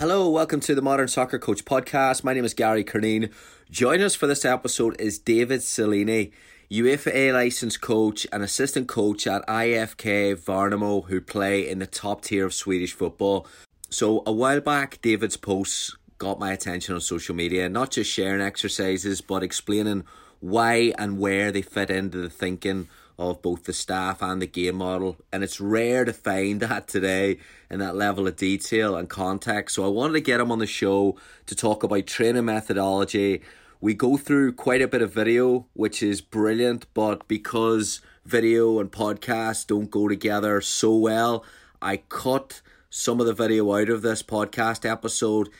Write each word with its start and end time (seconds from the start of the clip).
Hello, 0.00 0.30
welcome 0.30 0.60
to 0.60 0.74
the 0.74 0.80
Modern 0.80 1.08
Soccer 1.08 1.38
Coach 1.38 1.66
podcast. 1.66 2.24
My 2.24 2.32
name 2.32 2.46
is 2.46 2.54
Gary 2.54 2.84
Curneen. 2.84 3.30
Joining 3.70 4.06
us 4.06 4.14
for 4.14 4.26
this 4.26 4.46
episode 4.46 4.98
is 4.98 5.18
David 5.18 5.60
Cellini, 5.60 6.32
UEFA 6.70 7.34
licensed 7.34 7.82
coach 7.82 8.26
and 8.32 8.42
assistant 8.42 8.88
coach 8.88 9.26
at 9.26 9.46
IFK 9.46 10.36
Värnamo, 10.36 11.04
who 11.04 11.20
play 11.20 11.68
in 11.68 11.80
the 11.80 11.86
top 11.86 12.22
tier 12.22 12.46
of 12.46 12.54
Swedish 12.54 12.94
football. 12.94 13.46
So, 13.90 14.22
a 14.24 14.32
while 14.32 14.62
back, 14.62 15.02
David's 15.02 15.36
posts 15.36 15.94
got 16.16 16.38
my 16.38 16.50
attention 16.50 16.94
on 16.94 17.02
social 17.02 17.34
media, 17.34 17.68
not 17.68 17.90
just 17.90 18.10
sharing 18.10 18.40
exercises, 18.40 19.20
but 19.20 19.42
explaining 19.42 20.04
why 20.40 20.94
and 20.96 21.18
where 21.18 21.52
they 21.52 21.60
fit 21.60 21.90
into 21.90 22.16
the 22.16 22.30
thinking 22.30 22.88
of 23.20 23.42
both 23.42 23.64
the 23.64 23.72
staff 23.74 24.22
and 24.22 24.40
the 24.40 24.46
game 24.46 24.76
model. 24.76 25.18
And 25.30 25.44
it's 25.44 25.60
rare 25.60 26.06
to 26.06 26.12
find 26.12 26.60
that 26.60 26.88
today 26.88 27.38
in 27.70 27.78
that 27.78 27.94
level 27.94 28.26
of 28.26 28.36
detail 28.36 28.96
and 28.96 29.08
context. 29.08 29.76
So 29.76 29.84
I 29.84 29.88
wanted 29.88 30.14
to 30.14 30.20
get 30.20 30.40
him 30.40 30.50
on 30.50 30.58
the 30.58 30.66
show 30.66 31.16
to 31.46 31.54
talk 31.54 31.82
about 31.82 32.06
training 32.06 32.46
methodology. 32.46 33.42
We 33.80 33.94
go 33.94 34.16
through 34.16 34.54
quite 34.54 34.82
a 34.82 34.88
bit 34.88 35.02
of 35.02 35.12
video, 35.12 35.66
which 35.74 36.02
is 36.02 36.20
brilliant, 36.22 36.86
but 36.94 37.28
because 37.28 38.00
video 38.24 38.80
and 38.80 38.90
podcast 38.90 39.66
don't 39.66 39.90
go 39.90 40.08
together 40.08 40.60
so 40.62 40.94
well, 40.94 41.44
I 41.80 41.98
cut 41.98 42.62
some 42.88 43.20
of 43.20 43.26
the 43.26 43.34
video 43.34 43.72
out 43.74 43.90
of 43.90 44.02
this 44.02 44.22
podcast 44.22 44.90
episode 44.90 45.50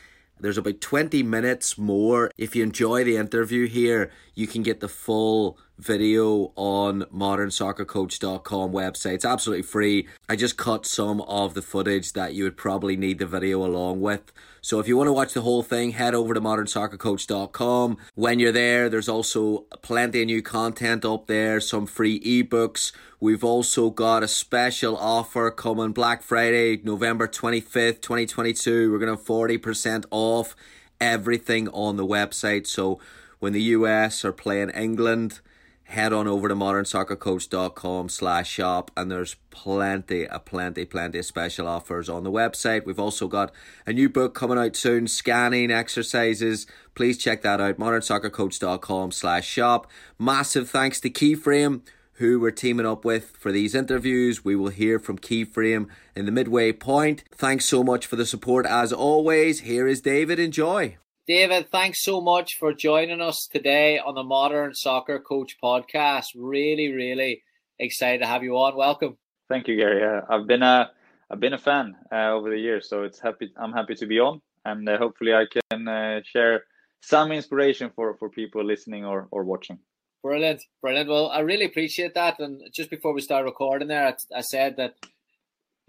there's 0.41 0.57
about 0.57 0.81
20 0.81 1.23
minutes 1.23 1.77
more. 1.77 2.31
If 2.39 2.57
you 2.57 2.63
enjoy 2.63 3.05
the 3.05 3.19
interview 3.19 3.67
here, 3.67 4.11
you 4.35 4.47
can 4.47 4.63
get 4.63 4.81
the 4.81 4.89
full 4.89 5.59
video 5.79 6.53
on 6.57 7.03
modernsoccercoach.com 7.05 8.73
website. 8.73 9.15
It's 9.15 9.25
absolutely 9.25 9.63
free. 9.63 10.09
I 10.29 10.37
just 10.37 10.57
cut 10.57 10.87
some 10.87 11.21
of 11.23 11.55
the 11.55 11.63
footage 11.63 12.13
that 12.13 12.35
you 12.35 12.45
would 12.45 12.57
probably 12.57 12.97
need 12.97 13.19
the 13.19 13.27
video 13.27 13.65
along 13.65 14.01
with. 14.01 14.33
So 14.63 14.79
if 14.79 14.87
you 14.87 14.97
want 14.97 15.09
to 15.09 15.13
watch 15.13 15.33
the 15.33 15.41
whole 15.41 15.63
thing, 15.63 15.93
head 15.93 16.15
over 16.15 16.35
to 16.35 16.41
modernsoccercoach.com. 16.41 17.97
When 18.15 18.39
you're 18.39 18.53
there, 18.53 18.91
there's 18.91 19.09
also 19.09 19.65
plenty 19.81 20.21
of 20.21 20.27
new 20.27 20.43
content 20.43 21.05
up 21.05 21.27
there, 21.27 21.61
some 21.61 21.87
free 21.87 22.21
ebooks. 22.21 22.93
We've 23.21 23.45
also 23.45 23.89
got 23.89 24.23
a 24.23 24.29
special 24.29 24.97
offer 24.99 25.51
coming 25.51 25.93
Black 25.93 26.23
Friday, 26.23 26.81
November 26.85 27.27
25th, 27.27 28.03
2022. 28.03 28.93
We're 28.93 28.99
going 28.99 29.17
to 29.17 29.17
have 29.17 29.27
40% 29.27 30.05
off 30.11 30.55
everything 31.01 31.69
on 31.69 31.97
the 31.97 32.07
website. 32.07 32.67
So 32.67 33.01
when 33.41 33.53
the 33.53 33.63
US 33.63 34.25
are 34.25 34.33
playing 34.33 34.71
England, 34.71 35.41
head 35.85 36.13
on 36.13 36.29
over 36.29 36.47
to 36.47 36.55
modernsoccercoach.com 36.55 38.09
slash 38.09 38.49
shop 38.49 38.93
and 38.97 39.11
there's 39.11 39.35
plenty 39.51 40.25
a 40.25 40.39
plenty 40.39 40.85
plenty 40.85 41.19
of 41.19 41.25
special 41.25 41.67
offers 41.67 42.09
on 42.09 42.23
the 42.23 42.31
website. 42.31 42.87
We've 42.87 43.01
also 43.01 43.27
got 43.27 43.53
a 43.87 43.93
new 43.93 44.09
book 44.09 44.35
coming 44.35 44.59
out 44.59 44.77
soon 44.77 45.09
scanning 45.09 45.73
exercises. 45.73 46.67
Please 46.95 47.19
check 47.19 47.43
that 47.43 47.61
out 47.61 47.79
modernsoccercoach.com 47.79 49.11
slash 49.11 49.47
shop. 49.47 49.91
Massive 50.19 50.71
thanks 50.71 51.01
to 51.01 51.11
keyframe 51.11 51.81
who 52.15 52.39
we're 52.39 52.51
teaming 52.51 52.87
up 52.87 53.03
with 53.05 53.31
for 53.31 53.51
these 53.51 53.75
interviews. 53.75 54.45
We 54.45 54.55
will 54.55 54.69
hear 54.69 54.99
from 54.99 55.19
keyframe 55.19 55.89
in 56.15 56.27
the 56.27 56.33
midway 56.33 56.71
point. 56.71 57.25
Thanks 57.35 57.65
so 57.65 57.83
much 57.83 58.07
for 58.07 58.17
the 58.17 58.27
support 58.27 58.67
as 58.67 58.93
always. 58.93 59.61
Here 59.61 59.89
is 59.89 60.03
david. 60.03 60.39
Enjoy 60.39 60.99
David, 61.31 61.71
thanks 61.71 62.03
so 62.03 62.21
much 62.21 62.57
for 62.59 62.75
joining 62.75 63.21
us 63.21 63.47
today 63.47 64.01
on 64.01 64.17
the 64.17 64.25
Modern 64.25 64.75
Soccer 64.75 65.21
Coach 65.21 65.59
podcast. 65.63 66.25
Really, 66.35 66.93
really 66.93 67.45
excited 67.79 68.19
to 68.19 68.27
have 68.27 68.43
you 68.43 68.57
on. 68.57 68.75
Welcome. 68.75 69.17
Thank 69.49 69.69
you, 69.69 69.77
Gary. 69.77 70.03
Uh, 70.03 70.23
I've 70.29 70.49
been 70.49 70.65
a 70.65 70.91
I've 71.31 71.39
been 71.39 71.53
a 71.53 71.59
fan 71.59 71.95
uh, 72.11 72.33
over 72.33 72.51
the 72.51 72.59
years, 72.59 72.89
so 72.89 73.05
it's 73.05 73.21
happy. 73.21 73.53
I'm 73.57 73.73
happy 73.73 73.95
to 73.95 74.07
be 74.07 74.19
on, 74.19 74.43
and 74.65 74.89
uh, 74.89 74.99
hopefully, 74.99 75.33
I 75.33 75.47
can 75.47 75.87
uh, 75.87 76.21
share 76.25 76.65
some 77.01 77.31
inspiration 77.31 77.93
for 77.95 78.17
for 78.17 78.29
people 78.29 78.65
listening 78.65 79.05
or 79.05 79.29
or 79.31 79.45
watching. 79.45 79.79
Brilliant, 80.25 80.65
brilliant. 80.83 81.09
Well, 81.09 81.31
I 81.31 81.43
really 81.43 81.67
appreciate 81.67 82.15
that. 82.15 82.41
And 82.41 82.61
just 82.75 82.91
before 82.91 83.15
we 83.15 83.21
start 83.21 83.45
recording, 83.45 83.87
there, 83.87 84.09
I, 84.09 84.15
I 84.39 84.41
said 84.41 84.79
that 84.79 84.97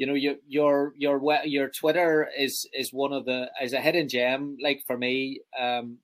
you 0.01 0.07
know 0.07 0.16
your 0.16 0.38
your 0.47 0.94
your 0.97 1.22
your 1.45 1.69
Twitter 1.69 2.28
is 2.35 2.67
is 2.73 2.91
one 2.91 3.13
of 3.13 3.25
the 3.25 3.51
is 3.62 3.73
a 3.73 3.79
hidden 3.79 4.09
gem. 4.09 4.57
Like 4.59 4.81
for 4.88 4.97
me, 4.97 5.41
um, 5.59 6.00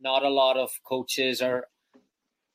not 0.00 0.24
a 0.24 0.28
lot 0.28 0.56
of 0.56 0.70
coaches 0.82 1.40
are. 1.40 1.68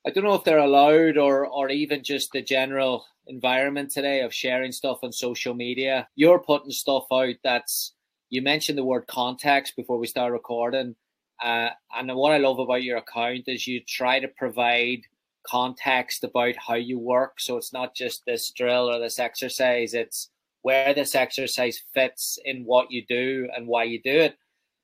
I 0.06 0.10
don't 0.10 0.26
know 0.26 0.34
if 0.34 0.44
they're 0.44 0.58
allowed 0.58 1.16
or 1.16 1.48
or 1.48 1.70
even 1.70 2.04
just 2.04 2.34
the 2.34 2.42
general 2.42 3.06
environment 3.28 3.92
today 3.92 4.20
of 4.20 4.34
sharing 4.34 4.74
stuff 4.74 5.00
on 5.02 5.14
social 5.14 5.54
media. 5.54 6.10
You're 6.16 6.40
putting 6.40 6.72
stuff 6.72 7.06
out 7.10 7.36
that's 7.42 7.94
you 8.30 8.42
mentioned 8.42 8.78
the 8.78 8.84
word 8.84 9.08
context 9.08 9.78
before 9.78 9.98
we 9.98 10.08
start 10.08 10.34
recording. 10.34 10.98
Uh, 11.42 11.70
and 11.96 12.14
what 12.14 12.34
I 12.34 12.38
love 12.38 12.60
about 12.60 12.84
your 12.84 12.98
account 12.98 13.46
is 13.48 13.66
you 13.66 13.80
try 13.88 14.20
to 14.20 14.28
provide 14.28 15.04
context 15.48 16.26
about 16.26 16.56
how 16.58 16.76
you 16.76 17.00
work. 17.00 17.40
So 17.40 17.56
it's 17.56 17.72
not 17.72 17.96
just 17.96 18.26
this 18.26 18.52
drill 18.52 18.90
or 18.90 19.00
this 19.00 19.20
exercise. 19.20 19.94
It's 19.94 20.30
where 20.62 20.94
this 20.94 21.16
exercise 21.16 21.82
fits 21.94 22.38
in 22.46 22.64
what 22.66 22.92
you 22.92 23.06
do 23.08 23.50
and 23.56 23.68
why 23.68 23.84
you 23.84 24.02
do 24.02 24.12
it. 24.12 24.38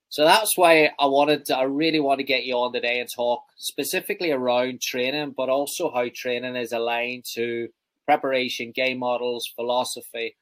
So 0.10 0.24
that's 0.24 0.58
why 0.58 0.92
I 1.00 1.06
wanted 1.06 1.46
to, 1.46 1.58
I 1.58 1.64
really 1.64 2.00
want 2.00 2.20
to 2.20 2.24
get 2.24 2.46
you 2.46 2.56
on 2.56 2.72
today 2.72 3.00
and 3.00 3.10
talk 3.14 3.44
specifically 3.58 4.32
around 4.32 4.82
training, 4.82 5.34
but 5.36 5.50
also 5.50 5.92
how 5.94 6.06
training 6.14 6.56
is 6.56 6.72
aligned 6.72 7.26
to 7.34 7.68
preparation, 8.06 8.72
game 8.74 9.00
models, 9.00 9.52
philosophy, 9.54 10.38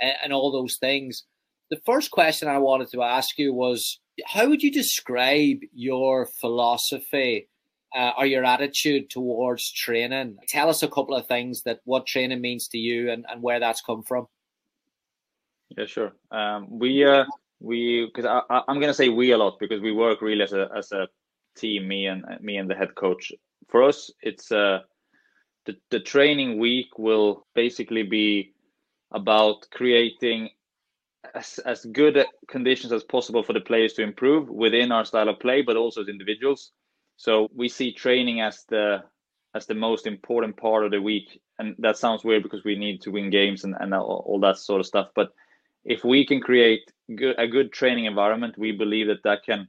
and, 0.00 0.14
and 0.24 0.32
all 0.32 0.50
those 0.50 0.76
things. 0.76 1.24
The 1.70 1.80
first 1.86 2.10
question 2.10 2.48
I 2.48 2.58
wanted 2.58 2.90
to 2.90 3.02
ask 3.02 3.38
you 3.38 3.54
was 3.54 4.00
how 4.26 4.48
would 4.48 4.62
you 4.62 4.70
describe 4.70 5.58
your 5.72 6.26
philosophy 6.26 7.48
uh, 7.96 8.12
or 8.18 8.26
your 8.26 8.44
attitude 8.44 9.10
towards 9.10 9.72
training? 9.72 10.38
Tell 10.48 10.68
us 10.68 10.82
a 10.82 10.88
couple 10.88 11.14
of 11.14 11.26
things 11.26 11.62
that 11.62 11.80
what 11.84 12.06
training 12.06 12.40
means 12.40 12.68
to 12.68 12.78
you 12.78 13.10
and, 13.10 13.24
and 13.28 13.42
where 13.42 13.60
that's 13.60 13.80
come 13.80 14.02
from. 14.02 14.26
Yeah, 15.76 15.86
sure. 15.86 16.12
Um, 16.30 16.78
we 16.78 17.04
uh, 17.04 17.24
we 17.60 18.06
because 18.06 18.26
I, 18.26 18.62
I'm 18.68 18.80
gonna 18.80 18.94
say 18.94 19.08
we 19.08 19.32
a 19.32 19.38
lot 19.38 19.58
because 19.58 19.80
we 19.80 19.92
work 19.92 20.22
really 20.22 20.42
as 20.42 20.52
a 20.52 20.68
as 20.76 20.92
a 20.92 21.08
team. 21.56 21.88
Me 21.88 22.06
and 22.06 22.24
me 22.40 22.56
and 22.56 22.70
the 22.70 22.74
head 22.74 22.94
coach. 22.94 23.32
For 23.68 23.82
us, 23.82 24.10
it's 24.22 24.52
uh, 24.52 24.80
the 25.66 25.76
the 25.90 26.00
training 26.00 26.58
week 26.58 26.98
will 26.98 27.46
basically 27.54 28.02
be 28.04 28.52
about 29.12 29.66
creating 29.72 30.50
as, 31.34 31.58
as 31.60 31.84
good 31.86 32.24
conditions 32.48 32.92
as 32.92 33.04
possible 33.04 33.42
for 33.42 33.52
the 33.52 33.60
players 33.60 33.94
to 33.94 34.02
improve 34.02 34.48
within 34.48 34.92
our 34.92 35.04
style 35.04 35.28
of 35.28 35.40
play, 35.40 35.62
but 35.62 35.76
also 35.76 36.02
as 36.02 36.08
individuals. 36.08 36.72
So 37.16 37.48
we 37.54 37.68
see 37.68 37.92
training 37.92 38.40
as 38.40 38.64
the 38.68 39.02
as 39.54 39.66
the 39.66 39.74
most 39.74 40.06
important 40.06 40.56
part 40.56 40.84
of 40.84 40.90
the 40.90 41.00
week, 41.00 41.40
and 41.58 41.76
that 41.78 41.96
sounds 41.96 42.24
weird 42.24 42.42
because 42.42 42.64
we 42.64 42.76
need 42.76 43.00
to 43.02 43.10
win 43.12 43.30
games 43.30 43.64
and, 43.64 43.74
and 43.78 43.94
all, 43.94 44.24
all 44.26 44.40
that 44.40 44.58
sort 44.58 44.80
of 44.80 44.86
stuff. 44.86 45.08
But 45.14 45.30
if 45.84 46.04
we 46.04 46.26
can 46.26 46.40
create 46.40 46.90
good, 47.14 47.36
a 47.38 47.46
good 47.46 47.72
training 47.72 48.06
environment, 48.06 48.56
we 48.58 48.72
believe 48.72 49.08
that 49.08 49.22
that 49.24 49.44
can, 49.44 49.68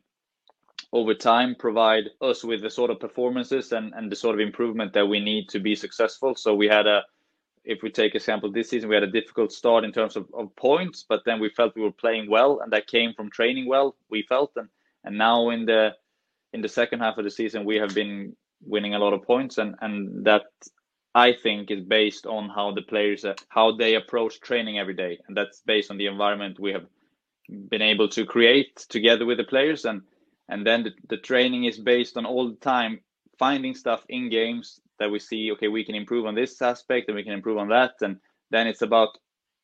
over 0.93 1.13
time, 1.13 1.55
provide 1.55 2.05
us 2.21 2.43
with 2.43 2.61
the 2.61 2.69
sort 2.69 2.91
of 2.91 2.99
performances 2.99 3.71
and, 3.71 3.93
and 3.95 4.11
the 4.11 4.15
sort 4.15 4.35
of 4.35 4.39
improvement 4.39 4.93
that 4.93 5.07
we 5.07 5.19
need 5.19 5.49
to 5.49 5.59
be 5.59 5.75
successful. 5.75 6.35
So 6.35 6.55
we 6.55 6.67
had 6.67 6.87
a, 6.87 7.03
if 7.65 7.81
we 7.81 7.89
take 7.89 8.15
a 8.15 8.19
sample 8.19 8.51
this 8.51 8.69
season, 8.69 8.89
we 8.89 8.95
had 8.95 9.03
a 9.03 9.11
difficult 9.11 9.51
start 9.51 9.83
in 9.83 9.91
terms 9.91 10.15
of, 10.15 10.27
of 10.33 10.55
points, 10.55 11.03
but 11.07 11.23
then 11.25 11.39
we 11.39 11.49
felt 11.49 11.75
we 11.75 11.81
were 11.81 11.91
playing 11.91 12.29
well, 12.29 12.59
and 12.61 12.71
that 12.71 12.87
came 12.87 13.13
from 13.13 13.29
training 13.29 13.67
well. 13.67 13.95
We 14.09 14.21
felt, 14.23 14.51
and 14.55 14.69
and 15.03 15.17
now 15.17 15.49
in 15.49 15.65
the 15.65 15.95
in 16.53 16.61
the 16.61 16.69
second 16.69 16.99
half 16.99 17.17
of 17.17 17.25
the 17.25 17.31
season, 17.31 17.65
we 17.65 17.75
have 17.77 17.93
been 17.93 18.35
winning 18.61 18.93
a 18.93 18.99
lot 18.99 19.13
of 19.13 19.23
points, 19.23 19.57
and 19.57 19.75
and 19.81 20.23
that 20.25 20.43
I 21.15 21.31
think 21.33 21.71
is 21.71 21.81
based 21.81 22.27
on 22.27 22.49
how 22.49 22.73
the 22.73 22.81
players 22.81 23.23
uh, 23.23 23.35
how 23.47 23.71
they 23.77 23.95
approach 23.95 24.41
training 24.41 24.77
every 24.77 24.93
day, 24.95 25.19
and 25.27 25.37
that's 25.37 25.61
based 25.61 25.89
on 25.89 25.97
the 25.97 26.07
environment 26.07 26.59
we 26.59 26.73
have 26.73 26.85
been 27.69 27.81
able 27.81 28.09
to 28.09 28.25
create 28.25 28.75
together 28.89 29.25
with 29.25 29.37
the 29.37 29.45
players, 29.45 29.85
and 29.85 30.01
and 30.49 30.67
then 30.67 30.83
the, 30.83 30.91
the 31.09 31.17
training 31.17 31.63
is 31.63 31.79
based 31.79 32.17
on 32.17 32.25
all 32.25 32.49
the 32.49 32.57
time 32.57 32.99
finding 33.39 33.75
stuff 33.75 34.05
in 34.09 34.29
games 34.29 34.81
that 34.99 35.09
we 35.09 35.19
see. 35.19 35.53
Okay, 35.53 35.69
we 35.69 35.85
can 35.85 35.95
improve 35.95 36.25
on 36.25 36.35
this 36.35 36.61
aspect, 36.61 37.07
and 37.07 37.15
we 37.15 37.23
can 37.23 37.33
improve 37.33 37.59
on 37.59 37.69
that, 37.69 37.93
and 38.01 38.19
then 38.51 38.67
it's 38.67 38.81
about 38.81 39.17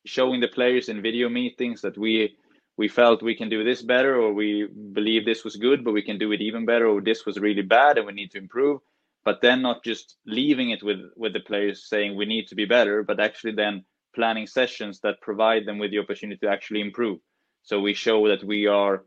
showing 0.06 0.40
the 0.40 0.48
players 0.48 0.88
in 0.88 1.02
video 1.02 1.28
meetings 1.28 1.82
that 1.82 1.98
we 1.98 2.34
we 2.78 2.88
felt 2.88 3.22
we 3.22 3.36
can 3.36 3.50
do 3.50 3.62
this 3.62 3.82
better 3.82 4.16
or 4.20 4.32
we 4.32 4.66
believe 4.92 5.24
this 5.24 5.44
was 5.44 5.56
good 5.56 5.84
but 5.84 5.92
we 5.92 6.02
can 6.02 6.18
do 6.18 6.32
it 6.32 6.40
even 6.40 6.64
better 6.64 6.88
or 6.88 7.00
this 7.00 7.26
was 7.26 7.38
really 7.38 7.62
bad 7.62 7.98
and 7.98 8.06
we 8.06 8.12
need 8.12 8.30
to 8.30 8.38
improve 8.38 8.80
but 9.24 9.40
then 9.40 9.62
not 9.62 9.84
just 9.84 10.16
leaving 10.26 10.70
it 10.70 10.82
with 10.82 11.00
with 11.16 11.32
the 11.32 11.40
players 11.40 11.88
saying 11.88 12.16
we 12.16 12.26
need 12.26 12.46
to 12.48 12.54
be 12.54 12.64
better 12.64 13.02
but 13.02 13.20
actually 13.20 13.52
then 13.52 13.84
planning 14.14 14.46
sessions 14.46 15.00
that 15.00 15.20
provide 15.20 15.64
them 15.64 15.78
with 15.78 15.90
the 15.90 15.98
opportunity 15.98 16.38
to 16.38 16.48
actually 16.48 16.80
improve. 16.80 17.18
So 17.62 17.80
we 17.80 17.94
show 17.94 18.28
that 18.28 18.44
we 18.44 18.66
are 18.66 19.04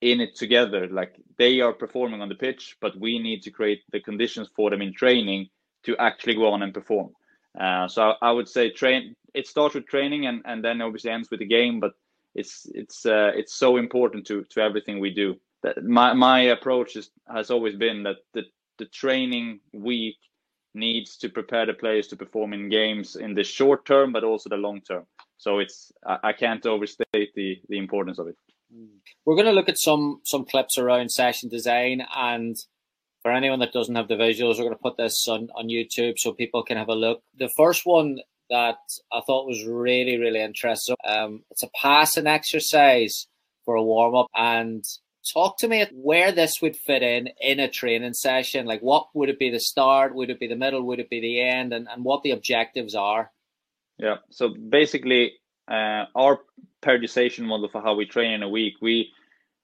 in 0.00 0.20
it 0.20 0.34
together. 0.34 0.88
Like 0.88 1.16
they 1.36 1.60
are 1.60 1.72
performing 1.72 2.22
on 2.22 2.28
the 2.28 2.34
pitch 2.34 2.76
but 2.80 2.98
we 2.98 3.18
need 3.18 3.42
to 3.42 3.50
create 3.50 3.82
the 3.92 4.00
conditions 4.00 4.48
for 4.54 4.70
them 4.70 4.82
in 4.82 4.94
training 4.94 5.48
to 5.84 5.96
actually 5.98 6.34
go 6.34 6.52
on 6.52 6.62
and 6.62 6.72
perform. 6.72 7.10
Uh, 7.58 7.88
so 7.88 8.10
I, 8.10 8.28
I 8.28 8.32
would 8.32 8.48
say 8.48 8.70
train 8.70 9.14
it 9.34 9.46
starts 9.46 9.74
with 9.74 9.86
training 9.86 10.26
and, 10.26 10.42
and 10.44 10.64
then 10.64 10.80
obviously 10.80 11.10
ends 11.10 11.30
with 11.30 11.40
the 11.40 11.46
game 11.46 11.80
but 11.80 11.92
it's 12.36 12.66
it's 12.74 13.06
uh, 13.06 13.32
it's 13.34 13.54
so 13.54 13.78
important 13.78 14.26
to 14.26 14.44
to 14.50 14.60
everything 14.60 15.00
we 15.00 15.12
do. 15.12 15.36
That 15.62 15.82
my 15.82 16.12
my 16.12 16.40
approach 16.56 16.94
is, 16.96 17.10
has 17.32 17.50
always 17.50 17.74
been 17.74 18.02
that 18.04 18.16
the 18.34 18.44
the 18.78 18.86
training 18.86 19.60
week 19.72 20.16
needs 20.74 21.16
to 21.16 21.28
prepare 21.28 21.66
the 21.66 21.72
players 21.72 22.06
to 22.08 22.16
perform 22.16 22.52
in 22.52 22.68
games 22.68 23.16
in 23.16 23.34
the 23.34 23.44
short 23.44 23.86
term 23.86 24.12
but 24.12 24.24
also 24.24 24.48
the 24.48 24.56
long 24.56 24.80
term 24.80 25.06
so 25.38 25.58
it's 25.58 25.92
i, 26.06 26.32
can't 26.32 26.66
overstate 26.66 27.34
the 27.34 27.60
the 27.68 27.78
importance 27.78 28.18
of 28.18 28.28
it 28.28 28.36
we're 29.24 29.36
going 29.36 29.46
to 29.46 29.52
look 29.52 29.68
at 29.68 29.78
some 29.78 30.20
some 30.24 30.44
clips 30.44 30.76
around 30.76 31.10
session 31.10 31.48
design 31.48 32.04
and 32.14 32.56
for 33.22 33.32
anyone 33.32 33.58
that 33.58 33.72
doesn't 33.72 33.94
have 33.94 34.08
the 34.08 34.14
visuals 34.14 34.58
we're 34.58 34.64
going 34.64 34.70
to 34.70 34.76
put 34.76 34.98
this 34.98 35.26
on 35.28 35.48
on 35.54 35.68
youtube 35.68 36.18
so 36.18 36.32
people 36.32 36.62
can 36.62 36.76
have 36.76 36.88
a 36.88 36.94
look 36.94 37.22
the 37.38 37.48
first 37.56 37.86
one 37.86 38.18
that 38.50 38.78
I 39.12 39.20
thought 39.26 39.46
was 39.46 39.64
really, 39.64 40.18
really 40.18 40.40
interesting. 40.40 40.96
Um, 41.04 41.44
it's 41.50 41.62
a 41.62 41.70
passing 41.80 42.26
exercise 42.26 43.26
for 43.64 43.74
a 43.74 43.82
warm 43.82 44.14
up. 44.14 44.28
And 44.34 44.84
talk 45.32 45.58
to 45.58 45.68
me 45.68 45.86
where 45.92 46.32
this 46.32 46.60
would 46.62 46.76
fit 46.76 47.02
in 47.02 47.28
in 47.40 47.60
a 47.60 47.68
training 47.68 48.14
session. 48.14 48.66
Like, 48.66 48.80
what 48.80 49.08
would 49.14 49.28
it 49.28 49.38
be 49.38 49.50
the 49.50 49.60
start? 49.60 50.14
Would 50.14 50.30
it 50.30 50.40
be 50.40 50.46
the 50.46 50.56
middle? 50.56 50.82
Would 50.86 51.00
it 51.00 51.10
be 51.10 51.20
the 51.20 51.42
end? 51.42 51.72
And, 51.72 51.88
and 51.90 52.04
what 52.04 52.22
the 52.22 52.32
objectives 52.32 52.94
are? 52.94 53.30
Yeah. 53.98 54.16
So 54.30 54.48
basically, 54.48 55.34
uh, 55.68 56.04
our 56.14 56.40
periodization 56.82 57.44
model 57.44 57.68
for 57.68 57.82
how 57.82 57.94
we 57.94 58.06
train 58.06 58.32
in 58.32 58.42
a 58.42 58.48
week, 58.48 58.74
we 58.80 59.12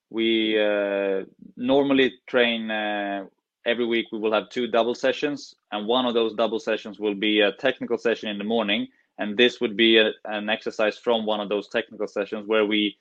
we 0.09 0.59
uh, 0.59 1.23
normally 1.57 2.13
train 2.27 2.69
uh, 2.69 3.25
every 3.65 3.85
week 3.85 4.05
we 4.11 4.19
will 4.19 4.33
have 4.33 4.49
two 4.49 4.67
double 4.67 4.93
sessions 4.93 5.55
and 5.71 5.87
one 5.87 6.05
of 6.05 6.13
those 6.13 6.33
double 6.35 6.59
sessions 6.59 6.99
will 6.99 7.15
be 7.15 7.39
a 7.39 7.51
technical 7.53 7.97
session 7.97 8.29
in 8.29 8.37
the 8.37 8.43
morning 8.43 8.87
and 9.17 9.37
this 9.37 9.59
would 9.61 9.75
be 9.75 9.97
a, 9.97 10.11
an 10.25 10.49
exercise 10.49 10.97
from 10.97 11.25
one 11.25 11.39
of 11.39 11.49
those 11.49 11.67
technical 11.69 12.07
sessions 12.07 12.47
where 12.47 12.65
we 12.65 12.95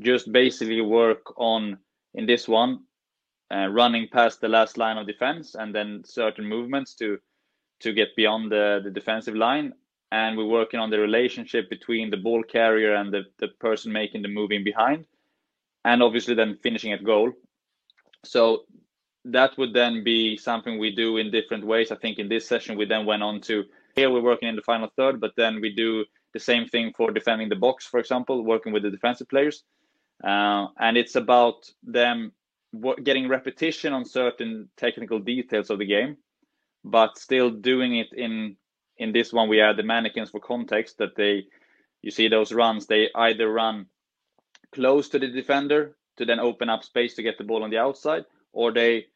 just 0.00 0.30
basically 0.32 0.80
work 0.80 1.38
on 1.38 1.78
in 2.14 2.26
this 2.26 2.48
one 2.48 2.80
uh, 3.52 3.68
running 3.68 4.08
past 4.08 4.40
the 4.40 4.48
last 4.48 4.78
line 4.78 4.96
of 4.98 5.06
defense 5.06 5.54
and 5.54 5.74
then 5.74 6.02
certain 6.04 6.46
movements 6.46 6.94
to 6.94 7.18
to 7.80 7.92
get 7.92 8.14
beyond 8.16 8.50
the, 8.50 8.80
the 8.84 8.90
defensive 8.90 9.34
line. 9.34 9.72
And 10.12 10.36
we're 10.36 10.46
working 10.46 10.78
on 10.78 10.90
the 10.90 11.00
relationship 11.00 11.68
between 11.68 12.10
the 12.10 12.16
ball 12.16 12.42
carrier 12.44 12.94
and 12.94 13.12
the, 13.12 13.24
the 13.38 13.48
person 13.48 13.92
making 13.92 14.22
the 14.22 14.28
moving 14.28 14.62
behind 14.62 15.04
and 15.84 16.02
obviously 16.02 16.34
then 16.34 16.58
finishing 16.62 16.92
at 16.92 17.02
goal. 17.02 17.32
So 18.24 18.64
that 19.24 19.56
would 19.58 19.72
then 19.72 20.04
be 20.04 20.36
something 20.36 20.78
we 20.78 20.94
do 20.94 21.16
in 21.16 21.30
different 21.30 21.66
ways. 21.66 21.90
I 21.90 21.96
think 21.96 22.18
in 22.18 22.28
this 22.28 22.46
session 22.46 22.76
we 22.76 22.84
then 22.84 23.04
went 23.04 23.22
on 23.22 23.40
to 23.42 23.64
here 23.96 24.10
we're 24.10 24.22
working 24.22 24.48
in 24.48 24.56
the 24.56 24.62
final 24.62 24.88
third, 24.96 25.20
but 25.20 25.32
then 25.36 25.60
we 25.60 25.74
do 25.74 26.04
the 26.32 26.40
same 26.40 26.66
thing 26.66 26.92
for 26.96 27.10
defending 27.10 27.48
the 27.48 27.56
box, 27.56 27.86
for 27.86 28.00
example, 28.00 28.44
working 28.44 28.72
with 28.72 28.82
the 28.82 28.90
defensive 28.90 29.28
players, 29.28 29.64
uh, 30.22 30.66
and 30.78 30.96
it's 30.96 31.16
about 31.16 31.70
them 31.82 32.32
getting 33.02 33.28
repetition 33.28 33.92
on 33.92 34.04
certain 34.04 34.68
technical 34.76 35.18
details 35.18 35.70
of 35.70 35.78
the 35.78 35.86
game, 35.86 36.16
but 36.84 37.18
still 37.18 37.50
doing 37.50 37.96
it 37.96 38.12
in 38.12 38.56
in 38.98 39.12
this 39.12 39.32
one 39.32 39.48
we 39.48 39.60
add 39.60 39.76
the 39.76 39.82
mannequins 39.82 40.30
for 40.30 40.40
context 40.40 40.98
that 40.98 41.16
they 41.16 41.44
you 42.02 42.10
see 42.10 42.28
those 42.28 42.52
runs 42.52 42.86
they 42.86 43.08
either 43.14 43.50
run 43.50 43.86
close 44.72 45.08
to 45.08 45.18
the 45.18 45.28
defender 45.28 45.96
to 46.18 46.26
then 46.26 46.38
open 46.38 46.68
up 46.68 46.84
space 46.84 47.14
to 47.14 47.22
get 47.22 47.38
the 47.38 47.44
ball 47.44 47.64
on 47.64 47.70
the 47.70 47.78
outside 47.78 48.24
or 48.52 48.70
they 48.70 49.06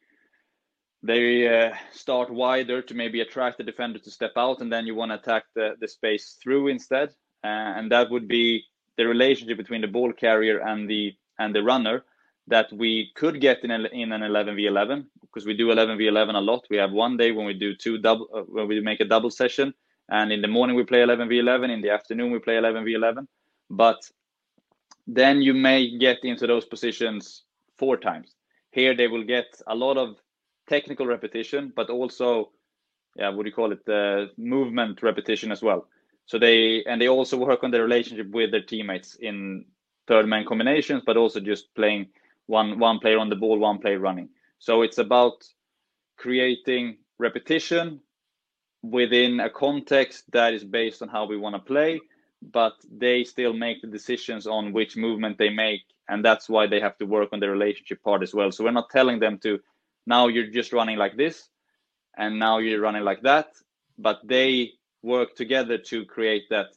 they 1.03 1.47
uh, 1.47 1.73
start 1.91 2.31
wider 2.31 2.81
to 2.81 2.93
maybe 2.93 3.21
attract 3.21 3.57
the 3.57 3.63
defender 3.63 3.99
to 3.99 4.11
step 4.11 4.33
out, 4.35 4.61
and 4.61 4.71
then 4.71 4.87
you 4.87 4.95
want 4.95 5.11
to 5.11 5.15
attack 5.15 5.45
the, 5.55 5.75
the 5.79 5.87
space 5.87 6.37
through 6.41 6.67
instead. 6.67 7.09
Uh, 7.43 7.73
and 7.77 7.91
that 7.91 8.09
would 8.09 8.27
be 8.27 8.63
the 8.97 9.07
relationship 9.07 9.57
between 9.57 9.81
the 9.81 9.87
ball 9.87 10.11
carrier 10.13 10.59
and 10.59 10.89
the 10.89 11.15
and 11.39 11.53
the 11.53 11.63
runner 11.63 12.03
that 12.47 12.71
we 12.71 13.11
could 13.15 13.41
get 13.41 13.63
in, 13.63 13.71
in 13.71 14.11
an 14.11 14.21
11v11 14.21 15.05
because 15.21 15.45
we 15.45 15.53
do 15.53 15.67
11v11 15.67 16.35
a 16.35 16.39
lot. 16.39 16.65
We 16.69 16.77
have 16.77 16.91
one 16.91 17.17
day 17.17 17.31
when 17.31 17.45
we 17.45 17.53
do 17.53 17.75
two 17.75 17.97
double 17.97 18.27
uh, 18.33 18.41
when 18.41 18.67
we 18.67 18.79
make 18.81 18.99
a 18.99 19.05
double 19.05 19.29
session, 19.29 19.73
and 20.09 20.31
in 20.31 20.41
the 20.41 20.47
morning 20.47 20.75
we 20.75 20.83
play 20.83 20.99
11v11. 20.99 21.71
In 21.71 21.81
the 21.81 21.91
afternoon 21.91 22.31
we 22.31 22.39
play 22.39 22.55
11v11. 22.55 23.27
But 23.69 23.99
then 25.05 25.41
you 25.41 25.53
may 25.53 25.97
get 25.97 26.23
into 26.23 26.47
those 26.47 26.65
positions 26.65 27.43
four 27.77 27.97
times. 27.97 28.35
Here 28.71 28.95
they 28.95 29.07
will 29.07 29.23
get 29.23 29.61
a 29.67 29.75
lot 29.75 29.97
of 29.97 30.17
technical 30.67 31.05
repetition, 31.05 31.71
but 31.75 31.89
also, 31.89 32.51
yeah, 33.15 33.29
what 33.29 33.43
do 33.43 33.49
you 33.49 33.55
call 33.55 33.71
it, 33.71 33.85
the 33.85 34.31
movement 34.37 35.01
repetition 35.01 35.51
as 35.51 35.61
well. 35.61 35.87
So 36.27 36.39
they 36.39 36.83
and 36.85 37.01
they 37.01 37.09
also 37.09 37.37
work 37.37 37.63
on 37.63 37.71
the 37.71 37.81
relationship 37.81 38.29
with 38.31 38.51
their 38.51 38.63
teammates 38.63 39.15
in 39.15 39.65
third 40.07 40.27
man 40.27 40.45
combinations, 40.45 41.03
but 41.05 41.17
also 41.17 41.39
just 41.39 41.73
playing 41.75 42.07
one 42.47 42.79
one 42.79 42.99
player 42.99 43.19
on 43.19 43.29
the 43.29 43.35
ball, 43.35 43.59
one 43.59 43.79
player 43.79 43.99
running. 43.99 44.29
So 44.59 44.83
it's 44.83 44.99
about 44.99 45.45
creating 46.17 46.97
repetition 47.19 48.01
within 48.83 49.39
a 49.41 49.49
context 49.49 50.25
that 50.31 50.53
is 50.53 50.63
based 50.63 51.01
on 51.01 51.09
how 51.09 51.25
we 51.25 51.37
want 51.37 51.55
to 51.55 51.59
play, 51.59 51.99
but 52.53 52.73
they 52.91 53.23
still 53.23 53.53
make 53.53 53.81
the 53.81 53.87
decisions 53.87 54.47
on 54.47 54.73
which 54.73 54.97
movement 54.97 55.37
they 55.37 55.49
make, 55.49 55.81
and 56.09 56.23
that's 56.23 56.49
why 56.49 56.67
they 56.67 56.79
have 56.79 56.97
to 56.99 57.05
work 57.05 57.29
on 57.33 57.39
the 57.39 57.49
relationship 57.49 58.03
part 58.03 58.23
as 58.23 58.33
well. 58.33 58.51
So 58.51 58.63
we're 58.63 58.71
not 58.71 58.89
telling 58.89 59.19
them 59.19 59.39
to 59.39 59.59
now 60.05 60.27
you're 60.27 60.47
just 60.47 60.73
running 60.73 60.97
like 60.97 61.17
this 61.17 61.49
and 62.17 62.39
now 62.39 62.59
you're 62.59 62.81
running 62.81 63.03
like 63.03 63.21
that 63.23 63.47
but 63.97 64.19
they 64.25 64.71
work 65.03 65.35
together 65.35 65.77
to 65.77 66.05
create 66.05 66.43
that 66.49 66.67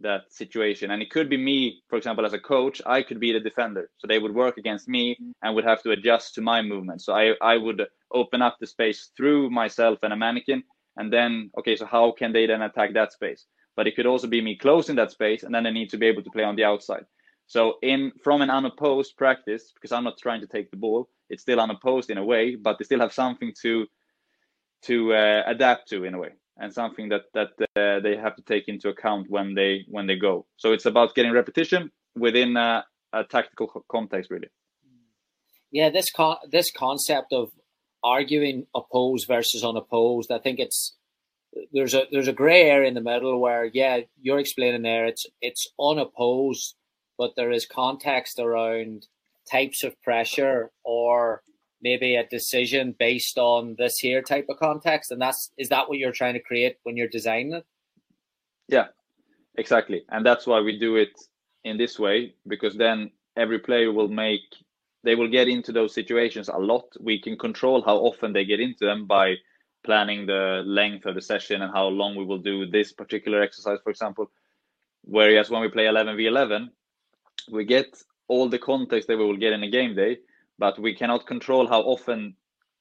that 0.00 0.32
situation. 0.32 0.92
And 0.92 1.02
it 1.02 1.10
could 1.10 1.28
be 1.28 1.36
me 1.36 1.82
for 1.88 1.96
example 1.96 2.24
as 2.24 2.32
a 2.32 2.38
coach 2.38 2.80
i 2.86 3.02
could 3.02 3.20
be 3.20 3.32
the 3.32 3.40
defender. 3.40 3.90
So 3.98 4.06
they 4.06 4.18
would 4.18 4.34
work 4.34 4.56
against 4.56 4.88
me 4.88 5.16
and 5.42 5.54
would 5.54 5.64
have 5.64 5.82
to 5.82 5.90
adjust 5.90 6.34
to 6.34 6.40
my 6.40 6.62
movement. 6.62 7.02
So 7.02 7.12
i 7.14 7.34
i 7.42 7.56
would 7.56 7.86
open 8.12 8.42
up 8.42 8.56
the 8.60 8.66
space 8.66 9.10
through 9.16 9.50
myself 9.50 9.98
and 10.02 10.12
a 10.12 10.16
mannequin 10.16 10.62
and 10.96 11.12
then 11.12 11.50
okay 11.58 11.76
so 11.76 11.84
how 11.86 12.12
can 12.12 12.32
they 12.32 12.46
then 12.46 12.62
attack 12.62 12.94
that 12.94 13.12
space? 13.12 13.46
But 13.76 13.86
it 13.86 13.96
could 13.96 14.06
also 14.06 14.28
be 14.28 14.40
me 14.40 14.56
closing 14.56 14.96
that 14.96 15.10
space 15.10 15.42
and 15.42 15.54
then 15.54 15.64
they 15.64 15.72
need 15.72 15.90
to 15.90 15.98
be 15.98 16.06
able 16.06 16.22
to 16.22 16.30
play 16.30 16.44
on 16.44 16.56
the 16.56 16.64
outside. 16.64 17.06
So 17.46 17.78
in 17.82 18.12
from 18.22 18.42
an 18.42 18.50
unopposed 18.50 19.16
practice 19.16 19.72
because 19.74 19.92
i'm 19.92 20.04
not 20.04 20.18
trying 20.18 20.42
to 20.42 20.46
take 20.46 20.70
the 20.70 20.76
ball 20.76 21.08
it's 21.30 21.42
still 21.42 21.60
unopposed 21.60 22.10
in 22.10 22.18
a 22.18 22.24
way, 22.24 22.56
but 22.56 22.78
they 22.78 22.84
still 22.84 23.00
have 23.00 23.12
something 23.12 23.52
to 23.62 23.86
to 24.82 25.12
uh, 25.12 25.42
adapt 25.46 25.88
to 25.88 26.04
in 26.04 26.14
a 26.14 26.18
way, 26.18 26.30
and 26.58 26.72
something 26.72 27.08
that 27.08 27.22
that 27.34 27.50
uh, 27.76 28.00
they 28.00 28.16
have 28.16 28.36
to 28.36 28.42
take 28.42 28.68
into 28.68 28.88
account 28.88 29.30
when 29.30 29.54
they 29.54 29.84
when 29.88 30.06
they 30.06 30.16
go. 30.16 30.46
So 30.56 30.72
it's 30.72 30.86
about 30.86 31.14
getting 31.14 31.32
repetition 31.32 31.90
within 32.16 32.56
a, 32.56 32.84
a 33.12 33.24
tactical 33.24 33.84
context, 33.90 34.30
really. 34.30 34.48
Yeah, 35.70 35.90
this 35.90 36.10
con- 36.10 36.38
this 36.50 36.70
concept 36.70 37.32
of 37.32 37.50
arguing 38.02 38.66
opposed 38.74 39.26
versus 39.26 39.64
unopposed, 39.64 40.30
I 40.30 40.38
think 40.38 40.58
it's 40.58 40.96
there's 41.72 41.94
a 41.94 42.04
there's 42.10 42.28
a 42.28 42.32
gray 42.32 42.62
area 42.62 42.88
in 42.88 42.94
the 42.94 43.00
middle 43.00 43.40
where 43.40 43.64
yeah 43.64 44.00
you're 44.20 44.38
explaining 44.38 44.82
there 44.82 45.06
it's 45.06 45.26
it's 45.40 45.72
unopposed 45.80 46.74
but 47.16 47.32
there 47.36 47.50
is 47.50 47.66
context 47.66 48.38
around 48.38 49.06
types 49.50 49.82
of 49.82 50.00
pressure 50.02 50.70
or 50.84 51.42
maybe 51.82 52.16
a 52.16 52.26
decision 52.28 52.94
based 52.98 53.38
on 53.38 53.76
this 53.78 53.98
here 53.98 54.22
type 54.22 54.46
of 54.48 54.58
context 54.58 55.10
and 55.10 55.20
that's 55.20 55.52
is 55.58 55.68
that 55.68 55.88
what 55.88 55.98
you're 55.98 56.12
trying 56.12 56.34
to 56.34 56.40
create 56.40 56.76
when 56.82 56.96
you're 56.96 57.08
designing 57.08 57.52
it? 57.52 57.66
Yeah 58.68 58.88
exactly. 59.58 60.04
And 60.08 60.24
that's 60.24 60.46
why 60.46 60.60
we 60.60 60.78
do 60.78 60.96
it 60.96 61.12
in 61.64 61.76
this 61.76 61.98
way 61.98 62.34
because 62.46 62.76
then 62.76 63.10
every 63.36 63.58
player 63.58 63.92
will 63.92 64.08
make 64.08 64.40
they 65.04 65.14
will 65.14 65.28
get 65.28 65.48
into 65.48 65.70
those 65.70 65.94
situations 65.94 66.48
a 66.48 66.56
lot. 66.58 66.84
We 67.00 67.20
can 67.20 67.36
control 67.38 67.82
how 67.82 67.96
often 67.98 68.32
they 68.32 68.44
get 68.44 68.60
into 68.60 68.84
them 68.84 69.06
by 69.06 69.36
planning 69.84 70.26
the 70.26 70.62
length 70.66 71.06
of 71.06 71.14
the 71.14 71.22
session 71.22 71.62
and 71.62 71.72
how 71.72 71.86
long 71.86 72.16
we 72.16 72.24
will 72.24 72.38
do 72.38 72.66
this 72.66 72.92
particular 72.92 73.42
exercise 73.42 73.78
for 73.82 73.90
example. 73.90 74.30
Whereas 75.02 75.50
when 75.50 75.62
we 75.62 75.68
play 75.68 75.84
11v11 75.84 76.68
we 77.50 77.64
get 77.64 77.86
all 78.28 78.48
the 78.48 78.58
context 78.58 79.08
that 79.08 79.16
we 79.16 79.24
will 79.24 79.36
get 79.36 79.52
in 79.52 79.62
a 79.62 79.70
game 79.70 79.94
day, 79.94 80.18
but 80.58 80.78
we 80.78 80.94
cannot 80.94 81.26
control 81.26 81.66
how 81.66 81.80
often 81.80 82.34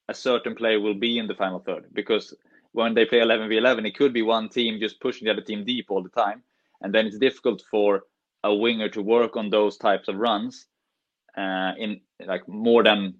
a 0.09 0.13
certain 0.13 0.55
player 0.55 0.79
will 0.79 0.95
be 0.95 1.17
in 1.17 1.27
the 1.27 1.35
final 1.35 1.59
third 1.59 1.85
because 1.93 2.33
when 2.71 2.93
they 2.93 3.05
play 3.05 3.19
11v11, 3.19 3.87
it 3.87 3.95
could 3.95 4.13
be 4.13 4.21
one 4.21 4.49
team 4.49 4.79
just 4.79 4.99
pushing 4.99 5.25
the 5.25 5.31
other 5.31 5.41
team 5.41 5.65
deep 5.65 5.87
all 5.89 6.03
the 6.03 6.09
time. 6.09 6.43
and 6.81 6.93
then 6.93 7.05
it's 7.07 7.17
difficult 7.17 7.61
for 7.71 8.03
a 8.43 8.53
winger 8.53 8.89
to 8.89 9.01
work 9.01 9.35
on 9.35 9.49
those 9.49 9.77
types 9.77 10.07
of 10.07 10.17
runs 10.17 10.67
uh, 11.37 11.71
in 11.77 11.99
like 12.25 12.47
more 12.47 12.83
than 12.83 13.13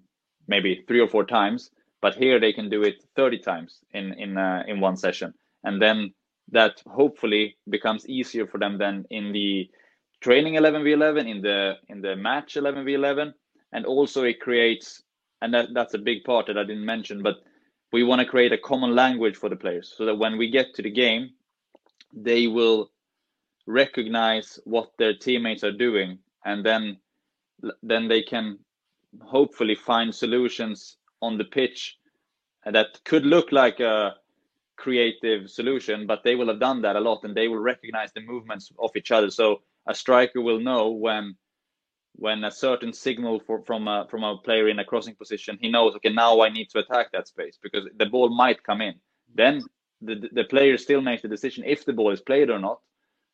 maybe 0.46 0.84
three 0.86 1.00
or 1.00 1.08
four 1.08 1.24
times. 1.24 1.70
But 2.00 2.14
here 2.14 2.38
they 2.38 2.52
can 2.52 2.68
do 2.70 2.82
it 2.84 3.02
30 3.16 3.38
times 3.38 3.80
in 3.92 4.12
in 4.14 4.38
uh, 4.38 4.62
in 4.68 4.80
one 4.80 4.96
session, 4.96 5.34
and 5.64 5.82
then 5.82 6.14
that 6.52 6.80
hopefully 6.86 7.56
becomes 7.68 8.08
easier 8.08 8.46
for 8.46 8.58
them 8.58 8.78
than 8.78 9.04
in 9.10 9.32
the 9.32 9.68
training 10.20 10.54
11v11 10.54 11.28
in 11.28 11.42
the 11.42 11.74
in 11.88 12.00
the 12.00 12.14
match 12.16 12.54
11v11 12.54 13.32
and 13.72 13.86
also 13.86 14.24
it 14.24 14.40
creates 14.40 15.02
and 15.40 15.54
that, 15.54 15.68
that's 15.74 15.94
a 15.94 15.98
big 15.98 16.24
part 16.24 16.46
that 16.46 16.58
i 16.58 16.64
didn't 16.64 16.84
mention 16.84 17.22
but 17.22 17.36
we 17.92 18.04
want 18.04 18.20
to 18.20 18.26
create 18.26 18.52
a 18.52 18.58
common 18.58 18.94
language 18.94 19.36
for 19.36 19.48
the 19.48 19.56
players 19.56 19.94
so 19.96 20.04
that 20.04 20.18
when 20.18 20.36
we 20.36 20.50
get 20.50 20.74
to 20.74 20.82
the 20.82 20.90
game 20.90 21.30
they 22.12 22.46
will 22.46 22.90
recognize 23.68 24.58
what 24.64 24.90
their 24.98 25.14
teammates 25.14 25.62
are 25.62 25.72
doing. 25.72 26.18
And 26.44 26.64
then 26.64 26.98
then 27.82 28.08
they 28.08 28.22
can 28.22 28.58
hopefully 29.20 29.74
find 29.74 30.14
solutions 30.14 30.96
on 31.20 31.36
the 31.38 31.44
pitch 31.44 31.96
that 32.64 33.00
could 33.04 33.26
look 33.26 33.50
like 33.50 33.80
a 33.80 34.14
creative 34.76 35.50
solution 35.50 36.06
but 36.06 36.22
they 36.22 36.36
will 36.36 36.46
have 36.46 36.60
done 36.60 36.82
that 36.82 36.94
a 36.94 37.00
lot 37.00 37.24
and 37.24 37.34
they 37.34 37.48
will 37.48 37.58
recognize 37.58 38.12
the 38.12 38.20
movements 38.20 38.70
of 38.78 38.90
each 38.96 39.10
other. 39.10 39.30
So 39.30 39.62
a 39.88 39.94
striker 39.94 40.40
will 40.40 40.60
know 40.60 40.90
when 40.90 41.36
when 42.16 42.44
a 42.44 42.50
certain 42.50 42.92
signal 42.92 43.40
for, 43.40 43.62
from 43.64 43.88
a 43.88 44.06
from 44.10 44.24
a 44.24 44.38
player 44.38 44.68
in 44.68 44.78
a 44.80 44.84
crossing 44.84 45.14
position 45.16 45.58
he 45.60 45.70
knows 45.70 45.94
okay 45.96 46.12
now 46.12 46.42
i 46.42 46.48
need 46.50 46.68
to 46.70 46.80
attack 46.80 47.12
that 47.12 47.28
space 47.28 47.58
because 47.62 47.84
the 47.98 48.06
ball 48.06 48.30
might 48.30 48.62
come 48.64 48.82
in. 48.82 48.94
Then 49.34 49.68
the 50.02 50.28
the 50.32 50.44
player 50.44 50.78
still 50.78 51.00
makes 51.02 51.22
the 51.22 51.28
decision 51.28 51.64
if 51.66 51.84
the 51.86 51.94
ball 51.94 52.12
is 52.12 52.20
played 52.22 52.50
or 52.50 52.58
not 52.60 52.80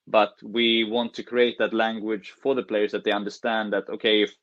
but 0.08 0.34
we 0.44 0.84
want 0.84 1.14
to 1.14 1.24
create 1.24 1.56
that 1.58 1.74
language 1.74 2.34
for 2.42 2.54
the 2.56 2.64
players 2.64 2.92
that 2.92 3.04
they 3.04 3.12
understand 3.12 3.72
that 3.74 3.88
okay 3.90 4.22
if 4.22 4.34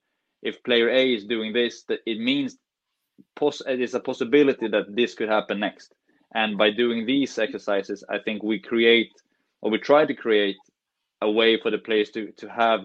if 0.44 0.64
player 0.64 0.90
a 0.90 1.14
is 1.16 1.26
doing 1.26 1.54
this 1.54 1.84
that 1.84 2.02
it 2.08 2.20
means 2.20 2.58
pos- 3.36 3.64
it 3.68 3.82
is 3.82 3.96
a 3.96 4.02
possibility 4.02 4.68
that 4.70 4.96
this 4.96 5.16
could 5.16 5.30
happen 5.30 5.60
next. 5.60 5.94
And 6.36 6.58
by 6.58 6.72
doing 6.72 7.06
these 7.06 7.38
exercises 7.40 8.04
i 8.10 8.20
think 8.20 8.44
we 8.44 8.60
create 8.60 9.14
or 9.62 9.72
we 9.72 9.80
try 9.80 10.06
to 10.06 10.16
create 10.16 10.62
a 11.22 11.32
way 11.32 11.60
for 11.62 11.72
the 11.72 11.80
players 11.80 12.12
to 12.12 12.32
to 12.34 12.50
have 12.50 12.82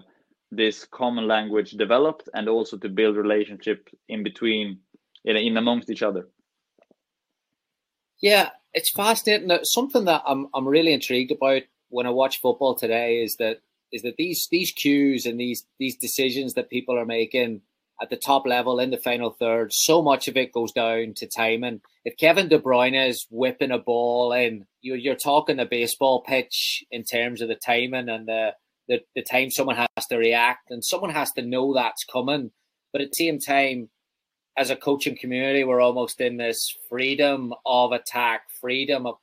this 0.51 0.85
common 0.85 1.27
language 1.27 1.71
developed 1.71 2.29
and 2.33 2.47
also 2.47 2.77
to 2.77 2.89
build 2.89 3.17
relationship 3.17 3.89
in 4.07 4.23
between 4.23 4.79
in, 5.25 5.35
in 5.35 5.57
amongst 5.57 5.89
each 5.89 6.03
other 6.03 6.27
yeah 8.21 8.49
it's 8.73 8.91
fascinating 8.91 9.51
something 9.63 10.05
that 10.05 10.23
i'm 10.25 10.47
i'm 10.53 10.67
really 10.67 10.93
intrigued 10.93 11.31
about 11.31 11.63
when 11.89 12.05
i 12.05 12.09
watch 12.09 12.39
football 12.39 12.75
today 12.75 13.21
is 13.21 13.35
that 13.37 13.59
is 13.91 14.01
that 14.01 14.15
these 14.17 14.47
these 14.51 14.71
cues 14.71 15.25
and 15.25 15.39
these 15.39 15.65
these 15.79 15.97
decisions 15.97 16.53
that 16.53 16.69
people 16.69 16.97
are 16.97 17.05
making 17.05 17.61
at 18.01 18.09
the 18.09 18.15
top 18.15 18.45
level 18.45 18.79
in 18.79 18.91
the 18.91 18.97
final 18.97 19.31
third, 19.31 19.73
so 19.73 20.01
much 20.01 20.27
of 20.27 20.37
it 20.37 20.53
goes 20.53 20.71
down 20.71 21.13
to 21.15 21.27
timing. 21.27 21.81
If 22.05 22.17
Kevin 22.17 22.47
De 22.47 22.59
Bruyne 22.59 23.09
is 23.09 23.25
whipping 23.31 23.71
a 23.71 23.79
ball 23.79 24.33
in, 24.33 24.65
you're, 24.81 24.97
you're 24.97 25.15
talking 25.15 25.57
the 25.57 25.65
baseball 25.65 26.21
pitch 26.21 26.83
in 26.91 27.03
terms 27.03 27.41
of 27.41 27.47
the 27.47 27.55
timing 27.55 28.09
and 28.09 28.27
the, 28.27 28.51
the, 28.87 28.99
the 29.15 29.21
time 29.21 29.49
someone 29.49 29.75
has 29.75 30.07
to 30.09 30.17
react 30.17 30.71
and 30.71 30.83
someone 30.83 31.11
has 31.11 31.31
to 31.33 31.41
know 31.41 31.73
that's 31.73 32.03
coming. 32.03 32.51
But 32.93 33.01
at 33.01 33.09
the 33.11 33.25
same 33.25 33.39
time, 33.39 33.89
as 34.57 34.69
a 34.69 34.75
coaching 34.75 35.17
community, 35.19 35.63
we're 35.63 35.81
almost 35.81 36.19
in 36.19 36.37
this 36.37 36.75
freedom 36.89 37.53
of 37.65 37.91
attack, 37.91 38.43
freedom 38.59 39.05
of, 39.05 39.15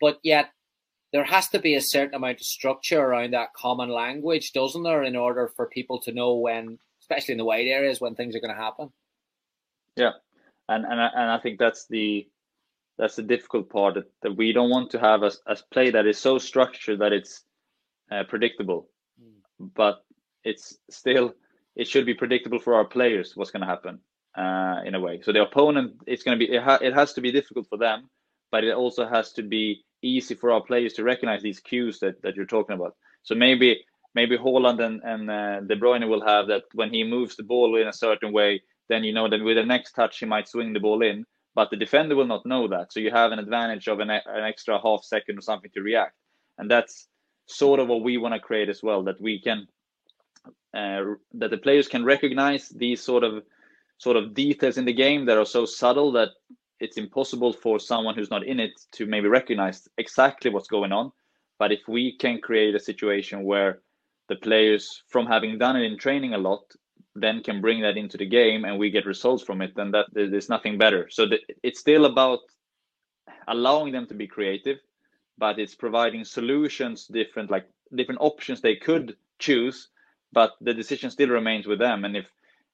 but 0.00 0.18
yet 0.22 0.50
there 1.12 1.24
has 1.24 1.48
to 1.50 1.58
be 1.58 1.74
a 1.74 1.80
certain 1.80 2.14
amount 2.14 2.40
of 2.40 2.46
structure 2.46 3.00
around 3.00 3.32
that 3.32 3.54
common 3.56 3.88
language, 3.88 4.52
doesn't 4.52 4.82
there, 4.82 5.04
in 5.04 5.16
order 5.16 5.50
for 5.56 5.66
people 5.66 6.00
to 6.00 6.12
know 6.12 6.34
when 6.34 6.78
especially 7.00 7.32
in 7.32 7.38
the 7.38 7.44
wide 7.44 7.66
areas 7.66 8.00
when 8.00 8.14
things 8.14 8.34
are 8.34 8.40
going 8.40 8.54
to 8.54 8.60
happen. 8.60 8.90
Yeah, 9.96 10.12
and 10.68 10.84
and 10.84 11.00
I, 11.00 11.08
and 11.14 11.30
I 11.30 11.38
think 11.38 11.58
that's 11.58 11.86
the 11.86 12.26
that's 12.98 13.16
the 13.16 13.22
difficult 13.22 13.70
part 13.70 13.94
that, 13.94 14.10
that 14.22 14.36
we 14.36 14.52
don't 14.52 14.70
want 14.70 14.90
to 14.90 15.00
have 15.00 15.22
a, 15.22 15.32
a 15.46 15.56
play 15.72 15.90
that 15.90 16.06
is 16.06 16.18
so 16.18 16.38
structured 16.38 17.00
that 17.00 17.12
it's 17.12 17.42
uh, 18.10 18.24
predictable, 18.24 18.88
mm. 19.20 19.70
but 19.74 20.04
it's 20.44 20.78
still 20.90 21.34
it 21.76 21.88
should 21.88 22.06
be 22.06 22.14
predictable 22.14 22.58
for 22.58 22.74
our 22.74 22.84
players 22.84 23.32
what's 23.34 23.50
going 23.50 23.62
to 23.62 23.66
happen 23.66 23.98
uh, 24.36 24.80
in 24.84 24.94
a 24.94 25.00
way. 25.00 25.20
So 25.22 25.32
the 25.32 25.42
opponent 25.42 25.94
it's 26.06 26.22
going 26.22 26.38
to 26.38 26.46
be 26.46 26.52
it, 26.52 26.62
ha- 26.62 26.78
it 26.80 26.94
has 26.94 27.12
to 27.14 27.20
be 27.20 27.32
difficult 27.32 27.68
for 27.68 27.78
them, 27.78 28.08
but 28.50 28.64
it 28.64 28.74
also 28.74 29.06
has 29.06 29.32
to 29.32 29.42
be 29.42 29.84
easy 30.02 30.34
for 30.34 30.52
our 30.52 30.60
players 30.60 30.92
to 30.94 31.02
recognize 31.02 31.42
these 31.42 31.60
cues 31.60 31.98
that, 32.00 32.20
that 32.22 32.36
you're 32.36 32.46
talking 32.46 32.76
about. 32.76 32.94
So 33.22 33.34
maybe 33.34 33.84
maybe 34.14 34.38
Haaland 34.38 34.80
and, 34.80 35.02
and 35.02 35.30
uh, 35.30 35.60
De 35.60 35.76
Bruyne 35.76 36.08
will 36.08 36.24
have 36.24 36.46
that 36.48 36.64
when 36.74 36.92
he 36.92 37.02
moves 37.02 37.36
the 37.36 37.42
ball 37.42 37.76
in 37.76 37.88
a 37.88 37.92
certain 37.92 38.32
way, 38.32 38.62
then 38.88 39.02
you 39.02 39.12
know 39.12 39.28
that 39.28 39.42
with 39.42 39.56
the 39.56 39.64
next 39.64 39.92
touch 39.92 40.18
he 40.18 40.26
might 40.26 40.48
swing 40.48 40.72
the 40.72 40.80
ball 40.80 41.02
in, 41.02 41.24
but 41.54 41.70
the 41.70 41.76
defender 41.76 42.14
will 42.14 42.26
not 42.26 42.46
know 42.46 42.68
that. 42.68 42.92
So 42.92 43.00
you 43.00 43.10
have 43.10 43.32
an 43.32 43.38
advantage 43.38 43.88
of 43.88 44.00
an, 44.00 44.10
an 44.10 44.44
extra 44.44 44.80
half 44.80 45.02
second 45.02 45.38
or 45.38 45.42
something 45.42 45.70
to 45.74 45.82
react, 45.82 46.16
and 46.58 46.70
that's 46.70 47.08
sort 47.46 47.80
of 47.80 47.88
what 47.88 48.02
we 48.02 48.16
want 48.16 48.34
to 48.34 48.40
create 48.40 48.68
as 48.68 48.82
well. 48.82 49.02
That 49.02 49.20
we 49.20 49.40
can, 49.40 49.66
uh, 50.74 51.14
that 51.34 51.50
the 51.50 51.58
players 51.58 51.88
can 51.88 52.04
recognize 52.04 52.68
these 52.68 53.02
sort 53.02 53.24
of 53.24 53.42
sort 53.98 54.16
of 54.16 54.34
details 54.34 54.76
in 54.76 54.84
the 54.84 54.92
game 54.92 55.24
that 55.26 55.38
are 55.38 55.46
so 55.46 55.64
subtle 55.64 56.12
that 56.12 56.30
it's 56.80 56.96
impossible 56.96 57.52
for 57.52 57.78
someone 57.78 58.14
who's 58.14 58.30
not 58.30 58.44
in 58.44 58.58
it 58.60 58.72
to 58.92 59.06
maybe 59.06 59.28
recognize 59.28 59.88
exactly 59.98 60.50
what's 60.50 60.68
going 60.68 60.92
on. 60.92 61.12
But 61.58 61.72
if 61.72 61.80
we 61.86 62.16
can 62.16 62.40
create 62.40 62.74
a 62.74 62.80
situation 62.80 63.44
where 63.44 63.80
the 64.28 64.36
players 64.36 65.02
from 65.08 65.26
having 65.26 65.58
done 65.58 65.76
it 65.76 65.84
in 65.84 65.98
training 65.98 66.34
a 66.34 66.38
lot 66.38 66.62
then 67.14 67.42
can 67.42 67.60
bring 67.60 67.80
that 67.82 67.96
into 67.96 68.16
the 68.16 68.26
game 68.26 68.64
and 68.64 68.78
we 68.78 68.90
get 68.90 69.06
results 69.06 69.42
from 69.42 69.62
it 69.62 69.72
then 69.76 69.90
that 69.92 70.06
there's 70.12 70.48
nothing 70.48 70.78
better 70.78 71.08
so 71.10 71.26
the, 71.26 71.38
it's 71.62 71.80
still 71.80 72.06
about 72.06 72.40
allowing 73.48 73.92
them 73.92 74.06
to 74.06 74.14
be 74.14 74.26
creative 74.26 74.78
but 75.38 75.58
it's 75.58 75.74
providing 75.74 76.24
solutions 76.24 77.06
different 77.06 77.50
like 77.50 77.66
different 77.94 78.20
options 78.20 78.60
they 78.60 78.76
could 78.76 79.16
choose 79.38 79.88
but 80.34 80.52
the 80.60 80.74
decision 80.74 81.10
still 81.10 81.28
remains 81.28 81.66
with 81.66 81.78
them. 81.78 82.04
And 82.04 82.16
if 82.16 82.26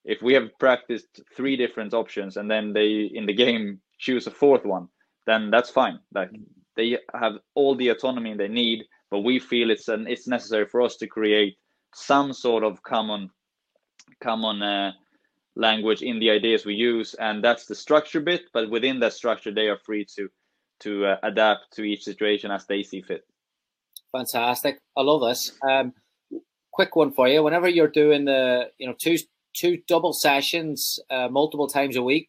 if 0.05 0.23
we 0.23 0.33
have 0.33 0.59
practiced 0.59 1.21
three 1.37 1.57
different 1.57 1.93
options 1.93 2.39
and 2.39 2.51
then 2.51 2.73
they 2.73 3.11
in 3.13 3.27
the 3.27 3.35
game 3.35 3.81
choose 3.99 4.27
a 4.27 4.31
fourth 4.31 4.65
one 4.65 4.89
then 5.27 5.51
that's 5.51 5.71
fine. 5.71 6.01
Like 6.15 6.31
they 6.75 6.99
have 7.15 7.35
all 7.55 7.75
the 7.77 7.91
autonomy 7.91 8.35
they 8.35 8.49
need 8.49 8.85
but 9.11 9.21
we 9.21 9.39
feel 9.39 9.71
it's 9.71 9.89
an 9.89 10.07
it's 10.09 10.27
necessary 10.27 10.67
for 10.67 10.81
us 10.83 10.97
to 10.97 11.07
create 11.07 11.57
some 11.95 12.33
sort 12.33 12.65
of 12.65 12.83
common 12.83 13.31
common 14.21 14.63
uh, 14.63 14.93
language 15.55 16.03
in 16.03 16.19
the 16.19 16.31
ideas 16.31 16.65
we 16.65 16.75
use. 16.75 17.15
And 17.15 17.45
that's 17.45 17.67
the 17.67 17.75
structure 17.75 18.21
bit 18.21 18.43
but 18.53 18.71
within 18.71 19.01
that 19.01 19.13
structure 19.13 19.53
they 19.53 19.69
are 19.69 19.79
free 19.79 20.07
to 20.17 20.31
to 20.81 21.07
uh, 21.07 21.17
adapt 21.23 21.73
to 21.75 21.83
each 21.83 22.05
situation 22.05 22.51
as 22.51 22.67
they 22.67 22.83
see 22.83 23.03
fit. 23.03 23.25
Fantastic. 24.13 24.79
I 24.97 25.03
love 25.03 25.23
this. 25.23 25.53
Um, 25.69 25.93
quick 26.73 26.97
one 26.97 27.13
for 27.13 27.29
you. 27.29 27.43
Whenever 27.43 27.69
you're 27.69 27.89
doing 27.89 28.25
the 28.25 28.71
you 28.79 28.87
know 28.87 28.95
two 29.01 29.17
two 29.57 29.79
double 29.89 30.13
sessions 30.13 30.99
uh, 31.11 31.29
multiple 31.29 31.69
times 31.69 31.97
a 31.97 32.03
week 32.03 32.29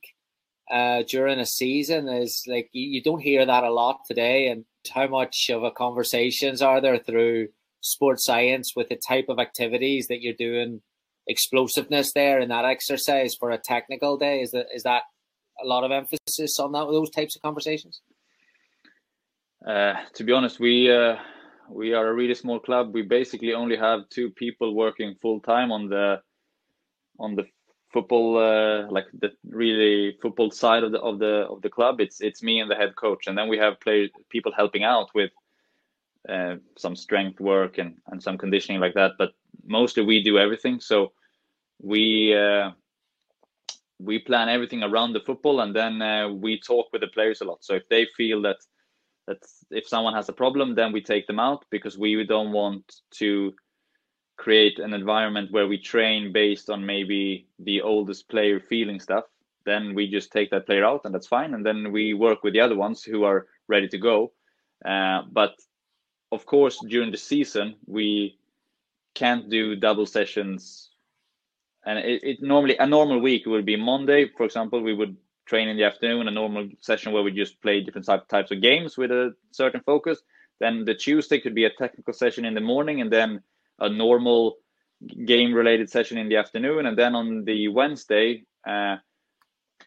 uh, 0.72 1.04
during 1.08 1.40
a 1.40 1.46
season 1.46 2.08
is 2.08 2.44
like 2.48 2.70
you, 2.72 2.88
you 2.88 3.04
don't 3.04 3.22
hear 3.22 3.46
that 3.46 3.64
a 3.64 3.72
lot 3.72 4.00
today. 4.08 4.48
And 4.48 4.66
how 4.94 5.08
much 5.08 5.50
of 5.50 5.64
a 5.64 5.72
conversations 5.72 6.62
are 6.62 6.82
there 6.82 6.98
through 6.98 7.50
sports 7.82 8.26
science 8.26 8.74
with 8.76 8.90
the 8.90 9.00
type 9.08 9.26
of 9.30 9.40
activities 9.40 10.08
that 10.08 10.22
you're 10.22 10.34
doing 10.34 10.82
explosiveness 11.28 12.14
there 12.14 12.40
in 12.40 12.50
that 12.50 12.66
exercise 12.66 13.36
for 13.40 13.52
a 13.52 13.58
technical 13.58 14.18
day? 14.18 14.42
Is 14.42 14.52
that 14.52 14.68
is 14.74 14.84
that 14.84 15.04
a 15.64 15.68
lot 15.68 15.84
of 15.84 15.92
emphasis 15.92 16.60
on 16.60 16.72
that 16.72 16.86
those 16.86 17.10
types 17.10 17.36
of 17.36 17.42
conversations 17.42 18.02
uh, 19.66 19.94
to 20.14 20.24
be 20.24 20.32
honest 20.32 20.60
we 20.60 20.92
uh, 20.92 21.16
we 21.70 21.94
are 21.94 22.08
a 22.08 22.14
really 22.14 22.36
small 22.36 22.60
club. 22.60 22.94
We 22.94 23.02
basically 23.04 23.54
only 23.54 23.78
have 23.78 24.10
two 24.10 24.30
people 24.32 24.76
working 24.76 25.16
full 25.22 25.40
time 25.40 25.72
on 25.72 25.88
the 25.88 26.22
on 27.20 27.36
the 27.36 27.46
football 27.94 28.38
uh, 28.38 28.90
like 28.92 29.06
the 29.14 29.32
really 29.50 30.18
football 30.22 30.52
side 30.52 30.84
of 30.84 30.92
the 30.92 31.00
of 31.00 31.20
the 31.20 31.48
of 31.50 31.62
the 31.62 31.70
club. 31.70 32.02
It's 32.02 32.22
it's 32.22 32.44
me 32.44 32.60
and 32.60 32.70
the 32.70 32.76
head 32.76 32.96
coach 32.96 33.28
and 33.28 33.38
then 33.38 33.48
we 33.48 33.58
have 33.58 33.80
play 33.80 34.12
people 34.30 34.52
helping 34.56 34.84
out 34.84 35.10
with 35.16 35.32
uh, 36.30 36.56
some 36.78 36.96
strength 36.96 37.40
work 37.40 37.78
and 37.78 37.98
and 38.08 38.22
some 38.22 38.38
conditioning 38.38 38.82
like 38.82 38.94
that 38.96 39.14
but 39.18 39.32
mostly 39.66 40.04
we 40.04 40.24
do 40.24 40.38
everything. 40.38 40.80
So 40.80 41.14
we 41.82 42.36
uh, 42.36 42.72
we 44.00 44.20
plan 44.20 44.50
everything 44.50 44.84
around 44.84 45.14
the 45.14 45.22
football 45.22 45.62
and 45.62 45.76
then 45.76 46.42
we 46.42 46.60
talk 46.60 46.88
with 46.92 47.02
the 47.02 47.08
players 47.08 47.42
a 47.42 47.46
lot. 47.46 47.64
So 47.64 47.76
if 47.76 47.88
they 47.90 48.08
feel 48.18 48.42
that 48.42 48.58
that 49.28 49.44
if 49.70 49.88
someone 49.88 50.14
has 50.14 50.30
a 50.30 50.34
problem 50.34 50.76
then 50.76 50.92
we 50.92 51.02
take 51.02 51.28
them 51.28 51.40
out 51.40 51.66
because 51.70 51.98
we 51.98 52.24
don't 52.26 52.52
want 52.52 53.02
to 53.12 53.54
create 54.42 54.80
an 54.80 54.94
environment 54.96 55.52
where 55.52 55.68
we 55.68 55.78
train 55.78 56.32
based 56.32 56.72
on 56.72 56.84
maybe 56.84 57.46
the 57.60 57.80
oldest 57.80 58.28
player 58.28 58.60
feeling 58.60 59.00
stuff. 59.00 59.26
Then 59.66 59.94
we 59.94 60.10
just 60.10 60.32
take 60.32 60.50
that 60.50 60.66
player 60.66 60.84
out 60.84 61.02
and 61.06 61.14
that's 61.14 61.28
fine. 61.28 61.54
And 61.54 61.64
then 61.64 61.92
we 61.92 62.16
work 62.16 62.44
with 62.44 62.54
the 62.54 62.60
other 62.60 62.76
ones 62.76 63.04
who 63.04 63.24
are 63.24 63.46
ready 63.68 63.88
to 63.90 64.00
go. 64.00 64.32
Uh, 64.84 65.22
but 65.32 65.54
of 66.32 66.48
course, 66.48 66.80
during 66.88 67.12
the 67.12 67.18
season, 67.18 67.76
we 67.86 68.40
can't 69.14 69.48
do 69.48 69.76
double 69.76 70.08
sessions. 70.08 70.90
And 71.86 72.00
it, 72.00 72.24
it 72.24 72.38
normally 72.42 72.78
a 72.78 72.88
normal 72.88 73.20
week 73.20 73.46
would 73.46 73.66
be 73.66 73.76
Monday, 73.76 74.28
for 74.36 74.46
example, 74.46 74.82
we 74.82 74.96
would 74.96 75.16
train 75.52 75.68
in 75.68 75.76
the 75.76 75.84
afternoon, 75.84 76.30
a 76.30 76.32
normal 76.32 76.70
session 76.80 77.12
where 77.12 77.24
we 77.24 77.32
just 77.44 77.62
play 77.62 77.82
different 77.82 78.08
types 78.30 78.52
of 78.52 78.62
games 78.62 78.98
with 78.98 79.12
a 79.12 79.36
certain 79.52 79.82
focus. 79.86 80.18
Then 80.62 80.86
the 80.86 80.96
Tuesday 80.96 81.42
could 81.42 81.54
be 81.54 81.66
a 81.66 81.78
technical 81.84 82.14
session 82.14 82.46
in 82.46 82.54
the 82.54 82.68
morning, 82.74 83.02
and 83.02 83.12
then 83.12 83.42
a 83.78 83.90
normal 83.90 84.56
game 85.26 85.54
related 85.54 85.90
session 85.90 86.18
in 86.18 86.30
the 86.30 86.38
afternoon. 86.38 86.86
And 86.86 86.98
then 86.98 87.16
on 87.16 87.44
the 87.44 87.68
Wednesday, 87.68 88.46
uh, 88.66 88.96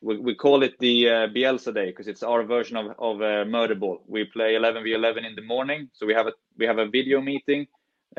we, 0.02 0.18
we 0.18 0.35
call 0.35 0.62
it 0.64 0.75
the 0.80 1.09
uh, 1.09 1.12
Bielsa 1.35 1.73
day 1.73 1.87
because 1.87 2.09
it's 2.09 2.23
our 2.23 2.42
version 2.44 2.76
of, 2.76 2.87
of 2.99 3.23
uh, 3.23 3.44
murder 3.47 3.75
ball. 3.75 4.04
We 4.06 4.25
play 4.25 4.56
11 4.56 4.85
v 4.85 4.92
11 4.92 5.25
in 5.25 5.35
the 5.35 5.49
morning, 5.54 5.88
so 5.94 6.04
we 6.04 6.12
have 6.12 6.26
a 6.26 6.35
we 6.59 6.66
have 6.66 6.78
a 6.78 6.90
video 6.99 7.23
meeting. 7.23 7.66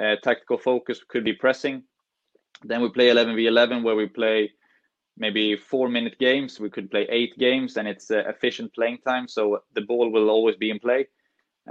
Uh, 0.01 0.15
tactical 0.23 0.57
focus 0.57 0.99
could 1.07 1.23
be 1.23 1.33
pressing. 1.33 1.83
Then 2.63 2.81
we 2.81 2.89
play 2.89 3.09
11 3.09 3.35
v 3.35 3.45
11 3.45 3.83
where 3.83 3.95
we 3.95 4.07
play 4.07 4.51
maybe 5.17 5.55
four 5.55 5.89
minute 5.89 6.17
games. 6.19 6.59
We 6.59 6.69
could 6.69 6.91
play 6.91 7.07
eight 7.09 7.37
games, 7.37 7.77
and 7.77 7.87
it's 7.87 8.11
uh, 8.11 8.23
efficient 8.27 8.73
playing 8.73 8.99
time, 9.05 9.27
so 9.27 9.63
the 9.73 9.81
ball 9.81 10.09
will 10.11 10.29
always 10.29 10.55
be 10.55 10.69
in 10.69 10.79
play. 10.79 11.07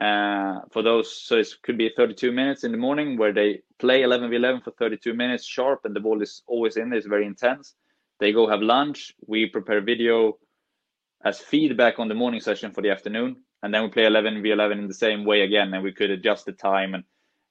Uh, 0.01 0.61
for 0.73 0.83
those, 0.83 1.23
so 1.23 1.37
it 1.37 1.49
could 1.63 1.79
be 1.79 1.89
32 1.97 2.33
minutes 2.33 2.65
in 2.65 2.73
the 2.73 2.79
morning 2.79 3.17
where 3.17 3.33
they 3.33 3.63
play 3.79 4.03
11 4.03 4.29
v 4.29 4.37
11 4.37 4.63
for 4.63 4.73
32 4.73 5.15
minutes 5.15 5.45
sharp, 5.45 5.85
and 5.85 5.95
the 5.95 6.01
ball 6.01 6.21
is 6.21 6.43
always 6.47 6.77
in. 6.77 6.91
There, 6.91 6.99
it's 6.99 7.07
very 7.07 7.27
intense 7.27 7.75
they 8.21 8.33
go 8.33 8.47
have 8.49 8.63
lunch. 8.63 9.13
We 9.27 9.47
prepare 9.47 9.81
video 9.81 10.39
as 11.25 11.41
feedback 11.41 11.99
on 11.99 12.09
the 12.09 12.15
morning 12.15 12.41
session 12.41 12.73
for 12.73 12.83
the 12.83 12.91
afternoon, 12.91 13.37
and 13.63 13.73
then 13.73 13.83
we 13.83 13.89
play 13.89 14.07
11 14.07 14.43
v 14.43 14.51
11 14.51 14.79
in 14.79 14.89
the 14.89 14.95
same 14.95 15.25
way 15.25 15.43
again. 15.43 15.73
And 15.73 15.83
we 15.83 15.93
could 15.93 16.11
adjust 16.11 16.47
the 16.47 16.53
time 16.53 16.95
and 16.95 17.05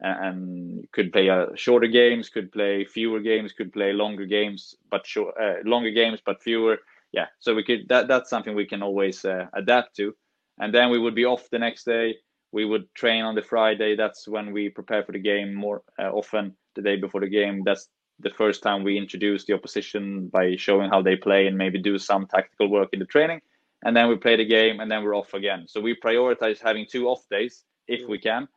and 0.03 0.91
could 0.91 1.11
play 1.11 1.29
uh, 1.29 1.47
shorter 1.55 1.87
games, 1.87 2.29
could 2.29 2.51
play 2.51 2.85
fewer 2.85 3.19
games, 3.19 3.53
could 3.53 3.71
play 3.71 3.93
longer 3.93 4.25
games, 4.25 4.75
but 4.91 5.07
short, 5.07 5.35
uh, 5.41 5.55
longer 5.65 5.91
games 5.91 6.19
but 6.25 6.41
fewer. 6.41 6.77
Yeah, 7.11 7.27
so 7.39 7.55
we 7.55 7.63
could 7.63 7.87
that 7.89 8.07
that's 8.07 8.29
something 8.29 8.55
we 8.55 8.65
can 8.65 8.83
always 8.83 9.23
uh, 9.23 9.47
adapt 9.53 9.95
to. 9.97 10.13
And 10.59 10.73
then 10.73 10.89
we 10.89 10.99
would 10.99 11.15
be 11.15 11.25
off 11.25 11.49
the 11.49 11.59
next 11.59 11.85
day. 11.85 12.17
We 12.51 12.65
would 12.65 12.93
train 12.93 13.23
on 13.23 13.35
the 13.35 13.41
Friday. 13.41 13.95
That's 13.95 14.27
when 14.27 14.51
we 14.51 14.69
prepare 14.69 15.03
for 15.03 15.11
the 15.11 15.19
game 15.19 15.53
more 15.53 15.81
uh, 15.99 16.11
often. 16.11 16.55
The 16.75 16.81
day 16.81 16.95
before 16.95 17.21
the 17.21 17.29
game. 17.29 17.63
That's 17.63 17.87
the 18.19 18.29
first 18.31 18.63
time 18.63 18.83
we 18.83 18.97
introduce 18.97 19.45
the 19.45 19.53
opposition 19.53 20.27
by 20.27 20.55
showing 20.55 20.89
how 20.89 21.01
they 21.01 21.15
play 21.15 21.47
and 21.47 21.57
maybe 21.57 21.79
do 21.79 21.97
some 21.97 22.25
tactical 22.27 22.69
work 22.69 22.89
in 22.93 22.99
the 22.99 23.05
training. 23.05 23.41
And 23.83 23.95
then 23.95 24.07
we 24.07 24.15
play 24.15 24.37
the 24.37 24.45
game 24.45 24.79
and 24.79 24.89
then 24.89 25.03
we're 25.03 25.15
off 25.15 25.33
again. 25.33 25.65
So 25.67 25.81
we 25.81 25.95
prioritize 25.95 26.59
having 26.59 26.85
two 26.89 27.07
off 27.07 27.27
days 27.29 27.63
if 27.87 28.07
we 28.07 28.17
can. 28.17 28.47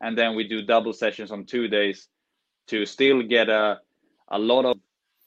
And 0.00 0.16
then 0.16 0.34
we 0.34 0.48
do 0.48 0.62
double 0.62 0.92
sessions 0.92 1.30
on 1.30 1.44
two 1.44 1.68
days 1.68 2.08
to 2.68 2.86
still 2.86 3.22
get 3.22 3.48
a, 3.48 3.80
a 4.28 4.38
lot 4.38 4.64
of, 4.64 4.78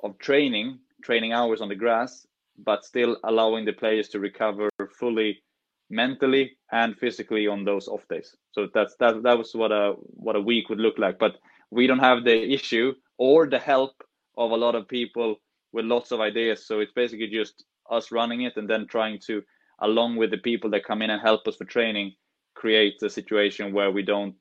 of 0.03 0.17
training, 0.17 0.79
training 1.03 1.33
hours 1.33 1.61
on 1.61 1.69
the 1.69 1.75
grass, 1.75 2.25
but 2.57 2.85
still 2.85 3.17
allowing 3.23 3.65
the 3.65 3.73
players 3.73 4.09
to 4.09 4.19
recover 4.19 4.69
fully 4.97 5.43
mentally 5.89 6.57
and 6.71 6.97
physically 6.97 7.47
on 7.47 7.63
those 7.63 7.87
off 7.87 8.07
days. 8.07 8.35
So 8.51 8.67
that's 8.73 8.95
that 8.99 9.21
that 9.23 9.37
was 9.37 9.53
what 9.53 9.71
a 9.71 9.93
what 9.97 10.35
a 10.35 10.41
week 10.41 10.69
would 10.69 10.79
look 10.79 10.97
like. 10.97 11.19
But 11.19 11.35
we 11.71 11.87
don't 11.87 11.99
have 11.99 12.23
the 12.23 12.53
issue 12.53 12.93
or 13.17 13.47
the 13.47 13.59
help 13.59 14.03
of 14.37 14.51
a 14.51 14.55
lot 14.55 14.75
of 14.75 14.87
people 14.87 15.35
with 15.71 15.85
lots 15.85 16.11
of 16.11 16.21
ideas. 16.21 16.65
So 16.65 16.79
it's 16.79 16.91
basically 16.91 17.27
just 17.27 17.63
us 17.89 18.11
running 18.11 18.41
it 18.41 18.57
and 18.57 18.69
then 18.69 18.87
trying 18.87 19.19
to, 19.27 19.43
along 19.81 20.15
with 20.15 20.31
the 20.31 20.37
people 20.37 20.69
that 20.71 20.85
come 20.85 21.01
in 21.01 21.09
and 21.09 21.21
help 21.21 21.47
us 21.47 21.57
for 21.57 21.65
training, 21.65 22.13
create 22.55 23.01
a 23.03 23.09
situation 23.09 23.73
where 23.73 23.91
we 23.91 24.03
don't 24.03 24.35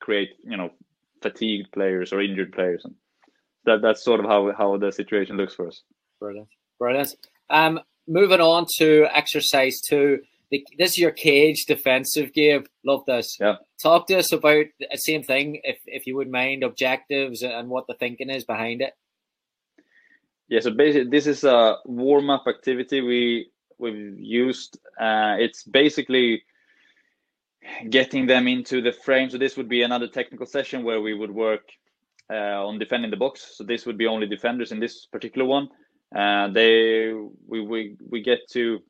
create, 0.00 0.30
you 0.42 0.56
know, 0.56 0.70
fatigued 1.22 1.72
players 1.72 2.12
or 2.12 2.20
injured 2.20 2.52
players. 2.52 2.82
And 2.84 2.94
that 3.64 3.82
that's 3.82 4.04
sort 4.04 4.20
of 4.20 4.26
how 4.26 4.52
how 4.56 4.76
the 4.76 4.92
situation 4.92 5.36
looks 5.36 5.54
for 5.54 5.68
us. 5.68 5.82
Brilliant, 6.18 6.48
brilliant. 6.78 7.14
Um, 7.48 7.80
moving 8.08 8.40
on 8.40 8.66
to 8.78 9.06
exercise 9.12 9.80
two 9.80 10.20
the, 10.50 10.66
this 10.78 10.90
is 10.90 10.98
your 10.98 11.12
cage 11.12 11.64
defensive 11.66 12.32
game. 12.32 12.64
Love 12.84 13.04
this. 13.06 13.36
Yeah. 13.40 13.56
Talk 13.82 14.08
to 14.08 14.18
us 14.18 14.32
about 14.32 14.66
the 14.78 14.96
same 14.96 15.22
thing, 15.22 15.60
if 15.62 15.78
if 15.86 16.06
you 16.06 16.16
would 16.16 16.30
mind, 16.30 16.64
objectives 16.64 17.42
and 17.42 17.68
what 17.68 17.86
the 17.86 17.94
thinking 17.94 18.30
is 18.30 18.44
behind 18.44 18.82
it. 18.82 18.92
Yeah. 20.48 20.60
So 20.60 20.72
basically, 20.72 21.10
this 21.10 21.26
is 21.26 21.44
a 21.44 21.76
warm 21.84 22.30
up 22.30 22.44
activity 22.48 23.00
we 23.00 23.50
we've 23.78 24.18
used. 24.18 24.78
Uh, 25.00 25.36
it's 25.38 25.62
basically 25.62 26.42
getting 27.88 28.26
them 28.26 28.48
into 28.48 28.80
the 28.80 28.92
frame. 28.92 29.30
So 29.30 29.38
this 29.38 29.56
would 29.56 29.68
be 29.68 29.82
another 29.82 30.08
technical 30.08 30.46
session 30.46 30.82
where 30.82 31.00
we 31.00 31.14
would 31.14 31.30
work 31.30 31.62
uh, 32.30 32.66
on 32.66 32.78
defending 32.78 33.10
the 33.10 33.16
box. 33.16 33.56
So 33.56 33.64
this 33.64 33.86
would 33.86 33.98
be 33.98 34.06
only 34.06 34.26
defenders 34.26 34.72
in 34.72 34.80
this 34.80 35.06
particular 35.06 35.46
one. 35.46 35.68
Uh, 36.14 36.48
they 36.48 37.12
we 37.46 37.60
we 37.60 37.96
we 38.08 38.22
get 38.22 38.40
to 38.50 38.80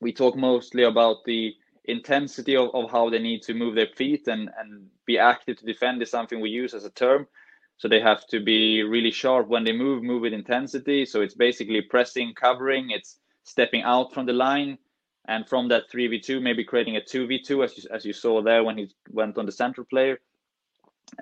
we 0.00 0.12
talk 0.12 0.36
mostly 0.36 0.84
about 0.84 1.24
the 1.24 1.54
intensity 1.84 2.56
of, 2.56 2.70
of 2.74 2.90
how 2.90 3.10
they 3.10 3.18
need 3.18 3.42
to 3.42 3.54
move 3.54 3.74
their 3.74 3.88
feet 3.96 4.28
and, 4.28 4.50
and 4.58 4.86
be 5.06 5.18
active 5.18 5.58
to 5.58 5.66
defend 5.66 6.00
is 6.02 6.10
something 6.10 6.40
we 6.40 6.50
use 6.50 6.74
as 6.74 6.84
a 6.84 6.90
term. 6.90 7.26
So 7.78 7.88
they 7.88 8.00
have 8.00 8.26
to 8.28 8.40
be 8.40 8.82
really 8.82 9.10
sharp 9.10 9.48
when 9.48 9.64
they 9.64 9.72
move, 9.72 10.02
move 10.02 10.22
with 10.22 10.34
intensity. 10.34 11.06
So 11.06 11.22
it's 11.22 11.34
basically 11.34 11.80
pressing, 11.80 12.34
covering, 12.34 12.90
it's 12.90 13.18
stepping 13.44 13.82
out 13.82 14.12
from 14.12 14.26
the 14.26 14.34
line. 14.34 14.78
And 15.30 15.48
from 15.48 15.68
that 15.68 15.88
3v2, 15.88 16.42
maybe 16.42 16.64
creating 16.64 16.96
a 16.96 17.00
2v2, 17.00 17.64
as 17.64 17.78
you, 17.78 17.88
as 17.92 18.04
you 18.04 18.12
saw 18.12 18.42
there 18.42 18.64
when 18.64 18.76
he 18.76 18.90
went 19.10 19.38
on 19.38 19.46
the 19.46 19.52
central 19.52 19.86
player. 19.86 20.18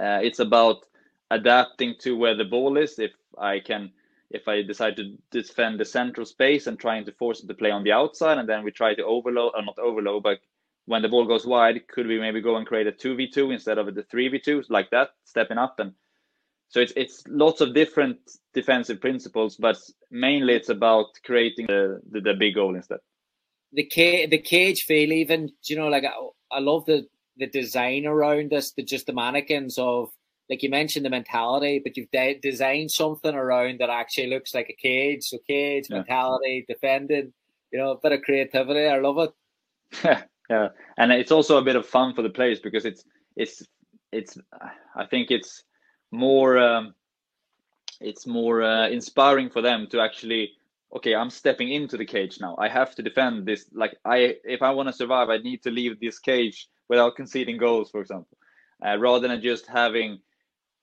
Uh, 0.00 0.20
it's 0.22 0.38
about 0.38 0.86
adapting 1.30 1.94
to 2.00 2.16
where 2.16 2.34
the 2.34 2.46
ball 2.46 2.78
is. 2.78 2.98
If 2.98 3.12
I 3.38 3.60
can 3.60 3.92
if 4.30 4.48
I 4.48 4.62
decide 4.62 4.96
to 4.96 5.16
defend 5.30 5.78
the 5.78 5.84
central 5.84 6.26
space 6.26 6.66
and 6.66 6.78
trying 6.78 7.04
to 7.04 7.12
force 7.12 7.40
to 7.40 7.54
play 7.54 7.70
on 7.70 7.84
the 7.84 7.92
outside, 7.92 8.38
and 8.38 8.48
then 8.48 8.62
we 8.64 8.70
try 8.70 8.94
to 8.94 9.04
overload 9.04 9.52
or 9.54 9.62
not 9.62 9.78
overload, 9.78 10.22
but 10.22 10.38
when 10.86 11.02
the 11.02 11.08
ball 11.08 11.26
goes 11.26 11.46
wide, 11.46 11.86
could 11.88 12.06
we 12.06 12.18
maybe 12.18 12.40
go 12.40 12.56
and 12.56 12.66
create 12.66 12.86
a 12.86 12.92
two 12.92 13.14
v 13.14 13.28
two 13.28 13.50
instead 13.50 13.76
of 13.76 13.94
the 13.94 14.04
three 14.04 14.28
v 14.28 14.38
two 14.38 14.62
like 14.70 14.88
that, 14.90 15.10
stepping 15.24 15.58
up 15.58 15.80
and 15.80 15.92
so 16.70 16.80
it's 16.80 16.94
it's 16.96 17.24
lots 17.28 17.60
of 17.60 17.74
different 17.74 18.18
defensive 18.54 19.02
principles, 19.02 19.56
but 19.56 19.78
mainly 20.10 20.54
it's 20.54 20.70
about 20.70 21.08
creating 21.26 21.66
the 21.66 22.00
the, 22.10 22.20
the 22.22 22.34
big 22.34 22.54
goal 22.54 22.74
instead. 22.74 23.00
The 23.72 23.84
cage, 23.84 24.30
the 24.30 24.38
cage 24.38 24.82
feel 24.82 25.12
even 25.12 25.50
you 25.64 25.76
know 25.76 25.88
like 25.88 26.04
I, 26.04 26.56
I 26.56 26.60
love 26.60 26.86
the 26.86 27.06
the 27.36 27.46
design 27.46 28.06
around 28.06 28.50
this, 28.50 28.72
the 28.72 28.82
just 28.82 29.06
the 29.06 29.12
mannequins 29.12 29.78
of 29.78 30.10
like 30.50 30.62
you 30.62 30.70
mentioned 30.70 31.04
the 31.04 31.10
mentality, 31.10 31.80
but 31.82 31.96
you've 31.96 32.10
de- 32.10 32.38
designed 32.40 32.90
something 32.90 33.34
around 33.34 33.80
that 33.80 33.90
actually 33.90 34.28
looks 34.28 34.54
like 34.54 34.70
a 34.70 34.82
cage. 34.82 35.24
So 35.24 35.38
cage 35.46 35.86
yeah. 35.90 35.96
mentality, 35.96 36.64
defending, 36.66 37.32
you 37.70 37.78
know, 37.78 37.92
a 37.92 37.98
bit 37.98 38.12
of 38.12 38.22
creativity. 38.22 38.86
I 38.86 38.98
love 38.98 39.18
it. 39.18 40.26
yeah, 40.50 40.68
and 40.96 41.12
it's 41.12 41.32
also 41.32 41.58
a 41.58 41.62
bit 41.62 41.76
of 41.76 41.86
fun 41.86 42.14
for 42.14 42.22
the 42.22 42.30
players 42.30 42.60
because 42.60 42.84
it's 42.84 43.04
it's 43.36 43.62
it's. 44.12 44.38
I 44.96 45.04
think 45.06 45.30
it's 45.30 45.62
more 46.10 46.58
um, 46.58 46.94
it's 48.00 48.26
more 48.26 48.62
uh, 48.62 48.88
inspiring 48.88 49.50
for 49.50 49.60
them 49.60 49.86
to 49.90 50.00
actually 50.00 50.52
okay 50.94 51.14
i'm 51.14 51.30
stepping 51.30 51.70
into 51.70 51.96
the 51.96 52.04
cage 52.04 52.38
now. 52.40 52.56
I 52.58 52.68
have 52.68 52.94
to 52.96 53.02
defend 53.02 53.46
this. 53.46 53.66
Like 53.72 53.96
i 54.04 54.36
if 54.44 54.62
i 54.62 54.70
want 54.70 54.88
to 54.88 54.92
survive 54.92 55.28
i 55.28 55.38
need 55.38 55.62
to 55.62 55.70
leave 55.70 56.00
this 56.00 56.18
cage 56.18 56.68
without 56.88 57.16
conceding 57.16 57.58
goals 57.58 57.90
for 57.90 58.00
example. 58.00 58.36
Uh, 58.84 58.96
rather 58.98 59.26
than 59.26 59.42
just 59.42 59.66
having 59.66 60.20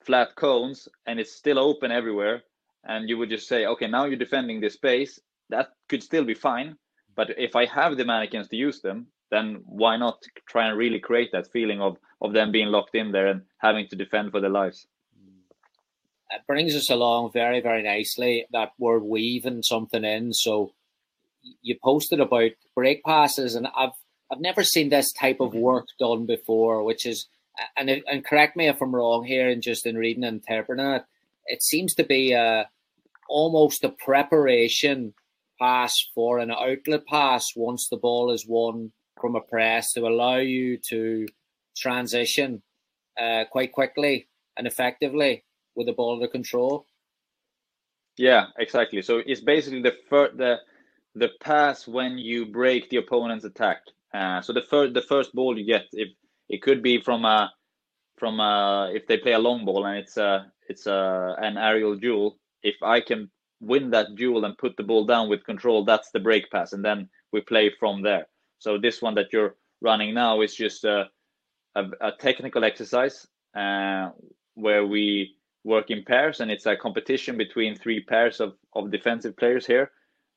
flat 0.02 0.34
cones 0.36 0.88
and 1.06 1.18
it's 1.18 1.32
still 1.32 1.58
open 1.58 1.90
everywhere 1.90 2.42
and 2.84 3.08
you 3.08 3.18
would 3.18 3.30
just 3.30 3.48
say 3.48 3.66
okay 3.66 3.88
now 3.88 4.04
you're 4.04 4.16
defending 4.16 4.60
this 4.60 4.74
space 4.74 5.18
that 5.48 5.70
could 5.88 6.02
still 6.02 6.24
be 6.24 6.34
fine. 6.34 6.76
But 7.14 7.30
if 7.38 7.56
i 7.56 7.64
have 7.66 7.96
the 7.96 8.04
mannequins 8.04 8.48
to 8.48 8.56
use 8.56 8.80
them 8.80 9.06
then 9.30 9.62
why 9.64 9.96
not 9.96 10.22
try 10.48 10.68
and 10.68 10.78
really 10.78 11.00
create 11.00 11.30
that 11.32 11.50
feeling 11.50 11.80
of 11.80 11.96
of 12.20 12.32
them 12.32 12.52
being 12.52 12.68
locked 12.68 12.94
in 12.94 13.12
there 13.12 13.26
and 13.26 13.42
having 13.58 13.88
to 13.88 13.96
defend 13.96 14.30
for 14.30 14.40
their 14.40 14.50
lives 14.50 14.86
it 16.30 16.42
brings 16.46 16.74
us 16.74 16.90
along 16.90 17.32
very 17.32 17.60
very 17.60 17.82
nicely 17.82 18.46
that 18.52 18.72
we're 18.78 18.98
weaving 18.98 19.62
something 19.62 20.04
in. 20.04 20.32
So 20.32 20.72
you 21.62 21.76
posted 21.82 22.18
about 22.18 22.50
break 22.74 23.04
passes 23.04 23.54
and 23.54 23.68
i've 23.76 23.92
i've 24.32 24.40
never 24.40 24.64
seen 24.64 24.88
this 24.88 25.12
type 25.12 25.38
of 25.38 25.54
work 25.54 25.86
done 25.96 26.26
before 26.26 26.82
which 26.82 27.06
is 27.06 27.28
and 27.76 27.90
and 27.90 28.24
correct 28.24 28.56
me 28.56 28.68
if 28.68 28.80
I'm 28.80 28.94
wrong 28.94 29.24
here, 29.24 29.48
and 29.48 29.62
just 29.62 29.86
in 29.86 29.96
reading 29.96 30.24
and 30.24 30.40
interpreting 30.40 30.86
it, 30.86 31.04
it 31.46 31.62
seems 31.62 31.94
to 31.94 32.04
be 32.04 32.32
a 32.32 32.68
almost 33.28 33.84
a 33.84 33.88
preparation 33.88 35.14
pass 35.60 35.92
for 36.14 36.38
an 36.38 36.50
outlet 36.50 37.06
pass 37.06 37.46
once 37.56 37.88
the 37.88 37.96
ball 37.96 38.30
is 38.30 38.46
won 38.46 38.92
from 39.20 39.34
a 39.34 39.40
press 39.40 39.92
to 39.92 40.06
allow 40.06 40.36
you 40.36 40.78
to 40.90 41.26
transition 41.76 42.62
uh, 43.18 43.44
quite 43.50 43.72
quickly 43.72 44.28
and 44.56 44.66
effectively 44.66 45.44
with 45.76 45.86
the 45.86 45.92
ball 45.92 46.14
under 46.14 46.28
control. 46.28 46.86
Yeah, 48.16 48.46
exactly. 48.58 49.02
So 49.02 49.22
it's 49.24 49.40
basically 49.40 49.82
the 49.82 49.94
fir- 50.08 50.32
the 50.34 50.58
the 51.14 51.30
pass 51.40 51.86
when 51.86 52.18
you 52.18 52.46
break 52.46 52.90
the 52.90 52.98
opponent's 52.98 53.44
attack. 53.44 53.82
Uh, 54.14 54.40
so 54.40 54.52
the 54.52 54.62
first 54.62 54.94
the 54.94 55.02
first 55.02 55.34
ball 55.34 55.58
you 55.58 55.64
get, 55.66 55.84
if 55.92 56.08
it 56.48 56.62
could 56.62 56.82
be 56.82 57.00
from 57.00 57.24
a 57.24 57.52
from 58.18 58.40
uh, 58.40 58.88
if 58.90 59.06
they 59.06 59.18
play 59.18 59.32
a 59.32 59.38
long 59.38 59.64
ball 59.64 59.86
and 59.86 59.98
it's 59.98 60.16
a 60.16 60.50
it's 60.68 60.86
a 60.86 61.36
an 61.38 61.58
aerial 61.58 61.96
duel. 61.96 62.38
If 62.62 62.76
I 62.82 63.00
can 63.00 63.30
win 63.60 63.90
that 63.90 64.14
duel 64.16 64.44
and 64.44 64.56
put 64.58 64.76
the 64.76 64.82
ball 64.82 65.04
down 65.04 65.28
with 65.28 65.44
control, 65.44 65.84
that's 65.84 66.10
the 66.10 66.20
break 66.20 66.50
pass, 66.50 66.72
and 66.72 66.84
then 66.84 67.08
we 67.32 67.40
play 67.42 67.70
from 67.78 68.02
there. 68.02 68.26
So 68.58 68.78
this 68.78 69.02
one 69.02 69.14
that 69.16 69.32
you're 69.32 69.56
running 69.82 70.14
now 70.14 70.40
is 70.40 70.54
just 70.54 70.84
a 70.84 71.10
a, 71.74 71.84
a 72.00 72.12
technical 72.12 72.64
exercise 72.64 73.26
uh, 73.54 74.10
where 74.54 74.86
we 74.86 75.35
work 75.66 75.90
in 75.90 76.04
pairs, 76.04 76.40
and 76.40 76.50
it's 76.50 76.66
a 76.66 76.76
competition 76.76 77.36
between 77.36 77.74
three 77.74 78.00
pairs 78.00 78.40
of, 78.40 78.54
of 78.74 78.90
defensive 78.90 79.36
players 79.36 79.66
here, 79.66 79.90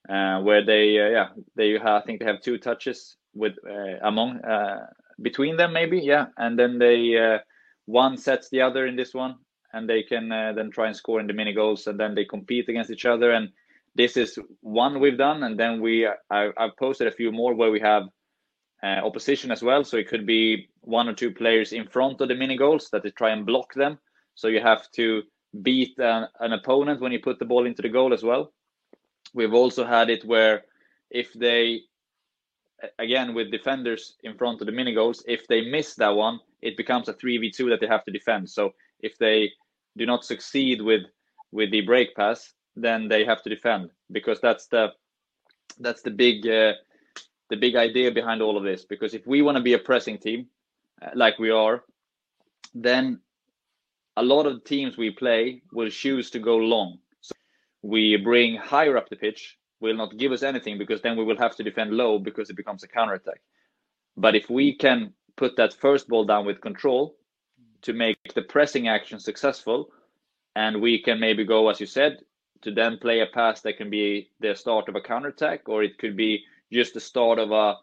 uh, 0.10 0.42
where 0.42 0.66
they 0.66 1.00
uh, 1.00 1.10
yeah 1.10 1.28
they 1.56 1.78
I 1.78 2.02
think 2.06 2.20
they 2.20 2.26
have 2.26 2.42
two 2.42 2.58
touches 2.58 3.18
with 3.34 3.54
uh, 3.66 3.98
among 4.02 4.40
uh, 4.44 4.88
between 5.22 5.56
them 5.56 5.72
maybe 5.74 6.00
yeah, 6.00 6.26
and 6.38 6.58
then 6.58 6.80
they 6.80 7.40
one 7.86 8.18
sets 8.18 8.50
the 8.50 8.62
other 8.62 8.88
in 8.88 8.96
this 8.96 9.14
one, 9.14 9.36
and 9.74 9.88
they 9.88 10.04
can 10.04 10.30
then 10.30 10.72
try 10.72 10.88
and 10.88 10.96
score 10.96 11.20
in 11.20 11.28
the 11.28 11.34
mini 11.34 11.54
goals, 11.54 11.88
and 11.88 12.00
then 12.00 12.16
they 12.16 12.26
compete 12.26 12.70
against 12.70 12.92
each 12.92 13.06
other, 13.06 13.32
and 13.32 13.50
this 13.96 14.18
is 14.18 14.40
one 14.62 15.00
we've 15.00 15.18
done, 15.18 15.44
and 15.44 15.60
then 15.60 15.82
we 15.82 16.08
I, 16.30 16.50
I've 16.58 16.78
posted 16.78 17.08
a 17.08 17.18
few 17.20 17.32
more 17.32 17.54
where 17.54 17.72
we 17.72 17.80
have 17.80 18.04
uh, 18.84 19.02
opposition 19.06 19.52
as 19.52 19.62
well. 19.62 19.84
So 19.84 19.98
it 19.98 20.08
could 20.08 20.26
be 20.26 20.70
one 20.82 21.10
or 21.10 21.14
two 21.14 21.32
players 21.32 21.74
in 21.74 21.88
front 21.88 22.22
of 22.22 22.28
the 22.30 22.36
mini 22.36 22.58
goals 22.58 22.90
that 22.92 23.04
they 23.04 23.12
try 23.12 23.32
and 23.32 23.46
block 23.46 23.74
them. 23.74 24.00
So 24.40 24.48
you 24.48 24.62
have 24.62 24.90
to 24.92 25.24
beat 25.64 26.00
an, 26.00 26.30
an, 26.40 26.54
opponent 26.54 27.02
when 27.02 27.12
you 27.12 27.20
put 27.20 27.40
the 27.40 27.46
ball 27.52 27.66
into 27.66 27.82
the 27.82 27.90
goal 27.90 28.14
as 28.14 28.24
well. 28.24 28.54
We've 29.34 29.54
also 29.54 29.84
had 29.84 30.10
it 30.10 30.24
where 30.24 30.64
if 31.10 31.34
they, 31.34 31.82
again 33.00 33.34
with 33.34 33.52
defenders 33.52 34.16
in 34.24 34.38
front 34.38 34.62
of 34.62 34.68
the 34.68 34.72
mini 34.72 34.94
goals, 34.94 35.22
if 35.28 35.46
they 35.48 35.70
miss 35.70 35.96
that 35.96 36.16
one, 36.16 36.40
it 36.62 36.78
becomes 36.78 37.10
a 37.10 37.14
three 37.14 37.38
v 37.38 37.52
two 37.52 37.70
that 37.70 37.82
they 37.82 37.88
have 37.88 38.06
to 38.06 38.12
defend. 38.12 38.50
So 38.50 38.74
if 39.02 39.18
they 39.18 39.52
do 39.98 40.06
not 40.06 40.24
succeed 40.24 40.82
with 40.82 41.04
with 41.52 41.70
the 41.72 41.82
break 41.82 42.16
pass, 42.16 42.54
then 42.78 43.10
they 43.10 43.26
have 43.26 43.44
to 43.44 43.50
defend 43.50 43.90
because 44.10 44.40
that's 44.40 44.68
the 44.68 44.94
that's 45.82 46.02
the 46.02 46.12
big 46.12 46.48
uh, 46.48 46.76
the 47.50 47.58
big 47.58 47.76
idea 47.76 48.10
behind 48.10 48.42
all 48.42 48.56
of 48.56 48.64
this. 48.64 48.86
Because 48.86 49.14
if 49.14 49.28
we 49.28 49.42
want 49.42 49.58
to 49.58 49.64
be 49.64 49.74
a 49.74 49.86
pressing 49.90 50.18
team, 50.18 50.48
uh, 51.02 51.10
like 51.14 51.40
we 51.40 51.50
are, 51.50 51.84
then 52.74 53.20
a 54.20 54.30
lot 54.34 54.46
of 54.46 54.66
teams 54.66 54.98
we 54.98 55.12
play 55.12 55.62
will 55.72 55.90
choose 55.90 56.30
to 56.30 56.40
go 56.40 56.58
long. 56.58 56.98
So 57.22 57.34
we 57.82 58.18
bring 58.18 58.58
higher 58.58 58.98
up 58.98 59.08
the 59.08 59.16
pitch, 59.16 59.58
will 59.80 59.96
not 59.96 60.18
give 60.18 60.34
us 60.34 60.44
anything 60.44 60.78
because 60.78 61.02
then 61.02 61.18
we 61.18 61.24
will 61.24 61.38
have 61.38 61.56
to 61.56 61.64
defend 61.64 61.92
low 61.94 62.20
because 62.20 62.50
it 62.50 62.58
becomes 62.58 62.84
a 62.84 62.88
counter 62.90 63.14
attack. 63.14 63.42
But 64.18 64.36
if 64.36 64.50
we 64.50 64.76
can 64.76 65.14
put 65.38 65.56
that 65.56 65.74
first 65.74 66.10
ball 66.10 66.26
down 66.26 66.46
with 66.46 66.60
control 66.60 67.16
to 67.84 67.94
make 67.94 68.18
the 68.36 68.42
pressing 68.42 68.90
action 68.90 69.22
successful, 69.22 69.90
and 70.54 70.82
we 70.82 71.02
can 71.02 71.18
maybe 71.18 71.46
go, 71.46 71.70
as 71.70 71.80
you 71.80 71.86
said, 71.86 72.20
to 72.64 72.72
then 72.72 72.98
play 72.98 73.22
a 73.22 73.28
pass 73.28 73.62
that 73.62 73.78
can 73.78 73.90
be 73.90 74.32
the 74.42 74.54
start 74.54 74.90
of 74.90 74.96
a 74.98 75.02
counter 75.02 75.30
attack, 75.30 75.70
or 75.70 75.82
it 75.82 75.98
could 75.98 76.18
be 76.18 76.44
just 76.74 76.94
the 76.94 77.00
start 77.00 77.40
of 77.40 77.52
a 77.52 77.78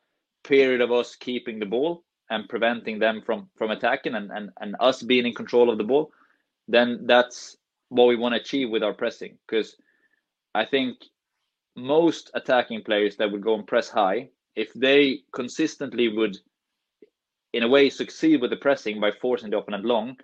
period 0.44 0.82
of 0.82 0.92
us 0.92 1.16
keeping 1.16 1.58
the 1.58 1.64
ball 1.64 2.04
and 2.28 2.46
preventing 2.50 2.98
them 2.98 3.22
from 3.24 3.48
from 3.56 3.70
attacking 3.70 4.14
and, 4.14 4.30
and, 4.30 4.50
and 4.60 4.76
us 4.80 5.02
being 5.02 5.24
in 5.24 5.32
control 5.32 5.70
of 5.70 5.78
the 5.78 5.84
ball, 5.84 6.12
then 6.68 7.06
that's 7.06 7.56
what 7.88 8.08
we 8.08 8.16
want 8.16 8.34
to 8.34 8.40
achieve 8.40 8.70
with 8.70 8.82
our 8.82 8.92
pressing. 8.92 9.38
Because 9.46 9.76
I 10.54 10.64
think 10.64 10.98
most 11.76 12.30
attacking 12.34 12.82
players 12.82 13.16
that 13.16 13.30
would 13.30 13.42
go 13.42 13.54
and 13.54 13.66
press 13.66 13.88
high, 13.88 14.30
if 14.54 14.72
they 14.74 15.20
consistently 15.32 16.08
would, 16.08 16.36
in 17.52 17.62
a 17.62 17.68
way, 17.68 17.90
succeed 17.90 18.40
with 18.40 18.50
the 18.50 18.56
pressing 18.56 19.00
by 19.00 19.12
forcing 19.12 19.50
the 19.50 19.58
opponent 19.58 19.84
long, 19.84 20.16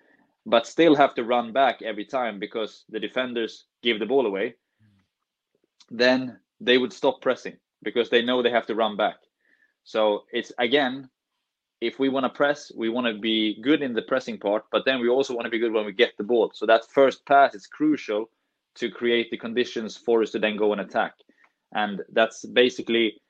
but 0.47 0.67
still 0.67 0.95
have 0.95 1.15
to 1.15 1.25
run 1.25 1.53
back 1.53 1.83
every 1.83 2.05
time 2.05 2.39
because 2.39 2.85
the 2.89 2.99
defenders 2.99 3.67
give 3.83 3.99
the 3.99 4.07
ball 4.07 4.27
away, 4.27 4.55
then 5.91 6.39
they 6.61 6.79
would 6.79 6.93
stop 6.93 7.21
pressing 7.21 7.57
because 7.83 8.09
they 8.09 8.23
know 8.23 8.43
they 8.43 8.51
have 8.51 8.67
to 8.67 8.75
run 8.75 8.97
back. 8.97 9.17
So 9.85 10.25
it's 10.33 10.53
again, 10.59 11.09
if 11.83 11.99
we 11.99 12.09
want 12.09 12.25
to 12.25 12.31
press, 12.31 12.71
we 12.77 12.89
want 12.89 13.09
to 13.09 13.15
be 13.15 13.61
good 13.61 13.83
in 13.83 13.93
the 13.93 14.03
pressing 14.03 14.39
part, 14.39 14.65
but 14.71 14.85
then 14.85 15.01
we 15.01 15.09
also 15.09 15.35
want 15.35 15.47
to 15.47 15.51
be 15.51 15.59
good 15.59 15.73
when 15.73 15.85
we 15.85 15.93
get 15.93 16.17
the 16.17 16.23
ball. 16.23 16.53
So 16.55 16.65
that 16.67 16.89
first 16.89 17.27
pass 17.27 17.57
is 17.57 17.67
crucial 17.67 18.31
to 18.77 18.89
create 18.89 19.33
the 19.33 19.37
conditions 19.37 19.97
for 19.97 20.23
us 20.23 20.31
to 20.31 20.39
then 20.39 20.57
go 20.57 20.71
and 20.71 20.81
attack. 20.81 21.15
And 21.75 22.03
that's 22.13 22.45
basically 22.45 23.21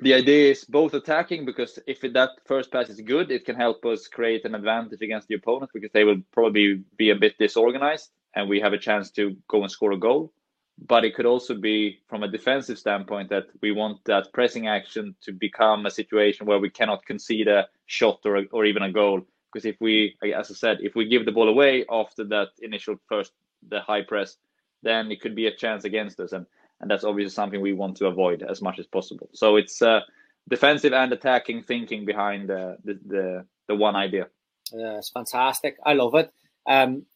the 0.00 0.12
idea 0.12 0.50
is 0.50 0.64
both 0.64 0.92
attacking 0.92 1.46
because 1.46 1.78
if 1.86 2.02
that 2.02 2.32
first 2.44 2.70
pass 2.70 2.90
is 2.90 3.00
good, 3.00 3.30
it 3.30 3.46
can 3.46 3.56
help 3.56 3.86
us 3.86 4.08
create 4.08 4.44
an 4.44 4.54
advantage 4.54 5.00
against 5.00 5.28
the 5.28 5.36
opponent 5.36 5.70
because 5.72 5.90
they 5.94 6.04
will 6.04 6.20
probably 6.32 6.82
be 6.98 7.08
a 7.08 7.16
bit 7.16 7.38
disorganized 7.38 8.10
and 8.34 8.46
we 8.46 8.60
have 8.60 8.74
a 8.74 8.78
chance 8.78 9.10
to 9.12 9.34
go 9.48 9.62
and 9.62 9.70
score 9.70 9.92
a 9.92 9.98
goal 9.98 10.34
but 10.78 11.04
it 11.04 11.14
could 11.14 11.26
also 11.26 11.54
be 11.54 11.98
from 12.08 12.22
a 12.22 12.28
defensive 12.28 12.78
standpoint 12.78 13.30
that 13.30 13.46
we 13.62 13.72
want 13.72 14.04
that 14.04 14.32
pressing 14.32 14.68
action 14.68 15.14
to 15.22 15.32
become 15.32 15.86
a 15.86 15.90
situation 15.90 16.46
where 16.46 16.58
we 16.58 16.70
cannot 16.70 17.04
concede 17.06 17.48
a 17.48 17.66
shot 17.86 18.20
or, 18.24 18.44
or 18.52 18.64
even 18.64 18.82
a 18.82 18.92
goal. 18.92 19.22
Because 19.52 19.64
if 19.64 19.76
we 19.80 20.16
as 20.22 20.50
i 20.50 20.54
said 20.54 20.78
if 20.80 20.94
we 20.94 21.08
give 21.08 21.24
the 21.24 21.32
ball 21.32 21.48
away 21.48 21.86
after 21.90 22.24
that 22.24 22.48
initial 22.60 22.96
first 23.08 23.32
the 23.66 23.80
high 23.80 24.02
press 24.02 24.36
then 24.82 25.10
it 25.10 25.22
could 25.22 25.34
be 25.34 25.46
a 25.46 25.56
chance 25.56 25.84
against 25.84 26.20
us. 26.20 26.32
And 26.32 26.46
and 26.80 26.90
that's 26.90 27.04
obviously 27.04 27.30
something 27.30 27.60
we 27.62 27.72
want 27.72 27.96
to 27.98 28.06
avoid 28.06 28.42
as 28.42 28.60
much 28.60 28.78
as 28.78 28.86
possible. 28.86 29.30
So 29.32 29.56
it's 29.56 29.80
uh, 29.80 30.00
defensive 30.46 30.92
and 30.92 31.10
attacking 31.10 31.62
thinking 31.62 32.04
behind 32.04 32.50
uh, 32.50 32.74
the, 32.84 33.00
the 33.06 33.46
the 33.66 33.74
one 33.74 33.96
idea. 33.96 34.26
Yeah 34.72 34.98
it's 34.98 35.10
fantastic. 35.10 35.78
I 35.86 35.94
love 35.94 36.14
it. 36.16 36.30
Um 36.66 37.06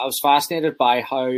i 0.00 0.06
was 0.06 0.18
fascinated 0.22 0.78
by 0.78 1.02
how 1.02 1.30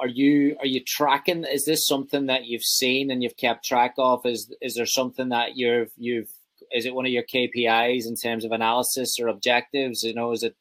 are 0.00 0.08
you 0.08 0.56
are 0.60 0.66
you 0.66 0.80
tracking 0.86 1.44
is 1.44 1.64
this 1.64 1.86
something 1.86 2.26
that 2.26 2.46
you've 2.46 2.64
seen 2.64 3.10
and 3.10 3.22
you've 3.22 3.36
kept 3.36 3.64
track 3.64 3.94
of? 3.98 4.24
Is 4.24 4.52
is 4.60 4.74
there 4.74 4.86
something 4.86 5.28
that 5.28 5.56
you've 5.56 5.90
you've 5.96 6.30
is 6.70 6.86
it 6.86 6.94
one 6.94 7.06
of 7.06 7.12
your 7.12 7.24
kpis 7.24 8.06
in 8.06 8.16
terms 8.16 8.44
of 8.44 8.52
analysis 8.52 9.18
or 9.20 9.28
objectives? 9.28 10.02
You 10.02 10.14
know 10.14 10.32
is 10.32 10.42
it 10.42 10.56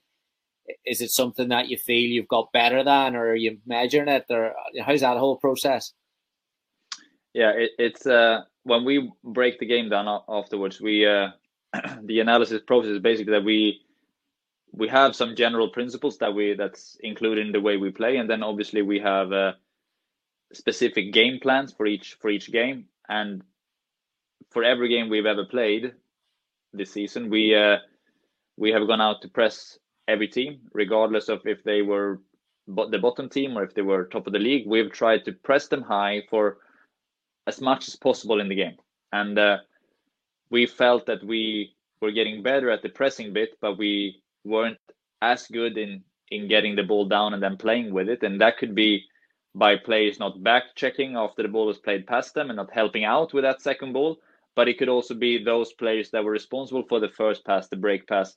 is 0.85 1.01
it 1.01 1.11
something 1.11 1.49
that 1.49 1.69
you 1.69 1.77
feel 1.77 2.09
you've 2.09 2.27
got 2.27 2.51
better 2.51 2.83
than 2.83 3.15
or 3.15 3.29
are 3.29 3.35
you 3.35 3.57
measuring 3.65 4.09
it 4.09 4.25
or 4.29 4.53
how's 4.85 5.01
that 5.01 5.17
whole 5.17 5.37
process? 5.37 5.93
Yeah 7.33 7.51
it, 7.51 7.71
it's 7.77 8.05
uh 8.05 8.41
when 8.63 8.83
we 8.83 9.11
break 9.23 9.59
the 9.59 9.65
game 9.65 9.89
down 9.89 10.21
afterwards 10.27 10.81
we 10.81 11.05
uh 11.05 11.29
the 12.03 12.19
analysis 12.19 12.61
process 12.67 12.91
is 12.91 12.99
basically 12.99 13.31
that 13.31 13.45
we 13.45 13.79
we 14.73 14.87
have 14.87 15.15
some 15.15 15.35
general 15.35 15.69
principles 15.69 16.17
that 16.19 16.33
we 16.33 16.53
that's 16.53 16.97
included 17.01 17.45
in 17.45 17.51
the 17.51 17.61
way 17.61 17.77
we 17.77 17.91
play 17.91 18.17
and 18.17 18.29
then 18.29 18.43
obviously 18.43 18.81
we 18.81 18.99
have 18.99 19.31
uh, 19.31 19.51
specific 20.53 21.13
game 21.13 21.39
plans 21.39 21.73
for 21.73 21.85
each 21.85 22.17
for 22.21 22.29
each 22.29 22.51
game. 22.51 22.85
And 23.07 23.43
for 24.49 24.63
every 24.63 24.89
game 24.89 25.09
we've 25.09 25.25
ever 25.25 25.45
played 25.45 25.93
this 26.73 26.91
season 26.91 27.29
we 27.29 27.55
uh, 27.55 27.77
we 28.57 28.71
have 28.71 28.87
gone 28.87 29.01
out 29.01 29.21
to 29.21 29.29
press 29.29 29.77
every 30.07 30.27
team 30.27 30.61
regardless 30.73 31.29
of 31.29 31.45
if 31.45 31.63
they 31.63 31.81
were 31.81 32.21
the 32.67 32.99
bottom 32.99 33.27
team 33.27 33.57
or 33.57 33.63
if 33.63 33.73
they 33.73 33.81
were 33.81 34.05
top 34.05 34.27
of 34.27 34.33
the 34.33 34.39
league. 34.39 34.67
We've 34.67 34.91
tried 34.91 35.25
to 35.25 35.33
press 35.33 35.67
them 35.67 35.81
high 35.81 36.23
for 36.29 36.57
as 37.47 37.59
much 37.59 37.87
as 37.87 37.95
possible 37.95 38.39
in 38.39 38.47
the 38.47 38.55
game. 38.55 38.77
And 39.11 39.37
uh, 39.37 39.57
we 40.49 40.67
felt 40.67 41.07
that 41.07 41.23
we 41.23 41.75
were 42.01 42.11
getting 42.11 42.43
better 42.43 42.69
at 42.69 42.81
the 42.81 42.89
pressing 42.89 43.33
bit 43.33 43.57
but 43.61 43.77
we 43.77 44.20
weren't 44.43 44.77
as 45.21 45.47
good 45.47 45.77
in 45.77 46.03
in 46.31 46.47
getting 46.47 46.75
the 46.75 46.83
ball 46.83 47.05
down 47.05 47.33
and 47.33 47.43
then 47.43 47.57
playing 47.57 47.93
with 47.93 48.07
it, 48.07 48.23
and 48.23 48.39
that 48.39 48.57
could 48.57 48.73
be 48.73 49.03
by 49.53 49.75
players 49.75 50.17
not 50.17 50.41
back 50.41 50.63
checking 50.75 51.17
after 51.17 51.43
the 51.43 51.49
ball 51.49 51.65
was 51.65 51.77
played 51.77 52.07
past 52.07 52.33
them 52.33 52.49
and 52.49 52.55
not 52.55 52.71
helping 52.71 53.03
out 53.03 53.33
with 53.33 53.43
that 53.43 53.61
second 53.61 53.91
ball. 53.93 54.17
But 54.55 54.67
it 54.67 54.77
could 54.77 54.89
also 54.89 55.13
be 55.13 55.43
those 55.43 55.73
players 55.73 56.09
that 56.11 56.23
were 56.23 56.31
responsible 56.31 56.83
for 56.87 56.99
the 56.99 57.09
first 57.09 57.45
pass, 57.45 57.67
the 57.67 57.75
break 57.75 58.07
pass, 58.07 58.35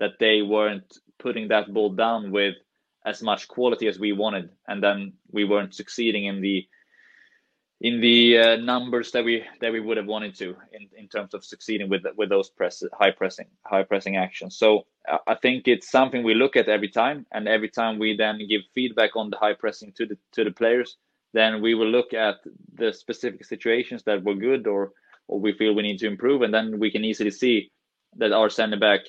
that 0.00 0.12
they 0.18 0.42
weren't 0.42 0.98
putting 1.18 1.48
that 1.48 1.72
ball 1.72 1.90
down 1.90 2.30
with 2.32 2.54
as 3.04 3.22
much 3.22 3.48
quality 3.48 3.88
as 3.88 3.98
we 3.98 4.12
wanted, 4.12 4.50
and 4.68 4.82
then 4.82 5.12
we 5.30 5.44
weren't 5.44 5.74
succeeding 5.74 6.26
in 6.26 6.40
the 6.40 6.66
in 7.82 8.00
the 8.00 8.38
uh, 8.38 8.56
numbers 8.56 9.10
that 9.10 9.24
we 9.24 9.42
that 9.60 9.72
we 9.72 9.80
would 9.80 9.96
have 9.96 10.06
wanted 10.06 10.36
to 10.36 10.56
in, 10.72 10.88
in 10.96 11.08
terms 11.08 11.34
of 11.34 11.44
succeeding 11.44 11.88
with 11.88 12.02
with 12.16 12.28
those 12.28 12.48
press 12.48 12.82
high 12.94 13.10
pressing 13.10 13.48
high 13.66 13.82
pressing 13.82 14.16
actions. 14.16 14.56
So 14.56 14.86
uh, 15.10 15.18
I 15.26 15.34
think 15.34 15.66
it's 15.66 15.90
something 15.90 16.22
we 16.22 16.34
look 16.34 16.54
at 16.56 16.68
every 16.68 16.88
time, 16.88 17.26
and 17.32 17.48
every 17.48 17.68
time 17.68 17.98
we 17.98 18.16
then 18.16 18.38
give 18.48 18.62
feedback 18.72 19.16
on 19.16 19.30
the 19.30 19.36
high 19.36 19.54
pressing 19.54 19.92
to 19.96 20.06
the 20.06 20.16
to 20.34 20.44
the 20.44 20.52
players, 20.52 20.96
then 21.34 21.60
we 21.60 21.74
will 21.74 21.90
look 21.90 22.14
at 22.14 22.36
the 22.74 22.92
specific 22.92 23.44
situations 23.44 24.04
that 24.04 24.22
were 24.22 24.36
good 24.36 24.68
or 24.68 24.92
or 25.26 25.40
we 25.40 25.52
feel 25.52 25.74
we 25.74 25.82
need 25.82 25.98
to 25.98 26.06
improve, 26.06 26.42
and 26.42 26.54
then 26.54 26.78
we 26.78 26.90
can 26.90 27.04
easily 27.04 27.32
see 27.32 27.72
that 28.16 28.32
our 28.32 28.48
center 28.48 28.78
back. 28.78 29.00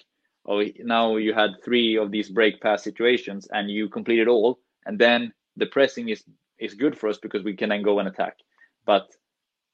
Oh, 0.47 0.63
now 0.79 1.17
you 1.17 1.33
had 1.33 1.51
three 1.63 1.95
of 1.97 2.11
these 2.11 2.29
break 2.29 2.59
pass 2.59 2.83
situations, 2.83 3.47
and 3.51 3.69
you 3.69 3.87
completed 3.87 4.27
all, 4.27 4.59
and 4.87 4.97
then 4.97 5.31
the 5.57 5.67
pressing 5.67 6.09
is 6.09 6.23
is 6.57 6.73
good 6.73 6.97
for 6.97 7.07
us 7.07 7.19
because 7.19 7.43
we 7.43 7.55
can 7.55 7.69
then 7.69 7.83
go 7.83 7.99
and 7.99 8.07
attack 8.07 8.37
but 8.85 9.15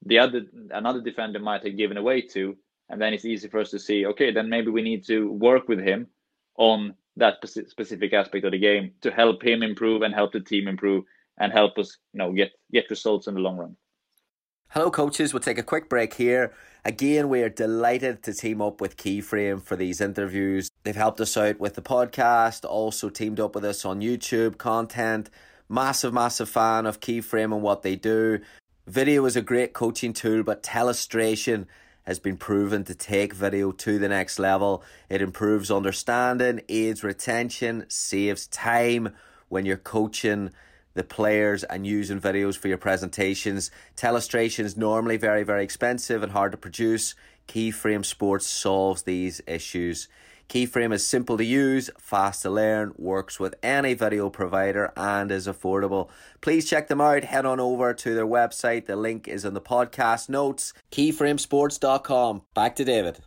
the 0.05 0.19
other 0.19 0.41
another 0.71 1.01
defender 1.01 1.39
might 1.39 1.63
have 1.63 1.77
given 1.77 1.97
away 1.97 2.21
to, 2.21 2.55
and 2.89 3.01
then 3.01 3.13
it's 3.13 3.25
easy 3.25 3.47
for 3.47 3.59
us 3.59 3.71
to 3.71 3.79
see. 3.79 4.05
Okay, 4.05 4.31
then 4.31 4.49
maybe 4.49 4.71
we 4.71 4.81
need 4.81 5.05
to 5.07 5.31
work 5.31 5.67
with 5.67 5.79
him 5.79 6.07
on 6.57 6.95
that 7.17 7.35
specific 7.45 8.13
aspect 8.13 8.45
of 8.45 8.51
the 8.51 8.59
game 8.59 8.91
to 9.01 9.11
help 9.11 9.43
him 9.43 9.61
improve 9.61 10.01
and 10.01 10.13
help 10.13 10.31
the 10.31 10.39
team 10.39 10.67
improve 10.67 11.03
and 11.37 11.51
help 11.51 11.77
us, 11.77 11.97
you 12.13 12.17
know, 12.17 12.31
get 12.31 12.51
get 12.71 12.89
results 12.89 13.27
in 13.27 13.33
the 13.33 13.39
long 13.39 13.57
run. 13.57 13.75
Hello, 14.71 14.91
coaches. 14.91 15.33
We'll 15.33 15.39
take 15.39 15.57
a 15.57 15.63
quick 15.63 15.89
break 15.89 16.13
here. 16.13 16.53
Again, 16.85 17.27
we 17.27 17.41
are 17.41 17.49
delighted 17.49 18.21
to 18.23 18.33
team 18.33 18.61
up 18.61 18.79
with 18.79 18.97
Keyframe 18.97 19.63
for 19.63 19.75
these 19.75 19.99
interviews. 19.99 20.69
They've 20.83 20.95
helped 20.95 21.19
us 21.19 21.35
out 21.35 21.59
with 21.59 21.73
the 21.73 21.81
podcast, 21.81 22.69
also 22.69 23.09
teamed 23.09 23.39
up 23.39 23.55
with 23.55 23.65
us 23.65 23.83
on 23.83 24.01
YouTube 24.01 24.59
content. 24.59 25.31
Massive, 25.67 26.13
massive 26.13 26.49
fan 26.49 26.85
of 26.85 26.99
Keyframe 26.99 27.53
and 27.53 27.63
what 27.63 27.81
they 27.81 27.95
do. 27.95 28.41
Video 28.89 29.23
is 29.25 29.35
a 29.35 29.41
great 29.43 29.71
coaching 29.71 30.13
tool, 30.13 30.41
but 30.41 30.63
telestration 30.63 31.67
has 32.07 32.17
been 32.17 32.37
proven 32.37 32.83
to 32.83 32.95
take 32.95 33.33
video 33.33 33.71
to 33.71 33.99
the 33.99 34.09
next 34.09 34.39
level. 34.39 34.81
It 35.09 35.21
improves 35.21 35.69
understanding, 35.69 36.61
aids 36.67 37.03
retention, 37.03 37.85
saves 37.87 38.47
time 38.47 39.13
when 39.47 39.63
you're 39.63 39.77
coaching 39.77 40.49
the 40.95 41.03
players 41.03 41.63
and 41.63 41.85
using 41.85 42.19
videos 42.19 42.57
for 42.57 42.67
your 42.67 42.79
presentations. 42.79 43.69
Telestration 43.95 44.65
is 44.65 44.75
normally 44.75 45.17
very, 45.17 45.43
very 45.43 45.63
expensive 45.63 46.23
and 46.23 46.31
hard 46.31 46.51
to 46.53 46.57
produce. 46.57 47.13
Keyframe 47.47 48.03
Sports 48.03 48.47
solves 48.47 49.03
these 49.03 49.39
issues. 49.45 50.07
Keyframe 50.49 50.91
is 50.91 51.05
simple 51.05 51.37
to 51.37 51.45
use, 51.45 51.91
fast 51.99 52.41
to 52.41 52.49
learn, 52.49 52.93
works 52.97 53.39
with 53.39 53.53
any 53.61 53.93
video 53.93 54.31
provider, 54.31 54.91
and 54.97 55.31
is 55.31 55.47
affordable. 55.47 56.09
Please 56.41 56.67
check 56.67 56.87
them 56.87 56.99
out. 56.99 57.23
Head 57.23 57.45
on 57.45 57.59
over 57.59 57.93
to 57.93 58.15
their 58.15 58.25
website. 58.25 58.87
The 58.87 58.95
link 58.95 59.27
is 59.27 59.45
in 59.45 59.53
the 59.53 59.61
podcast 59.61 60.27
notes. 60.27 60.73
Keyframesports.com. 60.91 62.41
Back 62.55 62.75
to 62.77 62.83
David. 62.83 63.19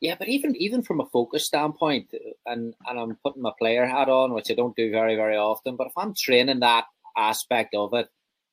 Yeah, 0.00 0.16
but 0.18 0.28
even 0.28 0.56
even 0.56 0.82
from 0.82 1.00
a 1.00 1.06
focus 1.06 1.46
standpoint, 1.46 2.12
and 2.44 2.74
and 2.84 2.98
I'm 2.98 3.16
putting 3.24 3.42
my 3.42 3.52
player 3.56 3.86
hat 3.86 4.08
on, 4.08 4.34
which 4.34 4.50
I 4.50 4.54
don't 4.54 4.74
do 4.74 4.90
very 4.90 5.14
very 5.14 5.36
often. 5.36 5.76
But 5.76 5.86
if 5.86 5.92
I'm 5.96 6.14
training 6.18 6.60
that 6.60 6.86
aspect 7.16 7.76
of 7.76 7.94
it, 7.94 8.08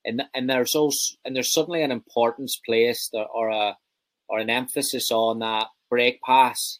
and 0.06 0.22
and 0.36 0.48
there's 0.48 0.76
also 0.76 1.16
and 1.26 1.36
there's 1.36 1.52
suddenly 1.52 1.82
an 1.82 1.92
importance 1.92 2.62
placed 2.64 3.16
or, 3.16 3.26
or 3.26 3.50
a 3.50 3.76
or 4.30 4.38
an 4.38 4.52
emphasis 4.52 5.12
on 5.12 5.40
that 5.40 5.66
break 5.90 6.22
pass 6.22 6.80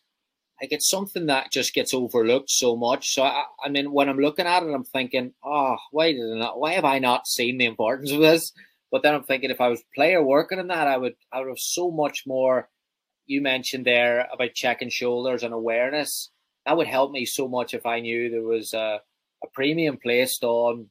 like 0.62 0.72
it's 0.72 0.90
something 0.90 1.26
that 1.26 1.52
just 1.52 1.74
gets 1.74 1.94
overlooked 1.94 2.52
so 2.52 2.76
much. 2.76 3.16
So 3.16 3.24
I, 3.24 3.46
I 3.66 3.70
mean, 3.70 3.92
when 3.92 4.08
I'm 4.08 4.20
looking 4.20 4.46
at 4.46 4.62
it, 4.62 4.72
I'm 4.72 4.84
thinking, 4.84 5.34
oh, 5.44 5.78
why 5.92 6.12
did 6.14 6.22
I 6.22 6.38
not? 6.38 6.60
Why 6.60 6.74
have 6.74 6.86
I 6.86 7.00
not 7.00 7.28
seen 7.28 7.58
the 7.58 7.66
importance 7.66 8.12
of 8.12 8.20
this? 8.20 8.52
But 8.92 9.02
then 9.02 9.16
I'm 9.16 9.24
thinking, 9.24 9.50
if 9.50 9.60
I 9.62 9.70
was 9.70 9.82
player 9.96 10.24
working 10.24 10.60
in 10.60 10.68
that, 10.68 10.88
I 10.88 10.98
would, 10.98 11.16
I 11.32 11.40
would 11.40 11.48
have 11.48 11.58
so 11.58 11.90
much 11.90 12.24
more. 12.28 12.70
You 13.26 13.42
mentioned 13.42 13.86
there 13.86 14.28
about 14.32 14.54
checking 14.54 14.90
shoulders 14.90 15.44
and 15.44 15.54
awareness. 15.54 16.30
That 16.66 16.78
would 16.78 16.88
help 16.88 17.12
me 17.12 17.26
so 17.26 17.48
much 17.48 17.74
if 17.74 17.86
I 17.86 18.02
knew 18.02 18.30
there 18.30 18.44
was 18.44 18.74
a, 18.74 19.00
a 19.44 19.48
premium 19.54 19.98
placed 19.98 20.44
on 20.44 20.90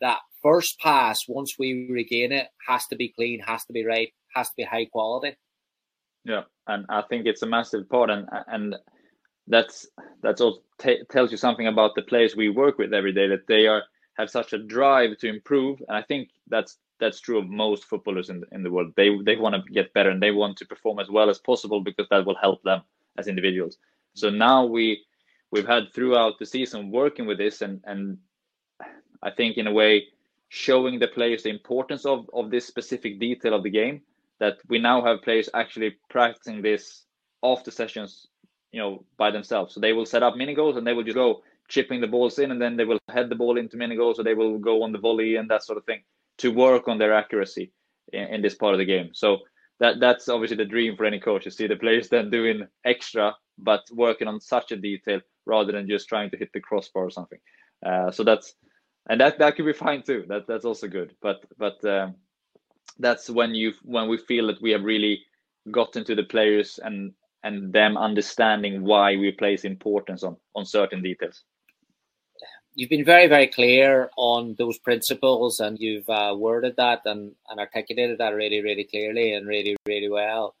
that 0.00 0.18
first 0.42 0.78
pass. 0.80 1.26
Once 1.26 1.54
we 1.58 1.88
regain 1.90 2.32
it, 2.32 2.48
has 2.66 2.86
to 2.88 2.96
be 2.96 3.08
clean, 3.08 3.40
has 3.40 3.64
to 3.66 3.72
be 3.72 3.86
right, 3.86 4.12
has 4.34 4.48
to 4.48 4.54
be 4.58 4.64
high 4.64 4.86
quality. 4.86 5.36
Yeah, 6.24 6.42
and 6.66 6.86
I 6.88 7.02
think 7.02 7.26
it's 7.26 7.42
a 7.42 7.46
massive 7.46 7.88
part, 7.88 8.10
and 8.10 8.28
and 8.48 8.76
that's 9.46 9.86
that's 10.22 10.40
also 10.40 10.60
t- 10.78 11.02
tells 11.10 11.30
you 11.30 11.36
something 11.36 11.66
about 11.66 11.94
the 11.94 12.02
players 12.02 12.34
we 12.34 12.48
work 12.48 12.78
with 12.78 12.94
every 12.94 13.12
day 13.12 13.28
that 13.28 13.46
they 13.46 13.66
are 13.66 13.82
have 14.14 14.30
such 14.30 14.52
a 14.52 14.58
drive 14.58 15.18
to 15.18 15.28
improve, 15.28 15.82
and 15.88 15.96
I 15.96 16.02
think 16.02 16.30
that's 16.48 16.78
that's 17.00 17.20
true 17.20 17.38
of 17.38 17.48
most 17.48 17.84
footballers 17.84 18.30
in 18.30 18.40
the, 18.40 18.46
in 18.52 18.62
the 18.62 18.70
world. 18.70 18.92
They 18.96 19.10
they 19.22 19.36
want 19.36 19.54
to 19.54 19.72
get 19.72 19.92
better 19.92 20.10
and 20.10 20.22
they 20.22 20.30
want 20.30 20.56
to 20.58 20.66
perform 20.66 20.98
as 20.98 21.10
well 21.10 21.28
as 21.28 21.38
possible 21.38 21.82
because 21.82 22.06
that 22.10 22.24
will 22.24 22.36
help 22.36 22.62
them 22.62 22.82
as 23.18 23.28
individuals. 23.28 23.76
So 24.14 24.30
now 24.30 24.64
we 24.64 25.04
we've 25.50 25.66
had 25.66 25.92
throughout 25.92 26.38
the 26.38 26.46
season 26.46 26.90
working 26.90 27.26
with 27.26 27.38
this, 27.38 27.60
and 27.60 27.82
and 27.84 28.18
I 29.22 29.30
think 29.30 29.58
in 29.58 29.66
a 29.66 29.72
way 29.72 30.06
showing 30.48 30.98
the 31.00 31.08
players 31.08 31.42
the 31.42 31.50
importance 31.50 32.06
of 32.06 32.30
of 32.32 32.50
this 32.50 32.66
specific 32.66 33.20
detail 33.20 33.54
of 33.54 33.62
the 33.62 33.70
game 33.70 34.02
that 34.40 34.58
we 34.68 34.78
now 34.78 35.04
have 35.04 35.22
players 35.22 35.48
actually 35.54 35.96
practicing 36.10 36.62
this 36.62 37.04
off 37.42 37.64
the 37.64 37.70
sessions, 37.70 38.26
you 38.72 38.80
know, 38.80 39.04
by 39.16 39.30
themselves. 39.30 39.74
So 39.74 39.80
they 39.80 39.92
will 39.92 40.06
set 40.06 40.22
up 40.22 40.36
mini 40.36 40.54
goals 40.54 40.76
and 40.76 40.86
they 40.86 40.92
will 40.92 41.04
just 41.04 41.14
go 41.14 41.42
chipping 41.68 42.00
the 42.00 42.06
balls 42.06 42.38
in, 42.38 42.50
and 42.50 42.60
then 42.60 42.76
they 42.76 42.84
will 42.84 42.98
head 43.10 43.28
the 43.28 43.34
ball 43.34 43.56
into 43.58 43.76
mini 43.76 43.96
goals, 43.96 44.18
or 44.18 44.22
they 44.22 44.34
will 44.34 44.58
go 44.58 44.82
on 44.82 44.92
the 44.92 44.98
volley 44.98 45.36
and 45.36 45.48
that 45.50 45.64
sort 45.64 45.78
of 45.78 45.84
thing 45.84 46.02
to 46.38 46.50
work 46.50 46.88
on 46.88 46.98
their 46.98 47.14
accuracy 47.14 47.72
in, 48.12 48.24
in 48.34 48.42
this 48.42 48.54
part 48.54 48.74
of 48.74 48.78
the 48.78 48.84
game. 48.84 49.10
So 49.14 49.38
that 49.80 50.00
that's 50.00 50.28
obviously 50.28 50.56
the 50.56 50.64
dream 50.64 50.96
for 50.96 51.04
any 51.04 51.20
coach 51.20 51.44
to 51.44 51.50
see 51.50 51.66
the 51.66 51.76
players 51.76 52.08
then 52.08 52.30
doing 52.30 52.66
extra, 52.84 53.34
but 53.58 53.82
working 53.92 54.28
on 54.28 54.40
such 54.40 54.72
a 54.72 54.76
detail 54.76 55.20
rather 55.46 55.72
than 55.72 55.88
just 55.88 56.08
trying 56.08 56.30
to 56.30 56.36
hit 56.36 56.50
the 56.52 56.60
crossbar 56.60 57.04
or 57.04 57.10
something. 57.10 57.38
Uh, 57.84 58.10
so 58.10 58.24
that's 58.24 58.54
and 59.08 59.20
that 59.20 59.38
that 59.38 59.56
could 59.56 59.66
be 59.66 59.72
fine 59.72 60.02
too. 60.02 60.24
That 60.28 60.46
that's 60.46 60.64
also 60.64 60.88
good. 60.88 61.14
But 61.20 61.44
but 61.58 61.84
um, 61.84 62.16
that's 62.98 63.28
when 63.28 63.54
you 63.54 63.72
when 63.82 64.08
we 64.08 64.18
feel 64.18 64.46
that 64.48 64.62
we 64.62 64.70
have 64.70 64.82
really 64.82 65.20
gotten 65.70 66.04
to 66.04 66.14
the 66.14 66.24
players 66.24 66.78
and 66.82 67.12
and 67.42 67.72
them 67.72 67.96
understanding 67.96 68.82
why 68.82 69.16
we 69.16 69.32
place 69.32 69.64
importance 69.64 70.22
on 70.22 70.36
on 70.54 70.64
certain 70.64 71.02
details. 71.02 71.42
You've 72.74 72.90
been 72.90 73.04
very 73.04 73.28
very 73.28 73.46
clear 73.46 74.10
on 74.16 74.56
those 74.58 74.78
principles 74.78 75.60
and 75.60 75.78
you've 75.78 76.08
uh, 76.08 76.34
worded 76.36 76.74
that 76.76 77.02
and, 77.04 77.32
and 77.48 77.60
articulated 77.60 78.18
that 78.18 78.34
really 78.34 78.62
really 78.62 78.84
clearly 78.84 79.34
and 79.34 79.46
really 79.46 79.76
really 79.86 80.08
well. 80.08 80.54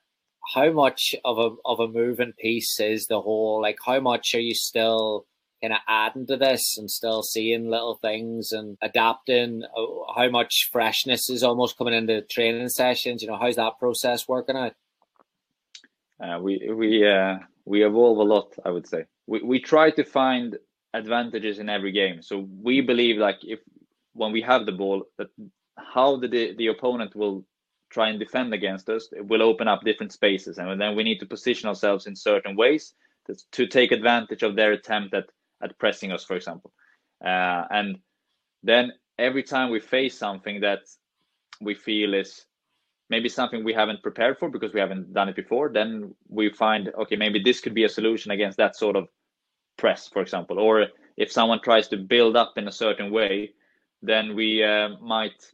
How 0.54 0.70
much 0.70 1.14
of 1.24 1.38
a 1.38 1.50
of 1.64 1.80
a 1.80 1.88
moving 1.88 2.32
piece 2.38 2.78
is 2.78 3.06
the 3.06 3.20
whole 3.20 3.62
like 3.62 3.78
how 3.84 4.00
much 4.00 4.34
are 4.34 4.40
you 4.40 4.54
still 4.54 5.26
kind 5.64 5.72
of 5.72 5.80
adding 5.88 6.26
to 6.26 6.36
this 6.36 6.76
and 6.76 6.90
still 6.90 7.22
seeing 7.22 7.70
little 7.70 7.94
things 7.94 8.52
and 8.52 8.76
adapting 8.82 9.62
uh, 9.76 10.12
how 10.14 10.28
much 10.28 10.68
freshness 10.70 11.30
is 11.30 11.42
almost 11.42 11.78
coming 11.78 11.94
into 11.94 12.20
training 12.22 12.68
sessions. 12.68 13.22
You 13.22 13.28
know 13.28 13.38
how's 13.38 13.56
that 13.56 13.78
process 13.78 14.28
working 14.28 14.56
out? 14.56 14.74
Uh, 16.22 16.38
we 16.40 16.70
we 16.70 17.08
uh, 17.08 17.38
we 17.64 17.84
evolve 17.84 18.18
a 18.18 18.22
lot 18.22 18.52
i 18.64 18.70
would 18.70 18.86
say. 18.86 19.04
We, 19.26 19.42
we 19.42 19.58
try 19.60 19.90
to 19.92 20.04
find 20.04 20.58
advantages 20.92 21.58
in 21.58 21.68
every 21.70 21.92
game. 21.92 22.20
So 22.22 22.46
we 22.62 22.82
believe 22.82 23.16
like 23.16 23.38
if 23.42 23.60
when 24.12 24.32
we 24.32 24.42
have 24.42 24.66
the 24.66 24.72
ball 24.72 25.04
that 25.16 25.28
how 25.78 26.16
the 26.16 26.54
the 26.58 26.66
opponent 26.66 27.16
will 27.16 27.46
try 27.90 28.10
and 28.10 28.18
defend 28.18 28.52
against 28.52 28.88
us 28.90 29.08
it 29.12 29.24
will 29.26 29.42
open 29.42 29.66
up 29.66 29.82
different 29.82 30.12
spaces. 30.12 30.58
And 30.58 30.78
then 30.80 30.94
we 30.94 31.04
need 31.04 31.20
to 31.20 31.26
position 31.26 31.70
ourselves 31.70 32.06
in 32.06 32.14
certain 32.16 32.54
ways 32.54 32.92
to, 33.26 33.34
to 33.52 33.66
take 33.66 33.92
advantage 33.92 34.42
of 34.42 34.56
their 34.56 34.72
attempt 34.72 35.14
at 35.14 35.24
at 35.64 35.78
pressing 35.78 36.12
us, 36.12 36.24
for 36.24 36.36
example. 36.36 36.72
Uh, 37.24 37.64
and 37.70 37.98
then 38.62 38.92
every 39.18 39.42
time 39.42 39.70
we 39.70 39.80
face 39.80 40.16
something 40.18 40.60
that 40.60 40.80
we 41.60 41.74
feel 41.74 42.14
is 42.14 42.44
maybe 43.10 43.28
something 43.28 43.64
we 43.64 43.72
haven't 43.72 44.02
prepared 44.02 44.38
for 44.38 44.48
because 44.48 44.72
we 44.72 44.80
haven't 44.80 45.12
done 45.12 45.28
it 45.28 45.36
before, 45.36 45.70
then 45.72 46.14
we 46.28 46.50
find 46.50 46.90
okay, 47.02 47.16
maybe 47.16 47.40
this 47.42 47.60
could 47.60 47.74
be 47.74 47.84
a 47.84 47.88
solution 47.88 48.30
against 48.30 48.58
that 48.58 48.76
sort 48.76 48.96
of 48.96 49.08
press, 49.76 50.08
for 50.08 50.22
example. 50.22 50.58
Or 50.58 50.86
if 51.16 51.32
someone 51.32 51.60
tries 51.62 51.88
to 51.88 51.96
build 51.96 52.36
up 52.36 52.54
in 52.56 52.68
a 52.68 52.72
certain 52.72 53.10
way, 53.10 53.52
then 54.02 54.34
we 54.34 54.62
uh, 54.62 54.90
might 55.00 55.52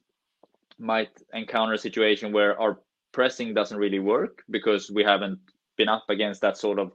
might 0.79 1.11
encounter 1.35 1.75
a 1.75 1.79
situation 1.79 2.33
where 2.33 2.59
our 2.61 2.81
pressing 3.13 3.53
doesn't 3.55 3.77
really 3.77 3.99
work 3.99 4.43
because 4.51 4.91
we 4.91 5.05
haven't 5.05 5.39
been 5.77 5.89
up 5.89 6.05
against 6.09 6.41
that 6.41 6.57
sort 6.57 6.79
of 6.79 6.93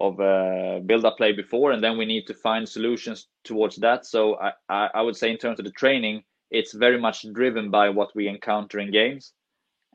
of 0.00 0.20
uh, 0.20 0.80
build 0.86 1.04
up 1.04 1.16
play 1.16 1.32
before, 1.32 1.72
and 1.72 1.82
then 1.82 1.98
we 1.98 2.06
need 2.06 2.26
to 2.26 2.34
find 2.34 2.68
solutions 2.68 3.28
towards 3.44 3.76
that. 3.76 4.06
So 4.06 4.38
I, 4.68 4.88
I, 4.94 5.02
would 5.02 5.16
say 5.16 5.30
in 5.30 5.38
terms 5.38 5.58
of 5.58 5.64
the 5.64 5.72
training, 5.72 6.22
it's 6.50 6.72
very 6.72 7.00
much 7.00 7.26
driven 7.32 7.70
by 7.70 7.90
what 7.90 8.14
we 8.14 8.28
encounter 8.28 8.78
in 8.78 8.90
games, 8.90 9.32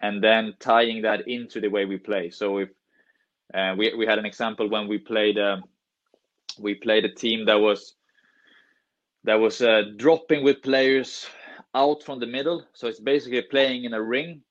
and 0.02 0.24
then 0.24 0.54
tying 0.60 1.02
that 1.04 1.28
into 1.28 1.62
the 1.62 1.70
way 1.70 1.86
we 1.86 1.98
play. 1.98 2.30
So 2.30 2.58
if 2.58 2.70
uh, 3.54 3.76
we 3.78 3.94
we 3.96 4.06
had 4.06 4.20
an 4.20 4.26
example 4.26 4.70
when 4.70 4.88
we 4.88 4.98
played 4.98 5.38
uh, 5.38 5.58
we 6.60 6.76
played 6.76 7.06
a 7.06 7.14
team 7.14 7.46
that 7.46 7.60
was 7.60 7.96
that 9.24 9.40
was 9.40 9.62
uh, 9.62 9.84
dropping 9.98 10.44
with 10.44 10.62
players 10.62 11.28
out 11.76 12.04
from 12.04 12.20
the 12.20 12.28
middle. 12.28 12.66
So 12.74 12.88
it's 12.88 13.00
basically 13.00 13.42
playing 13.42 13.86
in 13.86 13.94
a 13.94 14.02
ring. 14.02 14.42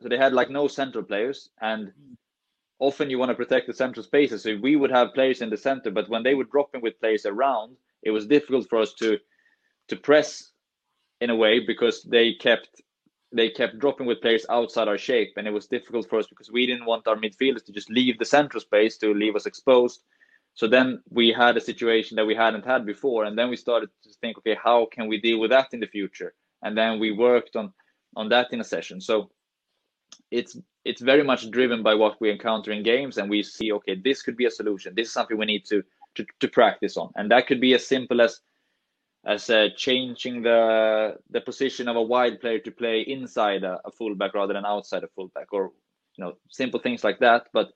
So 0.00 0.08
they 0.08 0.16
had 0.16 0.32
like 0.32 0.50
no 0.50 0.66
central 0.66 1.04
players, 1.04 1.50
and 1.60 1.92
often 2.80 3.10
you 3.10 3.18
want 3.18 3.30
to 3.30 3.34
protect 3.34 3.68
the 3.68 3.74
central 3.74 4.02
spaces. 4.02 4.42
So 4.42 4.56
we 4.60 4.74
would 4.74 4.90
have 4.90 5.14
players 5.14 5.42
in 5.42 5.50
the 5.50 5.56
center, 5.56 5.90
but 5.90 6.08
when 6.08 6.22
they 6.24 6.34
were 6.34 6.44
dropping 6.44 6.80
with 6.82 6.98
players 6.98 7.26
around, 7.26 7.76
it 8.02 8.10
was 8.10 8.26
difficult 8.26 8.68
for 8.68 8.80
us 8.80 8.94
to 8.94 9.18
to 9.88 9.96
press 9.96 10.52
in 11.20 11.30
a 11.30 11.36
way 11.36 11.60
because 11.60 12.02
they 12.04 12.34
kept 12.34 12.82
they 13.32 13.50
kept 13.50 13.78
dropping 13.78 14.06
with 14.06 14.20
players 14.20 14.46
outside 14.50 14.88
our 14.88 14.98
shape, 14.98 15.34
and 15.36 15.46
it 15.46 15.52
was 15.52 15.66
difficult 15.66 16.08
for 16.08 16.18
us 16.18 16.26
because 16.26 16.50
we 16.50 16.66
didn't 16.66 16.86
want 16.86 17.06
our 17.06 17.16
midfielders 17.16 17.64
to 17.66 17.72
just 17.72 17.90
leave 17.90 18.18
the 18.18 18.24
central 18.24 18.60
space 18.60 18.96
to 18.98 19.14
leave 19.14 19.36
us 19.36 19.46
exposed. 19.46 20.02
So 20.54 20.66
then 20.66 21.00
we 21.10 21.28
had 21.28 21.56
a 21.56 21.60
situation 21.60 22.16
that 22.16 22.26
we 22.26 22.34
hadn't 22.34 22.66
had 22.66 22.84
before, 22.84 23.24
and 23.24 23.38
then 23.38 23.50
we 23.50 23.56
started 23.56 23.90
to 24.02 24.10
think, 24.20 24.38
okay, 24.38 24.56
how 24.62 24.86
can 24.90 25.06
we 25.06 25.20
deal 25.20 25.38
with 25.38 25.50
that 25.50 25.68
in 25.72 25.80
the 25.80 25.86
future? 25.86 26.34
And 26.62 26.76
then 26.76 26.98
we 26.98 27.12
worked 27.12 27.54
on 27.56 27.72
on 28.16 28.28
that 28.30 28.52
in 28.52 28.60
a 28.60 28.64
session. 28.64 29.00
So 29.00 29.30
it's 30.30 30.56
it's 30.84 31.00
very 31.00 31.22
much 31.22 31.50
driven 31.50 31.82
by 31.82 31.94
what 31.94 32.20
we 32.20 32.30
encounter 32.30 32.72
in 32.72 32.82
games 32.82 33.18
and 33.18 33.28
we 33.28 33.42
see 33.42 33.72
okay 33.72 33.94
this 33.94 34.22
could 34.22 34.36
be 34.36 34.46
a 34.46 34.50
solution 34.50 34.94
this 34.94 35.08
is 35.08 35.12
something 35.12 35.36
we 35.36 35.46
need 35.46 35.64
to 35.64 35.82
to, 36.14 36.26
to 36.40 36.48
practice 36.48 36.96
on, 36.96 37.10
and 37.16 37.30
that 37.30 37.46
could 37.46 37.60
be 37.60 37.74
as 37.74 37.86
simple 37.86 38.20
as 38.20 38.40
as 39.26 39.50
uh, 39.50 39.68
changing 39.76 40.42
the 40.42 41.16
the 41.30 41.40
position 41.40 41.88
of 41.88 41.96
a 41.96 42.02
wide 42.02 42.40
player 42.40 42.58
to 42.58 42.70
play 42.70 43.02
inside 43.02 43.64
a, 43.64 43.78
a 43.84 43.90
fullback 43.90 44.34
rather 44.34 44.54
than 44.54 44.64
outside 44.64 45.04
a 45.04 45.08
fullback, 45.08 45.52
or 45.52 45.72
you 46.16 46.24
know 46.24 46.32
simple 46.50 46.80
things 46.80 47.04
like 47.04 47.18
that. 47.20 47.46
But 47.52 47.68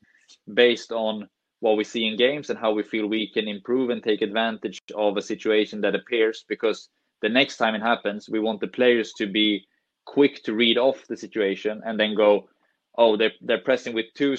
based 0.52 0.90
on 0.92 1.28
what 1.60 1.76
we 1.76 1.84
see 1.84 2.06
in 2.06 2.16
games 2.16 2.50
and 2.50 2.58
how 2.58 2.72
we 2.72 2.82
feel 2.82 3.06
we 3.06 3.30
can 3.30 3.48
improve 3.48 3.90
and 3.90 4.02
take 4.02 4.22
advantage 4.22 4.80
of 4.94 5.16
a 5.16 5.22
situation 5.22 5.80
that 5.82 5.94
appears, 5.94 6.44
because 6.48 6.88
the 7.22 7.28
next 7.28 7.56
time 7.56 7.74
it 7.74 7.82
happens, 7.82 8.28
we 8.28 8.40
want 8.40 8.60
the 8.60 8.66
players 8.66 9.12
to 9.14 9.26
be 9.26 9.66
quick 10.04 10.42
to 10.42 10.54
read 10.54 10.76
off 10.76 11.06
the 11.08 11.16
situation 11.16 11.80
and 11.86 11.98
then 11.98 12.14
go, 12.14 12.48
oh, 12.96 13.16
they're 13.16 13.32
they're 13.40 13.58
pressing 13.58 13.94
with 13.94 14.06
two 14.14 14.36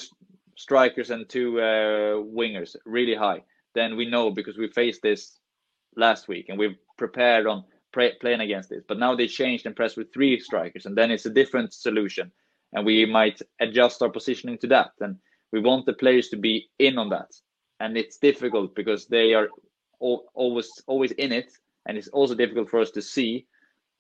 strikers 0.58 1.10
and 1.10 1.28
two 1.28 1.60
uh, 1.60 2.16
wingers 2.24 2.76
really 2.86 3.16
high. 3.16 3.44
Then 3.74 3.96
we 3.96 4.10
know 4.10 4.32
because 4.32 4.58
we 4.58 4.68
faced 4.70 5.02
this 5.02 5.38
last 5.96 6.28
week 6.28 6.50
and 6.50 6.58
we've 6.58 6.78
prepared 6.98 7.46
on 7.48 7.66
playing 7.94 8.42
against 8.42 8.70
this. 8.70 8.84
But 8.88 9.00
now 9.00 9.16
they 9.16 9.28
changed 9.28 9.66
and 9.66 9.76
pressed 9.76 9.98
with 9.98 10.14
three 10.14 10.40
strikers, 10.40 10.86
and 10.86 10.98
then 10.98 11.12
it's 11.12 11.26
a 11.26 11.30
different 11.30 11.74
solution, 11.74 12.32
and 12.74 12.86
we 12.86 13.06
might 13.06 13.42
adjust 13.60 14.02
our 14.02 14.10
positioning 14.10 14.58
to 14.60 14.68
that. 14.68 14.92
And 15.00 15.18
we 15.52 15.62
want 15.62 15.86
the 15.86 15.94
players 15.94 16.30
to 16.30 16.38
be 16.38 16.70
in 16.80 16.98
on 16.98 17.10
that, 17.10 17.32
and 17.80 17.98
it's 17.98 18.18
difficult 18.18 18.76
because 18.76 19.08
they 19.08 19.34
are 19.34 19.50
always 20.00 20.70
always 20.88 21.12
in 21.12 21.32
it, 21.32 21.52
and 21.86 21.98
it's 21.98 22.10
also 22.10 22.36
difficult 22.36 22.70
for 22.70 22.80
us 22.80 22.92
to 22.92 23.02
see. 23.02 23.48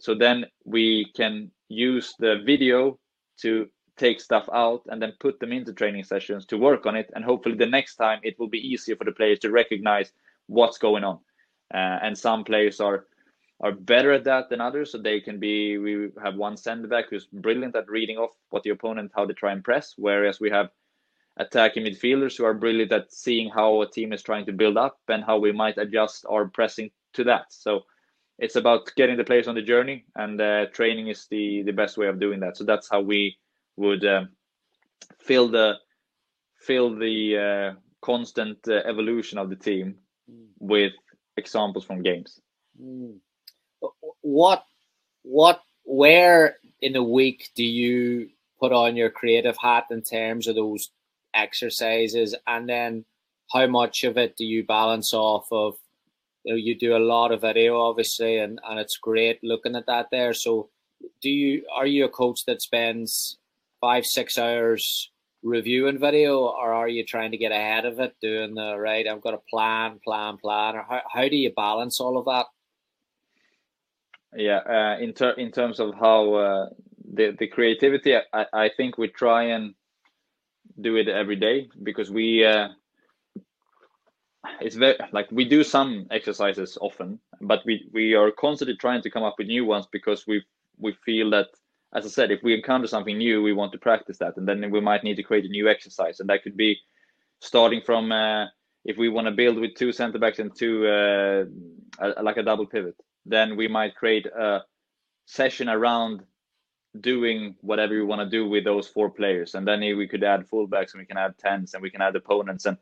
So 0.01 0.13
then 0.13 0.45
we 0.65 1.11
can 1.15 1.51
use 1.69 2.15
the 2.19 2.41
video 2.45 2.99
to 3.41 3.67
take 3.97 4.19
stuff 4.19 4.49
out 4.53 4.81
and 4.87 5.01
then 5.01 5.13
put 5.19 5.39
them 5.39 5.51
into 5.51 5.73
training 5.73 6.03
sessions 6.03 6.45
to 6.45 6.57
work 6.57 6.85
on 6.85 6.95
it 6.95 7.09
and 7.15 7.23
hopefully 7.23 7.55
the 7.55 7.65
next 7.65 7.95
time 7.95 8.19
it 8.23 8.37
will 8.39 8.47
be 8.47 8.67
easier 8.67 8.95
for 8.95 9.05
the 9.05 9.11
players 9.11 9.39
to 9.39 9.51
recognize 9.51 10.11
what's 10.47 10.77
going 10.77 11.03
on 11.03 11.19
uh, 11.73 11.99
and 12.01 12.17
some 12.17 12.43
players 12.43 12.79
are 12.79 13.05
are 13.61 13.71
better 13.71 14.11
at 14.11 14.25
that 14.25 14.49
than 14.49 14.61
others. 14.61 14.91
So 14.91 14.97
they 14.97 15.19
can 15.19 15.39
be. 15.39 15.77
We 15.77 16.09
have 16.23 16.35
one 16.35 16.57
center 16.57 16.87
back 16.87 17.09
who's 17.09 17.25
brilliant 17.25 17.75
at 17.75 17.89
reading 17.89 18.17
off 18.17 18.31
what 18.49 18.63
the 18.63 18.71
opponent 18.71 19.11
how 19.15 19.25
they 19.25 19.33
try 19.33 19.51
and 19.51 19.63
press, 19.63 19.93
whereas 19.97 20.39
we 20.39 20.49
have 20.49 20.69
attacking 21.37 21.85
midfielders 21.85 22.37
who 22.37 22.45
are 22.45 22.53
brilliant 22.53 22.91
at 22.93 23.11
seeing 23.11 23.49
how 23.49 23.81
a 23.81 23.89
team 23.89 24.13
is 24.13 24.23
trying 24.23 24.45
to 24.45 24.53
build 24.53 24.77
up 24.77 24.99
and 25.09 25.23
how 25.23 25.37
we 25.37 25.51
might 25.51 25.77
adjust 25.77 26.25
our 26.29 26.47
pressing 26.47 26.89
to 27.13 27.25
that. 27.25 27.45
So 27.49 27.81
it's 28.39 28.55
about 28.55 28.89
getting 28.95 29.17
the 29.17 29.23
players 29.23 29.47
on 29.47 29.55
the 29.55 29.61
journey, 29.61 30.05
and 30.15 30.39
uh, 30.39 30.67
training 30.67 31.07
is 31.07 31.27
the 31.27 31.63
the 31.63 31.73
best 31.73 31.97
way 31.97 32.07
of 32.07 32.19
doing 32.19 32.39
that. 32.41 32.57
So 32.57 32.63
that's 32.63 32.89
how 32.89 33.01
we 33.01 33.37
would 33.77 34.05
um, 34.05 34.29
fill 35.19 35.49
the 35.49 35.75
fill 36.65 36.95
the 36.95 37.37
uh, 37.37 37.79
constant 38.01 38.57
uh, 38.67 38.75
evolution 38.85 39.37
of 39.37 39.49
the 39.49 39.55
team 39.55 39.95
mm. 40.29 40.45
with 40.59 40.93
examples 41.37 41.85
from 41.85 42.01
games. 42.01 42.39
Mm. 42.81 43.17
What, 44.21 44.65
what, 45.23 45.61
where 45.83 46.57
in 46.81 46.95
a 46.95 47.03
week 47.03 47.49
do 47.55 47.63
you 47.63 48.29
put 48.59 48.71
on 48.71 48.95
your 48.95 49.09
creative 49.09 49.57
hat 49.57 49.85
in 49.91 50.01
terms 50.01 50.47
of 50.47 50.55
those 50.55 50.89
exercises, 51.33 52.35
and 52.47 52.67
then 52.67 53.05
how 53.51 53.67
much 53.67 54.03
of 54.03 54.17
it 54.17 54.35
do 54.37 54.45
you 54.45 54.63
balance 54.63 55.13
off 55.13 55.47
of? 55.51 55.75
You, 56.43 56.53
know, 56.53 56.57
you 56.57 56.77
do 56.77 56.95
a 56.95 56.99
lot 56.99 57.31
of 57.31 57.41
video, 57.41 57.79
obviously, 57.81 58.37
and 58.37 58.59
and 58.67 58.79
it's 58.79 58.97
great 58.97 59.39
looking 59.43 59.75
at 59.75 59.87
that 59.87 60.07
there. 60.11 60.33
So, 60.33 60.69
do 61.21 61.29
you 61.29 61.65
are 61.75 61.87
you 61.87 62.05
a 62.05 62.09
coach 62.09 62.45
that 62.45 62.61
spends 62.61 63.37
five 63.81 64.05
six 64.05 64.37
hours 64.37 65.11
reviewing 65.43 65.99
video, 65.99 66.39
or 66.39 66.73
are 66.73 66.87
you 66.87 67.05
trying 67.05 67.31
to 67.31 67.37
get 67.37 67.51
ahead 67.51 67.85
of 67.85 67.99
it, 67.99 68.15
doing 68.21 68.55
the 68.55 68.77
right? 68.77 69.07
I've 69.07 69.21
got 69.21 69.33
a 69.33 69.41
plan, 69.49 69.99
plan, 70.03 70.37
plan. 70.37 70.75
Or 70.75 70.85
how 70.87 71.01
how 71.11 71.27
do 71.29 71.35
you 71.35 71.51
balance 71.55 71.99
all 71.99 72.17
of 72.17 72.25
that? 72.25 72.45
Yeah, 74.35 74.57
uh, 74.57 74.97
in 74.99 75.13
ter- 75.13 75.37
in 75.37 75.51
terms 75.51 75.79
of 75.79 75.93
how 75.95 76.33
uh, 76.33 76.69
the 77.13 77.35
the 77.37 77.47
creativity, 77.47 78.15
I, 78.15 78.45
I 78.51 78.69
think 78.75 78.97
we 78.97 79.07
try 79.07 79.43
and 79.43 79.75
do 80.81 80.97
it 80.97 81.07
every 81.07 81.37
day 81.37 81.69
because 81.83 82.11
we 82.11 82.43
uh, 82.43 82.69
it's 84.59 84.75
very 84.75 84.97
like 85.11 85.31
we 85.31 85.45
do 85.45 85.63
some 85.63 86.07
exercises 86.11 86.77
often, 86.81 87.19
but 87.41 87.61
we 87.65 87.87
we 87.93 88.13
are 88.13 88.31
constantly 88.31 88.75
trying 88.75 89.01
to 89.03 89.09
come 89.09 89.23
up 89.23 89.35
with 89.37 89.47
new 89.47 89.65
ones 89.65 89.87
because 89.91 90.25
we 90.27 90.43
we 90.77 90.93
feel 91.05 91.29
that 91.29 91.47
as 91.93 92.05
I 92.05 92.09
said, 92.09 92.31
if 92.31 92.43
we 92.43 92.53
encounter 92.53 92.87
something 92.87 93.17
new, 93.17 93.41
we 93.41 93.53
want 93.53 93.71
to 93.71 93.77
practice 93.77 94.17
that, 94.17 94.37
and 94.37 94.47
then 94.47 94.69
we 94.71 94.81
might 94.81 95.03
need 95.03 95.15
to 95.15 95.23
create 95.23 95.45
a 95.45 95.49
new 95.49 95.69
exercise, 95.69 96.19
and 96.19 96.29
that 96.29 96.43
could 96.43 96.57
be 96.57 96.77
starting 97.39 97.81
from 97.81 98.11
uh, 98.11 98.45
if 98.83 98.97
we 98.97 99.09
want 99.09 99.27
to 99.27 99.31
build 99.31 99.57
with 99.57 99.75
two 99.75 99.91
center 99.91 100.19
backs 100.19 100.39
and 100.39 100.55
two 100.55 100.87
uh, 100.87 101.45
like 102.21 102.37
a 102.37 102.43
double 102.43 102.65
pivot, 102.65 102.95
then 103.25 103.55
we 103.55 103.67
might 103.67 103.95
create 103.95 104.25
a 104.25 104.63
session 105.25 105.69
around 105.69 106.23
doing 107.01 107.55
whatever 107.61 107.93
we 107.93 108.03
want 108.03 108.21
to 108.21 108.29
do 108.29 108.47
with 108.47 108.63
those 108.63 108.87
four 108.87 109.09
players, 109.09 109.55
and 109.55 109.67
then 109.67 109.79
we 109.79 110.07
could 110.07 110.23
add 110.23 110.47
fullbacks 110.49 110.93
and 110.93 110.99
we 110.99 111.05
can 111.05 111.17
add 111.17 111.37
tens 111.37 111.73
and 111.73 111.83
we 111.83 111.89
can 111.89 112.01
add 112.01 112.15
opponents, 112.15 112.65
and 112.65 112.77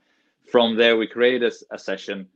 from 0.51 0.75
there 0.75 0.97
we 0.97 1.07
create 1.07 1.43
a, 1.43 1.51
a 1.71 1.77
session 1.77 2.27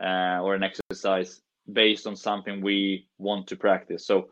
uh, 0.00 0.40
or 0.42 0.54
an 0.54 0.62
exercise 0.62 1.40
based 1.72 2.06
on 2.06 2.16
something 2.16 2.60
we 2.60 3.08
want 3.18 3.46
to 3.46 3.56
practice. 3.56 4.06
So 4.06 4.28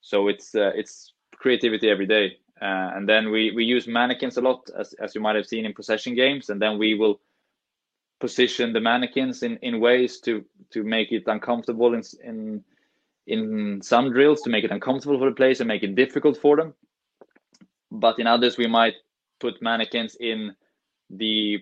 so 0.00 0.28
it's 0.28 0.54
uh, 0.54 0.72
it's 0.74 1.12
creativity 1.38 1.88
every 1.90 2.06
day. 2.06 2.38
Uh, 2.60 2.90
and 2.94 3.08
then 3.08 3.30
we, 3.30 3.52
we 3.52 3.64
use 3.64 3.86
mannequins 3.86 4.36
a 4.36 4.40
lot, 4.40 4.68
as, 4.76 4.92
as 4.94 5.14
you 5.14 5.20
might 5.20 5.36
have 5.36 5.46
seen 5.46 5.64
in 5.64 5.72
possession 5.72 6.14
games. 6.14 6.50
And 6.50 6.60
then 6.60 6.78
we 6.78 6.94
will 6.94 7.20
position 8.20 8.72
the 8.72 8.80
mannequins 8.80 9.42
in, 9.42 9.58
in 9.58 9.80
ways 9.80 10.18
to, 10.20 10.44
to 10.70 10.82
make 10.82 11.12
it 11.12 11.24
uncomfortable 11.26 11.94
in, 11.94 12.02
in, 12.24 12.64
in 13.26 13.80
some 13.82 14.10
drills, 14.10 14.42
to 14.42 14.50
make 14.50 14.64
it 14.64 14.72
uncomfortable 14.72 15.18
for 15.18 15.30
the 15.30 15.36
players 15.36 15.60
and 15.60 15.68
make 15.68 15.84
it 15.84 15.94
difficult 15.94 16.36
for 16.36 16.56
them. 16.56 16.74
But 17.90 18.18
in 18.18 18.26
others, 18.26 18.58
we 18.58 18.66
might 18.66 18.94
put 19.40 19.62
mannequins 19.62 20.16
in 20.20 20.54
the 21.10 21.58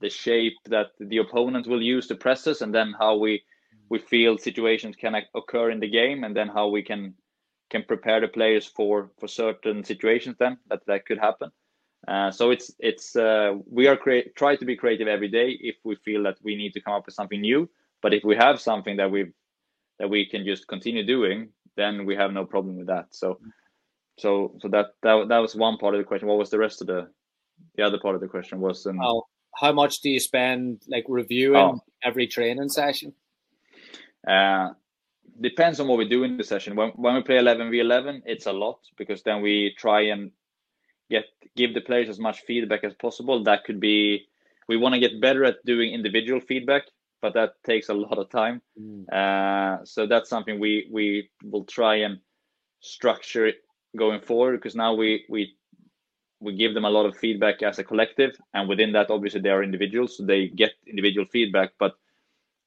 the 0.00 0.10
shape 0.10 0.56
that 0.66 0.88
the 0.98 1.18
opponent 1.18 1.66
will 1.66 1.82
use 1.82 2.06
to 2.06 2.14
press 2.14 2.46
us, 2.46 2.60
and 2.60 2.74
then 2.74 2.94
how 2.98 3.16
we 3.16 3.42
we 3.88 3.98
feel 3.98 4.36
situations 4.36 4.96
can 4.96 5.14
occur 5.34 5.70
in 5.70 5.80
the 5.80 5.88
game, 5.88 6.24
and 6.24 6.36
then 6.36 6.48
how 6.48 6.68
we 6.68 6.82
can 6.82 7.14
can 7.70 7.82
prepare 7.82 8.20
the 8.20 8.28
players 8.28 8.66
for 8.66 9.10
for 9.18 9.28
certain 9.28 9.84
situations 9.84 10.36
then 10.38 10.58
that 10.68 10.80
that 10.86 11.06
could 11.06 11.18
happen. 11.18 11.50
Uh, 12.06 12.30
so 12.30 12.50
it's 12.50 12.72
it's 12.78 13.16
uh, 13.16 13.54
we 13.68 13.88
are 13.88 13.96
create 13.96 14.36
try 14.36 14.54
to 14.54 14.64
be 14.64 14.76
creative 14.76 15.08
every 15.08 15.28
day 15.28 15.58
if 15.60 15.76
we 15.84 15.96
feel 15.96 16.22
that 16.22 16.38
we 16.42 16.54
need 16.54 16.72
to 16.72 16.80
come 16.80 16.94
up 16.94 17.06
with 17.06 17.14
something 17.14 17.40
new. 17.40 17.68
But 18.02 18.14
if 18.14 18.22
we 18.22 18.36
have 18.36 18.60
something 18.60 18.96
that 18.98 19.10
we 19.10 19.32
that 19.98 20.08
we 20.08 20.26
can 20.26 20.44
just 20.44 20.68
continue 20.68 21.04
doing, 21.04 21.48
then 21.76 22.06
we 22.06 22.14
have 22.14 22.32
no 22.32 22.44
problem 22.44 22.76
with 22.76 22.86
that. 22.86 23.06
So 23.10 23.40
so 24.18 24.56
so 24.60 24.68
that 24.68 24.94
that 25.02 25.28
that 25.28 25.38
was 25.38 25.56
one 25.56 25.78
part 25.78 25.94
of 25.94 25.98
the 25.98 26.04
question. 26.04 26.28
What 26.28 26.38
was 26.38 26.50
the 26.50 26.58
rest 26.58 26.80
of 26.80 26.86
the 26.86 27.08
the 27.76 27.82
other 27.82 27.98
part 27.98 28.14
of 28.14 28.20
the 28.20 28.28
question 28.28 28.60
was 28.60 28.86
um, 28.86 28.98
how 28.98 29.24
how 29.56 29.72
much 29.72 30.00
do 30.00 30.10
you 30.10 30.20
spend 30.20 30.82
like 30.86 31.04
reviewing 31.08 31.56
oh. 31.56 31.80
every 32.04 32.26
training 32.26 32.68
session? 32.68 33.14
Uh, 34.26 34.70
depends 35.40 35.80
on 35.80 35.88
what 35.88 35.98
we 35.98 36.08
do 36.08 36.24
in 36.24 36.36
the 36.36 36.44
session. 36.44 36.76
When 36.76 36.90
when 36.90 37.14
we 37.14 37.22
play 37.22 37.38
11 37.38 37.70
v 37.70 37.80
11, 37.80 38.22
it's 38.26 38.46
a 38.46 38.52
lot 38.52 38.78
because 38.96 39.22
then 39.22 39.42
we 39.42 39.74
try 39.78 40.02
and 40.12 40.30
get 41.10 41.24
give 41.56 41.74
the 41.74 41.80
players 41.80 42.08
as 42.08 42.18
much 42.18 42.40
feedback 42.40 42.84
as 42.84 42.94
possible. 42.94 43.42
That 43.44 43.64
could 43.64 43.80
be 43.80 44.26
we 44.68 44.76
want 44.76 44.94
to 44.94 45.00
get 45.00 45.20
better 45.20 45.44
at 45.44 45.64
doing 45.64 45.92
individual 45.92 46.40
feedback, 46.40 46.84
but 47.22 47.34
that 47.34 47.54
takes 47.64 47.88
a 47.88 47.94
lot 47.94 48.18
of 48.18 48.30
time. 48.30 48.60
Mm. 48.80 49.08
Uh, 49.12 49.84
so 49.84 50.06
that's 50.06 50.28
something 50.28 50.58
we 50.58 50.88
we 50.92 51.30
will 51.44 51.64
try 51.64 51.96
and 51.96 52.18
structure 52.80 53.52
going 53.96 54.20
forward 54.20 54.56
because 54.56 54.74
now 54.74 54.94
we 54.94 55.24
we 55.28 55.56
we 56.40 56.54
give 56.54 56.74
them 56.74 56.84
a 56.84 56.90
lot 56.90 57.06
of 57.06 57.16
feedback 57.16 57.62
as 57.62 57.78
a 57.78 57.84
collective, 57.84 58.36
and 58.52 58.68
within 58.68 58.92
that, 58.92 59.10
obviously, 59.10 59.40
they 59.40 59.48
are 59.48 59.62
individuals, 59.62 60.16
so 60.16 60.24
they 60.24 60.48
get 60.48 60.72
individual 60.86 61.26
feedback, 61.26 61.72
but 61.78 61.96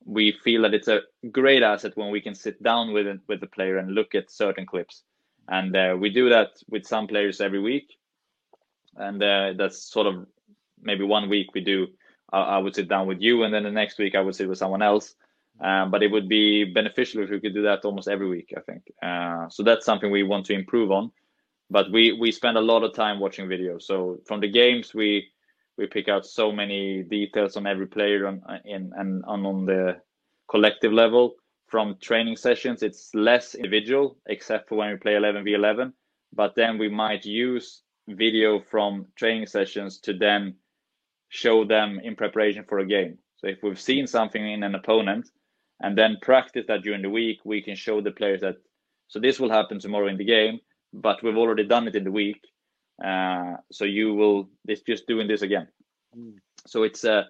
we 0.05 0.31
feel 0.43 0.63
that 0.63 0.73
it's 0.73 0.87
a 0.87 1.01
great 1.31 1.63
asset 1.63 1.95
when 1.95 2.11
we 2.11 2.21
can 2.21 2.35
sit 2.35 2.61
down 2.63 2.93
with 2.93 3.07
with 3.27 3.41
the 3.41 3.47
player 3.47 3.77
and 3.77 3.93
look 3.93 4.15
at 4.15 4.31
certain 4.31 4.65
clips, 4.65 5.03
and 5.47 5.75
uh, 5.75 5.95
we 5.99 6.09
do 6.09 6.29
that 6.29 6.49
with 6.69 6.85
some 6.85 7.07
players 7.07 7.41
every 7.41 7.59
week, 7.59 7.97
and 8.95 9.21
uh, 9.21 9.53
that's 9.57 9.91
sort 9.91 10.07
of 10.07 10.25
maybe 10.81 11.03
one 11.03 11.29
week 11.29 11.53
we 11.53 11.61
do. 11.61 11.87
I, 12.31 12.41
I 12.41 12.57
would 12.57 12.75
sit 12.75 12.89
down 12.89 13.07
with 13.07 13.21
you, 13.21 13.43
and 13.43 13.53
then 13.53 13.63
the 13.63 13.71
next 13.71 13.99
week 13.99 14.15
I 14.15 14.21
would 14.21 14.35
sit 14.35 14.49
with 14.49 14.57
someone 14.57 14.81
else. 14.81 15.15
Um, 15.61 15.91
but 15.91 16.03
it 16.03 16.11
would 16.11 16.29
be 16.29 16.63
beneficial 16.63 17.21
if 17.21 17.29
we 17.29 17.41
could 17.41 17.53
do 17.53 17.63
that 17.63 17.83
almost 17.83 18.07
every 18.07 18.29
week. 18.29 18.53
I 18.55 18.61
think 18.61 18.83
uh, 19.03 19.49
so. 19.49 19.61
That's 19.63 19.85
something 19.85 20.09
we 20.09 20.23
want 20.23 20.45
to 20.45 20.53
improve 20.53 20.89
on. 20.89 21.11
But 21.69 21.91
we 21.91 22.13
we 22.13 22.31
spend 22.31 22.57
a 22.57 22.61
lot 22.61 22.83
of 22.83 22.93
time 22.93 23.19
watching 23.19 23.47
videos. 23.47 23.83
So 23.83 24.19
from 24.25 24.39
the 24.39 24.47
games 24.47 24.93
we 24.93 25.27
we 25.79 25.87
pick 25.87 26.09
out 26.09 26.25
so 26.25 26.51
many 26.51 27.03
details 27.03 27.55
on 27.57 27.65
every 27.65 27.87
player 27.87 28.27
on 28.27 28.41
in 28.65 28.91
and 28.95 29.23
on, 29.25 29.45
on 29.45 29.65
the 29.65 29.95
collective 30.51 30.93
level. 30.93 31.35
From 31.67 31.97
training 32.01 32.35
sessions 32.35 32.83
it's 32.83 33.11
less 33.13 33.55
individual 33.55 34.17
except 34.27 34.69
for 34.69 34.75
when 34.75 34.91
we 34.91 34.97
play 34.97 35.15
11 35.15 35.43
v 35.43 35.53
11 35.53 35.93
but 36.33 36.55
then 36.55 36.77
we 36.77 36.89
might 36.89 37.25
use 37.25 37.81
video 38.07 38.59
from 38.59 39.05
training 39.15 39.47
sessions 39.47 39.99
to 39.99 40.13
then 40.13 40.55
show 41.29 41.63
them 41.63 41.99
in 42.03 42.15
preparation 42.15 42.65
for 42.67 42.79
a 42.79 42.85
game. 42.85 43.17
So 43.37 43.47
if 43.47 43.59
we've 43.63 43.79
seen 43.79 44.07
something 44.07 44.51
in 44.51 44.63
an 44.63 44.75
opponent 44.75 45.29
and 45.79 45.97
then 45.97 46.17
practice 46.21 46.65
that 46.67 46.83
during 46.83 47.03
the 47.03 47.09
week, 47.09 47.39
we 47.45 47.61
can 47.61 47.75
show 47.75 48.01
the 48.01 48.11
players 48.11 48.41
that 48.41 48.55
so 49.07 49.19
this 49.19 49.39
will 49.39 49.49
happen 49.49 49.79
tomorrow 49.79 50.07
in 50.07 50.17
the 50.17 50.25
game, 50.25 50.59
but 50.93 51.23
we've 51.23 51.37
already 51.37 51.65
done 51.65 51.87
it 51.87 51.95
in 51.95 52.03
the 52.03 52.11
week. 52.11 52.41
Uh, 53.03 53.57
so 53.71 53.85
you 53.85 54.13
will 54.13 54.49
it's 54.67 54.81
just 54.81 55.07
doing 55.07 55.27
this 55.27 55.41
again. 55.41 55.67
Mm. 56.17 56.35
So 56.67 56.83
it's 56.83 57.03
uh 57.05 57.23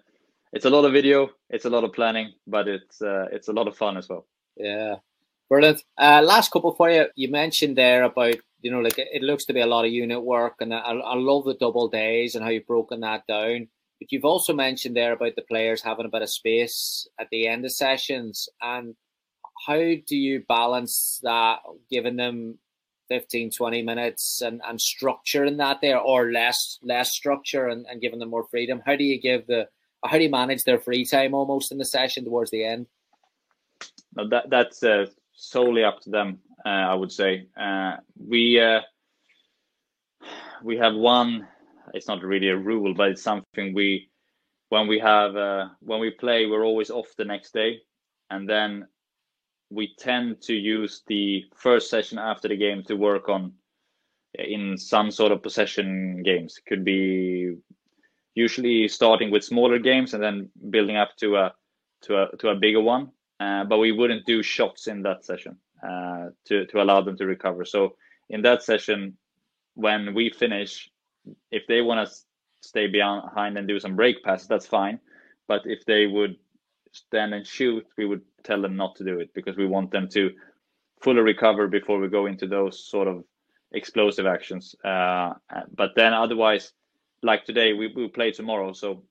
it's 0.51 0.65
a 0.65 0.69
lot 0.69 0.85
of 0.85 0.93
video, 0.93 1.29
it's 1.49 1.65
a 1.65 1.69
lot 1.69 1.83
of 1.83 1.93
planning, 1.93 2.33
but 2.47 2.67
it's 2.67 3.01
uh, 3.01 3.27
it's 3.31 3.49
a 3.49 3.53
lot 3.53 3.67
of 3.67 3.77
fun 3.77 3.97
as 3.97 4.09
well. 4.09 4.25
Yeah, 4.57 4.95
brilliant. 5.47 5.83
Uh, 5.97 6.21
last 6.23 6.51
couple 6.51 6.73
for 6.73 6.89
you. 6.89 7.05
You 7.15 7.29
mentioned 7.29 7.77
there 7.77 8.03
about 8.03 8.35
you 8.61 8.71
know 8.71 8.79
like 8.79 8.97
it 8.97 9.21
looks 9.21 9.45
to 9.45 9.53
be 9.53 9.61
a 9.61 9.67
lot 9.67 9.85
of 9.85 9.91
unit 9.91 10.23
work, 10.23 10.55
and 10.59 10.73
I, 10.73 10.79
I 10.79 11.15
love 11.15 11.45
the 11.45 11.53
double 11.53 11.87
days 11.87 12.35
and 12.35 12.43
how 12.43 12.49
you've 12.49 12.67
broken 12.67 13.01
that 13.01 13.27
down. 13.27 13.67
But 13.99 14.11
you've 14.11 14.25
also 14.25 14.53
mentioned 14.53 14.95
there 14.95 15.11
about 15.11 15.35
the 15.35 15.41
players 15.41 15.81
having 15.81 16.05
a 16.05 16.09
bit 16.09 16.21
of 16.21 16.29
space 16.29 17.07
at 17.19 17.27
the 17.31 17.47
end 17.47 17.65
of 17.65 17.71
sessions. 17.71 18.47
And 18.61 18.95
how 19.67 19.75
do 19.75 20.15
you 20.15 20.43
balance 20.47 21.19
that, 21.23 21.59
giving 21.91 22.15
them 22.15 22.59
15, 23.09 23.51
20 23.51 23.81
minutes 23.81 24.41
and, 24.41 24.61
and 24.67 24.79
structure 24.79 25.43
in 25.43 25.57
that 25.57 25.81
there 25.81 25.99
or 25.99 26.31
less 26.31 26.79
less 26.81 27.11
structure 27.11 27.67
and, 27.67 27.85
and 27.89 28.01
giving 28.01 28.19
them 28.19 28.29
more 28.29 28.47
freedom? 28.49 28.81
How 28.85 28.95
do 28.95 29.03
you 29.03 29.19
give 29.19 29.45
the 29.47 29.67
how 30.05 30.17
do 30.17 30.23
you 30.23 30.29
manage 30.29 30.63
their 30.63 30.79
free 30.79 31.05
time 31.05 31.33
almost 31.33 31.71
in 31.71 31.77
the 31.77 31.85
session 31.85 32.23
towards 32.23 32.51
the 32.51 32.63
end? 32.63 32.87
No, 34.15 34.29
that 34.29 34.49
that's 34.49 34.83
uh, 34.83 35.07
solely 35.33 35.83
up 35.83 35.99
to 36.01 36.09
them. 36.09 36.39
Uh, 36.65 36.69
I 36.69 36.93
would 36.93 37.11
say 37.11 37.47
uh, 37.59 37.97
we 38.17 38.59
uh, 38.59 38.81
we 40.63 40.77
have 40.77 40.95
one 40.95 41.47
it's 41.93 42.07
not 42.07 42.23
really 42.23 42.49
a 42.49 42.57
rule, 42.57 42.93
but 42.93 43.09
it's 43.09 43.23
something 43.23 43.73
we 43.73 44.09
when 44.69 44.87
we 44.87 44.99
have 44.99 45.35
uh, 45.35 45.69
when 45.79 45.99
we 45.99 46.11
play, 46.11 46.45
we're 46.45 46.65
always 46.65 46.89
off 46.89 47.07
the 47.17 47.25
next 47.25 47.53
day, 47.53 47.81
and 48.29 48.47
then 48.47 48.87
we 49.69 49.93
tend 49.97 50.41
to 50.41 50.53
use 50.53 51.03
the 51.07 51.45
first 51.55 51.89
session 51.89 52.17
after 52.17 52.47
the 52.47 52.57
game 52.57 52.83
to 52.83 52.95
work 52.95 53.29
on 53.29 53.53
in 54.33 54.77
some 54.77 55.11
sort 55.11 55.31
of 55.31 55.43
possession 55.43 56.23
games. 56.23 56.57
It 56.57 56.69
Could 56.69 56.83
be 56.85 57.55
usually 58.35 58.87
starting 58.87 59.31
with 59.31 59.43
smaller 59.43 59.79
games 59.79 60.13
and 60.13 60.23
then 60.23 60.49
building 60.69 60.97
up 60.97 61.15
to 61.17 61.35
a 61.37 61.53
to 62.03 62.23
a 62.23 62.37
to 62.37 62.49
a 62.49 62.55
bigger 62.55 62.81
one. 62.81 63.11
Uh, 63.39 63.63
but 63.63 63.77
we 63.77 63.91
wouldn't 63.91 64.25
do 64.25 64.43
shots 64.43 64.87
in 64.87 65.01
that 65.03 65.23
session 65.23 65.57
uh, 65.83 66.29
to 66.45 66.65
to 66.67 66.81
allow 66.81 67.01
them 67.01 67.17
to 67.17 67.25
recover. 67.25 67.65
So 67.65 67.95
in 68.29 68.41
that 68.43 68.63
session, 68.63 69.17
when 69.75 70.13
we 70.13 70.29
finish, 70.29 70.89
if 71.51 71.63
they 71.67 71.81
want 71.81 72.07
to 72.07 72.15
stay 72.61 72.87
behind 72.87 73.57
and 73.57 73.67
do 73.67 73.79
some 73.79 73.95
break 73.95 74.23
passes, 74.23 74.47
that's 74.47 74.67
fine. 74.67 74.99
But 75.47 75.61
if 75.65 75.85
they 75.85 76.05
would 76.05 76.35
stand 76.91 77.33
and 77.33 77.45
shoot, 77.45 77.85
we 77.97 78.05
would 78.05 78.21
tell 78.43 78.61
them 78.61 78.75
not 78.75 78.95
to 78.95 79.03
do 79.03 79.19
it 79.19 79.33
because 79.33 79.57
we 79.57 79.67
want 79.67 79.91
them 79.91 80.07
to 80.09 80.31
fully 81.01 81.21
recover 81.21 81.67
before 81.67 81.99
we 81.99 82.07
go 82.07 82.25
into 82.25 82.47
those 82.47 82.85
sort 82.85 83.07
of 83.07 83.23
explosive 83.71 84.25
actions. 84.25 84.75
Uh, 84.83 85.33
but 85.75 85.91
then 85.95 86.13
otherwise, 86.13 86.73
like 87.21 87.45
today, 87.45 87.73
we 87.73 87.87
will 87.87 88.09
play 88.09 88.31
tomorrow. 88.31 88.73
So 88.73 89.03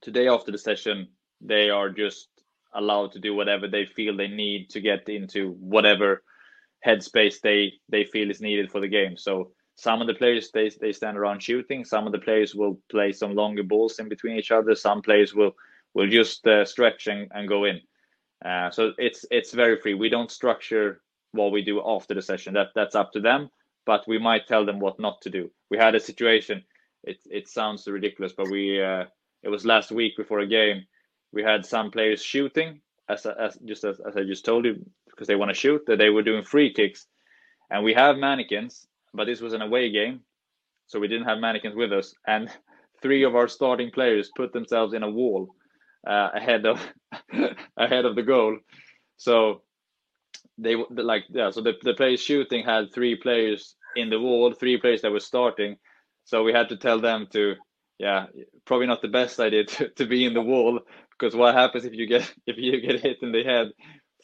today 0.00 0.28
after 0.28 0.50
the 0.50 0.58
session, 0.58 1.08
they 1.40 1.70
are 1.70 1.90
just 1.90 2.28
allowed 2.74 3.12
to 3.12 3.18
do 3.18 3.34
whatever 3.34 3.66
they 3.66 3.84
feel 3.84 4.16
they 4.16 4.28
need 4.28 4.70
to 4.70 4.80
get 4.80 5.08
into 5.08 5.52
whatever 5.58 6.22
headspace 6.86 7.40
they 7.40 7.72
they 7.88 8.04
feel 8.04 8.30
is 8.30 8.40
needed 8.40 8.70
for 8.70 8.80
the 8.80 8.88
game. 8.88 9.16
So 9.16 9.52
some 9.80 10.00
of 10.00 10.06
the 10.06 10.14
players 10.14 10.50
they, 10.52 10.70
they 10.80 10.92
stand 10.92 11.16
around 11.16 11.42
shooting 11.42 11.84
some 11.84 12.06
of 12.06 12.12
the 12.12 12.18
players 12.18 12.54
will 12.54 12.78
play 12.90 13.12
some 13.12 13.34
longer 13.34 13.62
balls 13.62 13.98
in 13.98 14.08
between 14.08 14.36
each 14.36 14.50
other 14.50 14.74
some 14.74 15.00
players 15.00 15.34
will 15.34 15.52
will 15.94 16.08
just 16.08 16.46
uh, 16.46 16.64
stretch 16.64 17.06
and, 17.06 17.30
and 17.34 17.48
go 17.48 17.64
in. 17.64 17.80
Uh, 18.44 18.70
so 18.70 18.92
it's 18.98 19.24
it's 19.30 19.52
very 19.52 19.78
free. 19.80 19.94
We 19.94 20.08
don't 20.08 20.30
structure 20.30 21.02
what 21.32 21.52
we 21.52 21.62
do 21.62 21.82
after 21.86 22.14
the 22.14 22.22
session. 22.22 22.54
That 22.54 22.68
that's 22.74 22.94
up 22.94 23.12
to 23.12 23.20
them 23.20 23.50
but 23.86 24.06
we 24.06 24.18
might 24.18 24.46
tell 24.46 24.64
them 24.64 24.78
what 24.78 25.00
not 25.00 25.20
to 25.22 25.30
do. 25.30 25.50
We 25.70 25.78
had 25.78 25.94
a 25.94 26.00
situation 26.00 26.62
it 27.04 27.18
it 27.30 27.48
sounds 27.48 27.86
ridiculous 27.86 28.32
but 28.32 28.50
we 28.50 28.82
uh, 28.82 29.04
it 29.42 29.48
was 29.48 29.64
last 29.64 29.90
week 29.90 30.16
before 30.16 30.40
a 30.40 30.46
game. 30.46 30.84
We 31.32 31.42
had 31.42 31.64
some 31.64 31.90
players 31.90 32.22
shooting 32.22 32.80
as, 33.08 33.26
as 33.26 33.58
just 33.64 33.84
as, 33.84 34.00
as 34.00 34.16
i 34.16 34.22
just 34.22 34.44
told 34.44 34.64
you 34.64 34.74
because 35.08 35.26
they 35.26 35.36
want 35.36 35.50
to 35.50 35.62
shoot 35.62 35.82
that 35.86 35.98
they 35.98 36.10
were 36.10 36.22
doing 36.22 36.44
free 36.44 36.72
kicks. 36.72 37.06
And 37.70 37.84
we 37.84 37.94
have 37.94 38.16
mannequins 38.18 38.86
but 39.12 39.24
this 39.26 39.40
was 39.40 39.54
an 39.54 39.62
away 39.62 39.90
game, 39.90 40.20
so 40.86 41.00
we 41.00 41.08
didn't 41.08 41.26
have 41.26 41.38
mannequins 41.40 41.74
with 41.74 41.92
us, 41.92 42.14
and 42.26 42.48
three 43.02 43.24
of 43.24 43.34
our 43.34 43.48
starting 43.48 43.90
players 43.90 44.30
put 44.36 44.52
themselves 44.52 44.94
in 44.94 45.02
a 45.02 45.10
wall 45.10 45.48
uh, 46.06 46.30
ahead 46.34 46.66
of 46.66 46.80
ahead 47.76 48.04
of 48.04 48.14
the 48.16 48.22
goal. 48.22 48.58
So 49.16 49.62
they 50.58 50.76
like 50.90 51.24
yeah. 51.30 51.50
So 51.50 51.60
the 51.62 51.74
the 51.82 51.94
players 51.94 52.20
shooting 52.20 52.64
had 52.64 52.92
three 52.92 53.16
players 53.16 53.74
in 53.96 54.10
the 54.10 54.20
wall, 54.20 54.52
three 54.52 54.78
players 54.78 55.02
that 55.02 55.12
were 55.12 55.20
starting. 55.20 55.76
So 56.24 56.44
we 56.44 56.52
had 56.52 56.68
to 56.68 56.76
tell 56.76 57.00
them 57.00 57.26
to 57.32 57.56
yeah, 58.00 58.26
probably 58.64 58.86
not 58.86 59.02
the 59.02 59.08
best 59.08 59.38
idea 59.38 59.64
to, 59.74 59.88
to 59.90 60.06
be 60.06 60.24
in 60.24 60.34
the 60.34 60.40
wall 60.40 60.80
because 61.18 61.36
what 61.36 61.54
happens 61.54 61.84
if 61.84 61.92
you 61.92 62.06
get 62.06 62.32
if 62.46 62.56
you 62.56 62.80
get 62.80 63.00
hit 63.00 63.18
in 63.22 63.30
the 63.30 63.44
head 63.44 63.68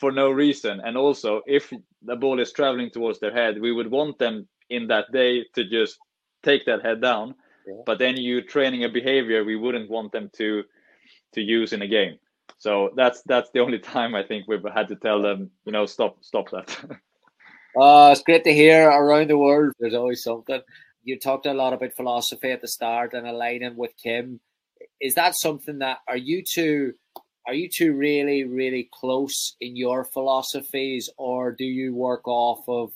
for 0.01 0.11
no 0.11 0.31
reason 0.31 0.81
and 0.85 0.97
also 0.97 1.43
if 1.47 1.73
the 2.03 2.17
ball 2.17 2.41
is 2.41 2.53
traveling 2.53 2.91
towards 2.91 3.19
their 3.21 3.33
head 3.33 3.61
we 3.61 3.73
would 3.73 3.91
want 3.91 4.19
them 4.19 4.49
in 4.71 4.87
that 4.89 5.07
day 5.13 5.45
to 5.55 5.65
just 5.65 5.99
take 6.43 6.65
that 6.67 6.85
head 6.85 7.01
down. 7.01 7.35
Yeah. 7.67 7.83
But 7.85 7.99
then 7.99 8.17
you 8.17 8.43
training 8.43 8.85
a 8.85 8.89
behavior 8.89 9.45
we 9.45 9.57
wouldn't 9.57 9.91
want 9.91 10.13
them 10.13 10.31
to 10.37 10.65
to 11.37 11.41
use 11.41 11.73
in 11.73 11.83
a 11.83 11.87
game. 11.87 12.19
So 12.59 12.91
that's 12.97 13.23
that's 13.23 13.51
the 13.51 13.61
only 13.61 13.79
time 13.95 14.15
I 14.15 14.23
think 14.23 14.47
we've 14.47 14.65
had 14.75 14.89
to 14.89 14.97
tell 14.97 15.23
them, 15.23 15.51
you 15.65 15.73
know, 15.73 15.87
stop 15.87 16.23
stop 16.23 16.51
that. 16.51 16.77
uh, 17.81 18.11
it's 18.13 18.23
great 18.23 18.45
to 18.45 18.53
hear 18.53 18.89
around 18.89 19.31
the 19.31 19.39
world. 19.39 19.73
There's 19.79 19.95
always 19.95 20.23
something. 20.23 20.61
You 21.05 21.19
talked 21.19 21.47
a 21.47 21.55
lot 21.55 21.73
about 21.73 21.95
philosophy 21.95 22.51
at 22.51 22.61
the 22.61 22.69
start 22.69 23.15
and 23.15 23.27
aligning 23.27 23.77
with 23.77 23.93
Kim. 24.03 24.41
Is 25.01 25.15
that 25.15 25.35
something 25.37 25.79
that 25.79 25.99
are 26.09 26.17
you 26.17 26.43
two 26.43 26.95
are 27.47 27.55
you 27.55 27.69
two 27.73 27.95
really 27.95 28.45
really 28.45 28.89
close 28.93 29.55
in 29.61 29.77
your 29.77 30.05
philosophies, 30.05 31.09
or 31.17 31.53
do 31.53 31.65
you 31.65 31.95
work 31.95 32.27
off 32.27 32.69
of 32.69 32.91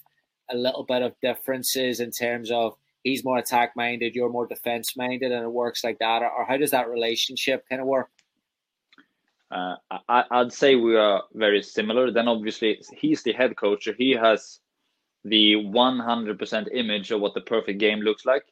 a 0.51 0.57
little 0.57 0.85
bit 0.85 1.03
of 1.03 1.15
differences 1.23 2.01
in 2.01 2.11
terms 2.11 2.51
of 2.51 2.75
he's 3.05 3.25
more 3.25 3.39
attack 3.39 3.73
minded, 3.77 4.15
you're 4.15 4.31
more 4.31 4.47
defense 4.47 4.97
minded, 4.97 5.33
and 5.33 5.45
it 5.45 5.53
works 5.53 5.85
like 5.85 5.99
that? 6.01 6.23
Or, 6.23 6.45
how 6.45 6.57
does 6.57 6.73
that 6.73 6.89
relationship 6.89 7.65
kind 7.69 7.81
of 7.81 7.87
work? 7.87 8.11
Uh, 9.51 9.77
I, 10.09 10.43
would 10.43 10.53
say 10.53 10.77
we 10.77 10.97
are 10.97 11.25
very 11.35 11.63
similar. 11.63 12.13
Then 12.13 12.29
obviously 12.29 12.81
he's 12.97 13.23
the 13.23 13.33
head 13.33 13.57
coach. 13.57 13.89
He 13.99 14.13
has 14.13 14.61
the 15.25 15.55
100% 15.55 16.69
image 16.73 17.11
of 17.11 17.21
what 17.21 17.35
the 17.35 17.41
perfect 17.41 17.81
game 17.81 18.01
looks 18.01 18.25
like. 18.25 18.45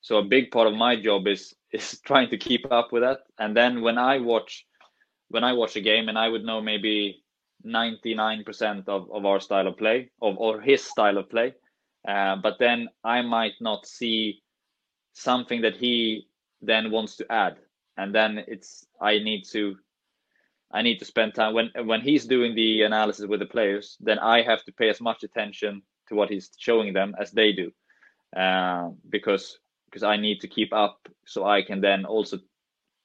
So 0.00 0.18
a 0.18 0.24
big 0.24 0.50
part 0.50 0.68
of 0.68 0.74
my 0.74 1.00
job 1.00 1.26
is 1.26 1.54
is 1.72 2.00
trying 2.06 2.30
to 2.30 2.38
keep 2.38 2.70
up 2.70 2.92
with 2.92 3.02
that. 3.02 3.20
And 3.38 3.56
then 3.56 3.80
when 3.82 3.98
I 3.98 4.18
watch 4.18 4.64
when 5.28 5.42
I 5.42 5.52
watch 5.54 5.74
a 5.74 5.80
game 5.80 6.08
and 6.08 6.18
I 6.18 6.28
would 6.28 6.44
know 6.44 6.60
maybe 6.60 7.24
99% 7.64 8.88
of, 8.88 9.10
of 9.10 9.24
our 9.24 9.40
style 9.40 9.66
of 9.66 9.76
play 9.76 10.10
of 10.20 10.36
or 10.38 10.60
his 10.60 10.84
style 10.84 11.18
of 11.18 11.30
play 11.30 11.54
uh, 12.06 12.36
but 12.36 12.58
then 12.58 12.88
i 13.04 13.22
might 13.22 13.54
not 13.60 13.86
see 13.86 14.42
something 15.14 15.62
that 15.62 15.76
he 15.76 16.26
then 16.60 16.90
wants 16.90 17.16
to 17.16 17.32
add 17.32 17.56
and 17.96 18.14
then 18.14 18.44
it's 18.46 18.86
i 19.00 19.18
need 19.18 19.44
to 19.44 19.76
i 20.74 20.82
need 20.82 20.98
to 20.98 21.04
spend 21.04 21.34
time 21.34 21.54
when 21.54 21.70
when 21.84 22.00
he's 22.00 22.26
doing 22.26 22.54
the 22.54 22.82
analysis 22.82 23.26
with 23.26 23.40
the 23.40 23.46
players 23.46 23.96
then 24.00 24.18
i 24.18 24.42
have 24.42 24.62
to 24.64 24.72
pay 24.72 24.90
as 24.90 25.00
much 25.00 25.22
attention 25.22 25.82
to 26.08 26.14
what 26.14 26.28
he's 26.28 26.50
showing 26.58 26.92
them 26.92 27.14
as 27.18 27.30
they 27.30 27.52
do 27.52 27.70
uh, 28.36 28.90
because 29.08 29.58
because 29.86 30.02
i 30.02 30.16
need 30.16 30.40
to 30.40 30.48
keep 30.48 30.72
up 30.72 31.08
so 31.24 31.46
i 31.46 31.62
can 31.62 31.80
then 31.80 32.04
also 32.04 32.38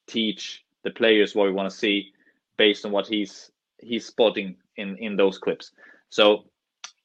teach 0.07 0.65
the 0.83 0.91
players 0.91 1.35
what 1.35 1.45
we 1.45 1.53
want 1.53 1.69
to 1.69 1.77
see 1.77 2.11
based 2.57 2.85
on 2.85 2.91
what 2.91 3.07
he's 3.07 3.51
he's 3.79 4.05
spotting 4.05 4.55
in 4.75 4.97
in 4.97 5.15
those 5.15 5.37
clips. 5.37 5.71
So 6.09 6.45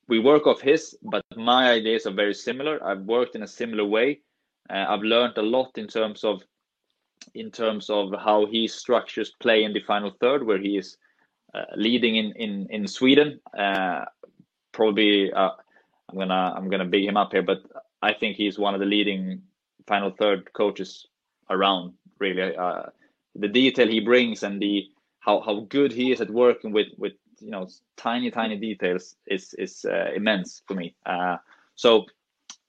we 0.08 0.18
work 0.18 0.46
off 0.46 0.60
his, 0.60 0.96
but 1.02 1.22
my 1.36 1.70
ideas 1.70 2.06
are 2.06 2.12
very 2.12 2.34
similar. 2.34 2.84
I've 2.84 3.02
worked 3.02 3.36
in 3.36 3.42
a 3.42 3.56
similar 3.60 3.84
way. 3.84 4.20
Uh, 4.68 4.84
I've 4.88 5.02
learned 5.02 5.38
a 5.38 5.42
lot 5.42 5.78
in 5.78 5.86
terms 5.86 6.24
of 6.24 6.42
in 7.34 7.50
terms 7.50 7.90
of 7.90 8.12
how 8.18 8.46
he 8.46 8.68
structures 8.68 9.32
play 9.40 9.64
in 9.64 9.72
the 9.72 9.80
final 9.80 10.10
third, 10.20 10.46
where 10.46 10.58
he 10.58 10.76
is 10.76 10.96
uh, 11.54 11.64
leading 11.76 12.16
in 12.16 12.32
in 12.32 12.66
in 12.70 12.86
Sweden. 12.86 13.40
Uh, 13.56 14.04
probably, 14.72 15.32
uh, 15.32 15.50
I'm 16.08 16.18
gonna 16.18 16.54
I'm 16.56 16.68
gonna 16.68 16.84
big 16.84 17.04
him 17.04 17.16
up 17.16 17.32
here, 17.32 17.42
but 17.42 17.62
I 18.02 18.12
think 18.12 18.36
he's 18.36 18.58
one 18.58 18.74
of 18.74 18.80
the 18.80 18.86
leading 18.86 19.42
final 19.86 20.10
third 20.10 20.52
coaches 20.52 21.06
around. 21.50 21.94
Really, 22.18 22.56
uh, 22.56 22.84
the 23.34 23.48
detail 23.48 23.88
he 23.88 24.00
brings 24.00 24.42
and 24.42 24.60
the 24.60 24.88
how 25.20 25.40
how 25.40 25.60
good 25.68 25.92
he 25.92 26.12
is 26.12 26.20
at 26.20 26.30
working 26.30 26.72
with 26.72 26.88
with 26.98 27.14
you 27.40 27.50
know 27.50 27.68
tiny 27.96 28.30
tiny 28.30 28.56
details 28.56 29.16
is 29.26 29.54
is 29.54 29.84
uh, 29.84 30.10
immense 30.14 30.62
for 30.66 30.74
me. 30.74 30.94
Uh, 31.06 31.36
so 31.76 32.06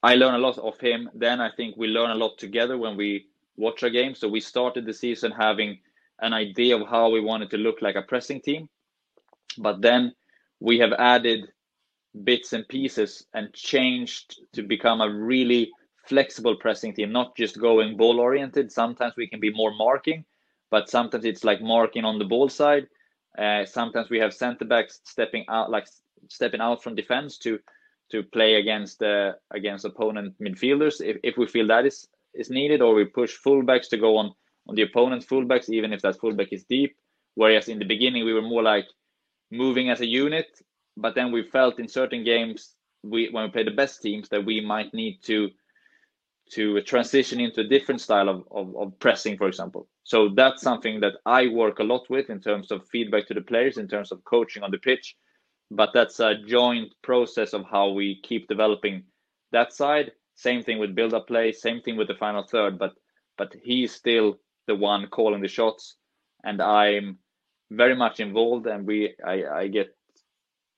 I 0.03 0.15
learn 0.15 0.35
a 0.35 0.39
lot 0.39 0.57
of 0.57 0.79
him. 0.79 1.09
Then 1.13 1.41
I 1.41 1.49
think 1.49 1.75
we 1.77 1.87
learn 1.87 2.11
a 2.11 2.15
lot 2.15 2.37
together 2.37 2.77
when 2.77 2.95
we 2.95 3.27
watch 3.57 3.83
a 3.83 3.89
game. 3.89 4.15
So 4.15 4.27
we 4.27 4.39
started 4.39 4.85
the 4.85 4.93
season 4.93 5.31
having 5.31 5.79
an 6.19 6.33
idea 6.33 6.77
of 6.77 6.87
how 6.87 7.09
we 7.09 7.21
wanted 7.21 7.49
to 7.51 7.57
look 7.57 7.81
like 7.81 7.95
a 7.95 8.01
pressing 8.01 8.41
team. 8.41 8.69
But 9.57 9.81
then 9.81 10.13
we 10.59 10.79
have 10.79 10.93
added 10.93 11.51
bits 12.23 12.53
and 12.53 12.67
pieces 12.67 13.25
and 13.33 13.53
changed 13.53 14.39
to 14.53 14.63
become 14.63 15.01
a 15.01 15.09
really 15.09 15.71
flexible 16.05 16.55
pressing 16.55 16.93
team, 16.93 17.11
not 17.11 17.35
just 17.35 17.59
going 17.59 17.97
ball 17.97 18.19
oriented. 18.19 18.71
Sometimes 18.71 19.15
we 19.17 19.27
can 19.27 19.39
be 19.39 19.51
more 19.51 19.73
marking, 19.75 20.23
but 20.69 20.89
sometimes 20.89 21.25
it's 21.25 21.43
like 21.43 21.61
marking 21.61 22.05
on 22.05 22.19
the 22.19 22.25
ball 22.25 22.47
side. 22.47 22.87
Uh, 23.37 23.65
sometimes 23.65 24.09
we 24.09 24.19
have 24.19 24.33
center 24.33 24.65
backs 24.65 25.01
stepping 25.03 25.45
out, 25.49 25.69
like 25.69 25.87
stepping 26.29 26.61
out 26.61 26.81
from 26.81 26.95
defense 26.95 27.37
to 27.39 27.59
to 28.11 28.23
play 28.23 28.55
against 28.55 29.01
uh, 29.01 29.33
against 29.51 29.83
opponent 29.83 30.35
midfielders 30.39 31.01
if, 31.01 31.17
if 31.23 31.37
we 31.37 31.47
feel 31.47 31.67
that 31.67 31.85
is 31.85 32.07
is 32.35 32.49
needed, 32.49 32.81
or 32.81 32.93
we 32.93 33.05
push 33.05 33.35
fullbacks 33.45 33.89
to 33.89 33.97
go 33.97 34.17
on 34.17 34.31
on 34.67 34.75
the 34.75 34.81
opponent's 34.81 35.25
fullbacks, 35.25 35.69
even 35.69 35.93
if 35.93 36.01
that 36.01 36.19
fullback 36.19 36.51
is 36.51 36.63
deep. 36.63 36.95
Whereas 37.35 37.67
in 37.67 37.79
the 37.79 37.85
beginning 37.85 38.25
we 38.25 38.33
were 38.33 38.41
more 38.41 38.63
like 38.63 38.87
moving 39.51 39.89
as 39.89 40.01
a 40.01 40.05
unit, 40.05 40.47
but 40.97 41.15
then 41.15 41.31
we 41.31 41.43
felt 41.43 41.79
in 41.79 41.87
certain 41.87 42.23
games 42.23 42.75
we 43.03 43.29
when 43.31 43.43
we 43.43 43.51
play 43.51 43.63
the 43.63 43.71
best 43.71 44.01
teams 44.01 44.29
that 44.29 44.45
we 44.45 44.61
might 44.61 44.93
need 44.93 45.19
to 45.23 45.49
to 46.51 46.81
transition 46.81 47.39
into 47.39 47.61
a 47.61 47.67
different 47.67 47.99
style 47.99 48.29
of, 48.29 48.43
of, 48.51 48.75
of, 48.75 48.99
pressing, 48.99 49.35
for 49.35 49.47
example. 49.47 49.87
So 50.03 50.29
that's 50.29 50.61
something 50.61 50.99
that 50.99 51.13
I 51.25 51.47
work 51.47 51.79
a 51.79 51.83
lot 51.83 52.07
with 52.07 52.29
in 52.29 52.39
terms 52.39 52.69
of 52.69 52.87
feedback 52.87 53.27
to 53.27 53.33
the 53.33 53.41
players, 53.41 53.77
in 53.77 53.87
terms 53.87 54.11
of 54.11 54.23
coaching 54.25 54.61
on 54.61 54.69
the 54.69 54.77
pitch. 54.77 55.15
But 55.71 55.89
that's 55.93 56.19
a 56.19 56.35
joint 56.35 56.93
process 57.01 57.53
of 57.53 57.65
how 57.69 57.89
we 57.89 58.21
keep 58.21 58.47
developing 58.47 59.05
that 59.51 59.73
side. 59.73 60.11
Same 60.35 60.63
thing 60.63 60.79
with 60.79 60.95
build 60.95 61.13
up 61.13 61.27
play, 61.27 61.51
same 61.51 61.81
thing 61.81 61.97
with 61.97 62.07
the 62.07 62.15
final 62.15 62.43
third, 62.43 62.77
but 62.77 62.93
but 63.37 63.53
he's 63.63 63.93
still 63.93 64.39
the 64.67 64.75
one 64.75 65.07
calling 65.07 65.41
the 65.41 65.47
shots 65.47 65.97
and 66.43 66.61
I'm 66.61 67.17
very 67.71 67.95
much 67.95 68.19
involved 68.19 68.67
and 68.67 68.85
we 68.85 69.15
I, 69.25 69.43
I 69.45 69.67
get 69.67 69.95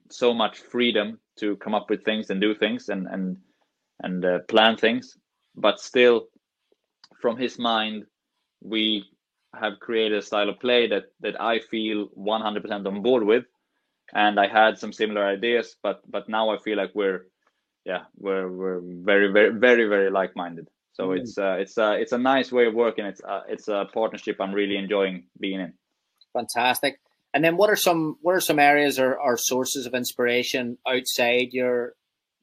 so 0.09 0.33
much 0.33 0.59
freedom 0.59 1.19
to 1.39 1.57
come 1.57 1.75
up 1.75 1.89
with 1.89 2.03
things 2.03 2.29
and 2.29 2.41
do 2.41 2.55
things 2.55 2.89
and 2.89 3.07
and 3.07 3.37
and 4.01 4.25
uh, 4.25 4.39
plan 4.47 4.77
things. 4.77 5.17
But 5.55 5.79
still 5.79 6.27
from 7.21 7.37
his 7.37 7.59
mind 7.59 8.05
we 8.61 9.05
have 9.55 9.79
created 9.79 10.17
a 10.17 10.21
style 10.21 10.49
of 10.49 10.59
play 10.59 10.87
that 10.87 11.05
that 11.21 11.39
I 11.41 11.59
feel 11.59 12.07
100% 12.17 12.87
on 12.87 13.01
board 13.01 13.23
with. 13.23 13.45
And 14.13 14.39
I 14.39 14.47
had 14.47 14.77
some 14.79 14.93
similar 14.93 15.25
ideas 15.25 15.75
but 15.83 16.01
but 16.09 16.29
now 16.29 16.49
I 16.49 16.57
feel 16.57 16.77
like 16.77 16.91
we're 16.95 17.25
yeah 17.87 18.03
we're 18.17 18.47
we're 18.59 18.81
very 19.11 19.31
very 19.31 19.51
very 19.67 19.85
very 19.87 20.09
like-minded 20.11 20.67
so 20.91 21.03
mm. 21.07 21.19
it's 21.19 21.37
uh, 21.37 21.57
it's 21.59 21.77
uh, 21.77 21.95
it's 22.01 22.11
a 22.11 22.17
nice 22.17 22.51
way 22.51 22.65
of 22.67 22.73
working 22.73 23.05
it's 23.05 23.21
uh, 23.23 23.41
it's 23.47 23.67
a 23.67 23.85
partnership 23.93 24.35
I'm 24.39 24.53
really 24.53 24.77
enjoying 24.77 25.25
being 25.39 25.59
in 25.59 25.73
fantastic 26.33 26.99
and 27.33 27.43
then 27.43 27.57
what 27.57 27.69
are 27.69 27.75
some 27.87 28.17
what 28.21 28.35
are 28.35 28.41
some 28.49 28.59
areas 28.59 28.99
or, 28.99 29.15
or 29.15 29.37
sources 29.37 29.85
of 29.85 29.93
inspiration 29.93 30.77
outside 30.87 31.49
your 31.51 31.93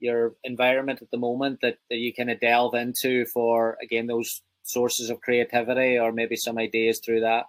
your 0.01 0.35
environment 0.45 1.01
at 1.03 1.11
the 1.11 1.19
moment 1.19 1.61
that, 1.63 1.79
that 1.89 1.97
you 1.97 2.13
kind 2.13 2.31
of 2.31 2.41
delve 2.41 2.75
into 2.75 3.25
for 3.27 3.77
again 3.83 4.07
those 4.07 4.43
sources 4.65 5.11
of 5.11 5.21
creativity 5.21 5.99
or 5.99 6.13
maybe 6.13 6.37
some 6.37 6.59
ideas 6.59 7.01
through 7.05 7.21
that? 7.21 7.45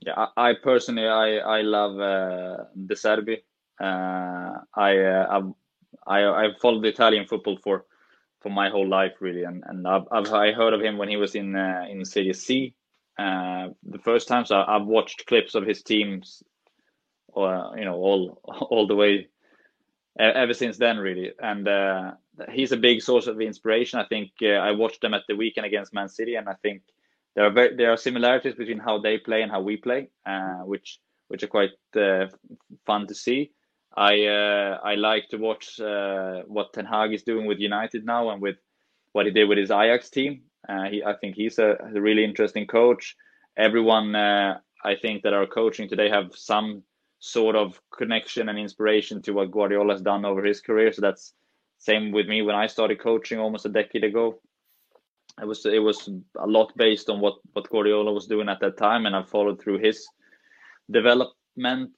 Yeah, 0.00 0.26
I, 0.36 0.50
I 0.50 0.54
personally 0.62 1.06
I 1.06 1.38
I 1.38 1.60
love 1.62 2.00
uh, 2.00 2.64
De 2.86 2.94
Zerbi. 2.94 3.38
Uh, 3.80 4.58
I 4.74 4.98
uh, 4.98 5.42
I 6.10 6.44
I've 6.44 6.58
followed 6.58 6.84
Italian 6.84 7.26
football 7.26 7.58
for 7.62 7.84
for 8.40 8.50
my 8.50 8.68
whole 8.70 8.88
life 8.88 9.14
really, 9.20 9.44
and 9.44 9.62
and 9.66 9.86
I've, 9.86 10.06
I've 10.10 10.32
I 10.32 10.52
heard 10.52 10.74
of 10.74 10.82
him 10.82 10.98
when 10.98 11.08
he 11.08 11.16
was 11.16 11.34
in 11.34 11.56
uh, 11.56 11.84
in 11.88 12.04
Serie 12.04 12.32
C 12.32 12.74
uh, 13.18 13.68
the 13.82 13.98
first 13.98 14.28
time. 14.28 14.44
So 14.44 14.64
I've 14.66 14.86
watched 14.86 15.26
clips 15.26 15.54
of 15.54 15.66
his 15.66 15.82
teams, 15.82 16.42
uh, 17.36 17.70
you 17.76 17.84
know 17.84 17.96
all 17.96 18.40
all 18.70 18.86
the 18.86 18.96
way 18.96 19.28
ever 20.18 20.54
since 20.54 20.76
then, 20.78 20.98
really. 20.98 21.32
And 21.40 21.68
uh, 21.68 22.12
he's 22.50 22.72
a 22.72 22.76
big 22.76 23.02
source 23.02 23.26
of 23.26 23.40
inspiration. 23.40 23.98
I 23.98 24.06
think 24.06 24.30
uh, 24.42 24.60
I 24.68 24.72
watched 24.72 25.00
them 25.00 25.14
at 25.14 25.22
the 25.28 25.36
weekend 25.36 25.66
against 25.66 25.94
Man 25.94 26.08
City, 26.08 26.34
and 26.34 26.48
I 26.48 26.54
think 26.62 26.82
there 27.34 27.44
are 27.46 27.50
very, 27.50 27.76
there 27.76 27.92
are 27.92 27.96
similarities 27.96 28.54
between 28.54 28.78
how 28.78 28.98
they 28.98 29.18
play 29.18 29.42
and 29.42 29.50
how 29.50 29.60
we 29.60 29.76
play, 29.76 30.10
uh, 30.26 30.60
which 30.64 30.98
which 31.28 31.42
are 31.44 31.48
quite 31.58 31.70
uh, 31.96 32.26
fun 32.84 33.06
to 33.06 33.14
see. 33.14 33.52
I 33.96 34.26
uh, 34.26 34.78
I 34.82 34.94
like 34.94 35.28
to 35.30 35.36
watch 35.36 35.80
uh, 35.80 36.42
what 36.46 36.72
Ten 36.72 36.86
Hag 36.86 37.12
is 37.12 37.22
doing 37.22 37.46
with 37.46 37.58
United 37.58 38.04
now 38.04 38.30
and 38.30 38.40
with 38.40 38.56
what 39.12 39.26
he 39.26 39.32
did 39.32 39.48
with 39.48 39.58
his 39.58 39.70
Ajax 39.70 40.10
team. 40.10 40.42
he, 40.90 41.02
I 41.04 41.14
think 41.14 41.34
he's 41.34 41.58
a, 41.58 41.76
a, 41.94 42.00
really 42.00 42.24
interesting 42.24 42.66
coach. 42.66 43.16
Everyone 43.56 44.14
I 44.84 44.94
think 45.02 45.22
that 45.22 45.32
are 45.32 45.46
coaching 45.46 45.88
today 45.88 46.08
have 46.08 46.34
some 46.34 46.82
sort 47.18 47.54
of 47.54 47.80
connection 47.96 48.48
and 48.48 48.58
inspiration 48.58 49.20
to 49.22 49.32
what 49.32 49.50
Guardiola 49.50 49.92
has 49.94 50.02
done 50.02 50.24
over 50.24 50.42
his 50.42 50.60
career. 50.60 50.92
So 50.92 51.02
that's 51.02 51.34
same 51.78 52.12
with 52.12 52.26
me 52.26 52.42
when 52.42 52.56
I 52.56 52.66
started 52.66 53.00
coaching 53.00 53.38
almost 53.38 53.66
a 53.66 53.70
decade 53.70 54.04
ago. 54.04 54.40
It 55.40 55.46
was 55.46 55.64
it 55.64 55.82
was 55.82 56.08
a 56.38 56.46
lot 56.46 56.72
based 56.76 57.08
on 57.08 57.20
what 57.20 57.36
what 57.52 57.70
Guardiola 57.70 58.12
was 58.12 58.26
doing 58.26 58.48
at 58.48 58.60
that 58.60 58.76
time, 58.76 59.06
and 59.06 59.14
I 59.14 59.22
followed 59.22 59.60
through 59.60 59.78
his 59.78 60.06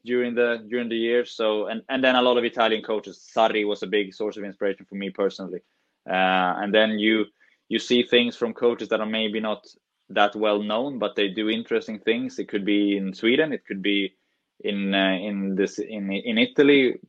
during 0.05 0.35
the 0.35 0.65
during 0.69 0.89
the 0.89 0.97
years. 0.97 1.33
So 1.33 1.67
and 1.67 1.83
and 1.89 2.03
then 2.03 2.17
a 2.17 2.23
lot 2.23 2.39
of 2.39 2.45
Italian 2.45 2.83
coaches. 2.83 3.31
Sarri 3.37 3.67
was 3.67 3.83
a 3.83 3.87
big 3.87 4.15
source 4.15 4.37
of 4.37 4.45
inspiration 4.45 4.87
for 4.89 4.95
me 4.95 5.11
personally. 5.11 5.61
Uh, 6.09 6.61
and 6.61 6.75
then 6.75 6.99
you 6.99 7.27
you 7.69 7.79
see 7.79 8.03
things 8.03 8.37
from 8.37 8.53
coaches 8.53 8.89
that 8.89 9.01
are 9.01 9.07
maybe 9.07 9.41
not 9.41 9.67
that 10.11 10.35
well 10.37 10.63
known, 10.63 10.99
but 10.99 11.17
they 11.17 11.29
do 11.29 11.49
interesting 11.49 11.99
things. 11.99 12.39
It 12.39 12.49
could 12.49 12.65
be 12.65 12.97
in 12.97 13.15
Sweden, 13.15 13.53
it 13.53 13.65
could 13.67 13.83
be 13.83 14.15
in 14.61 14.95
uh, 14.95 15.19
in 15.21 15.55
this 15.55 15.79
in 15.79 16.13
in 16.13 16.39
Italy, 16.39 17.01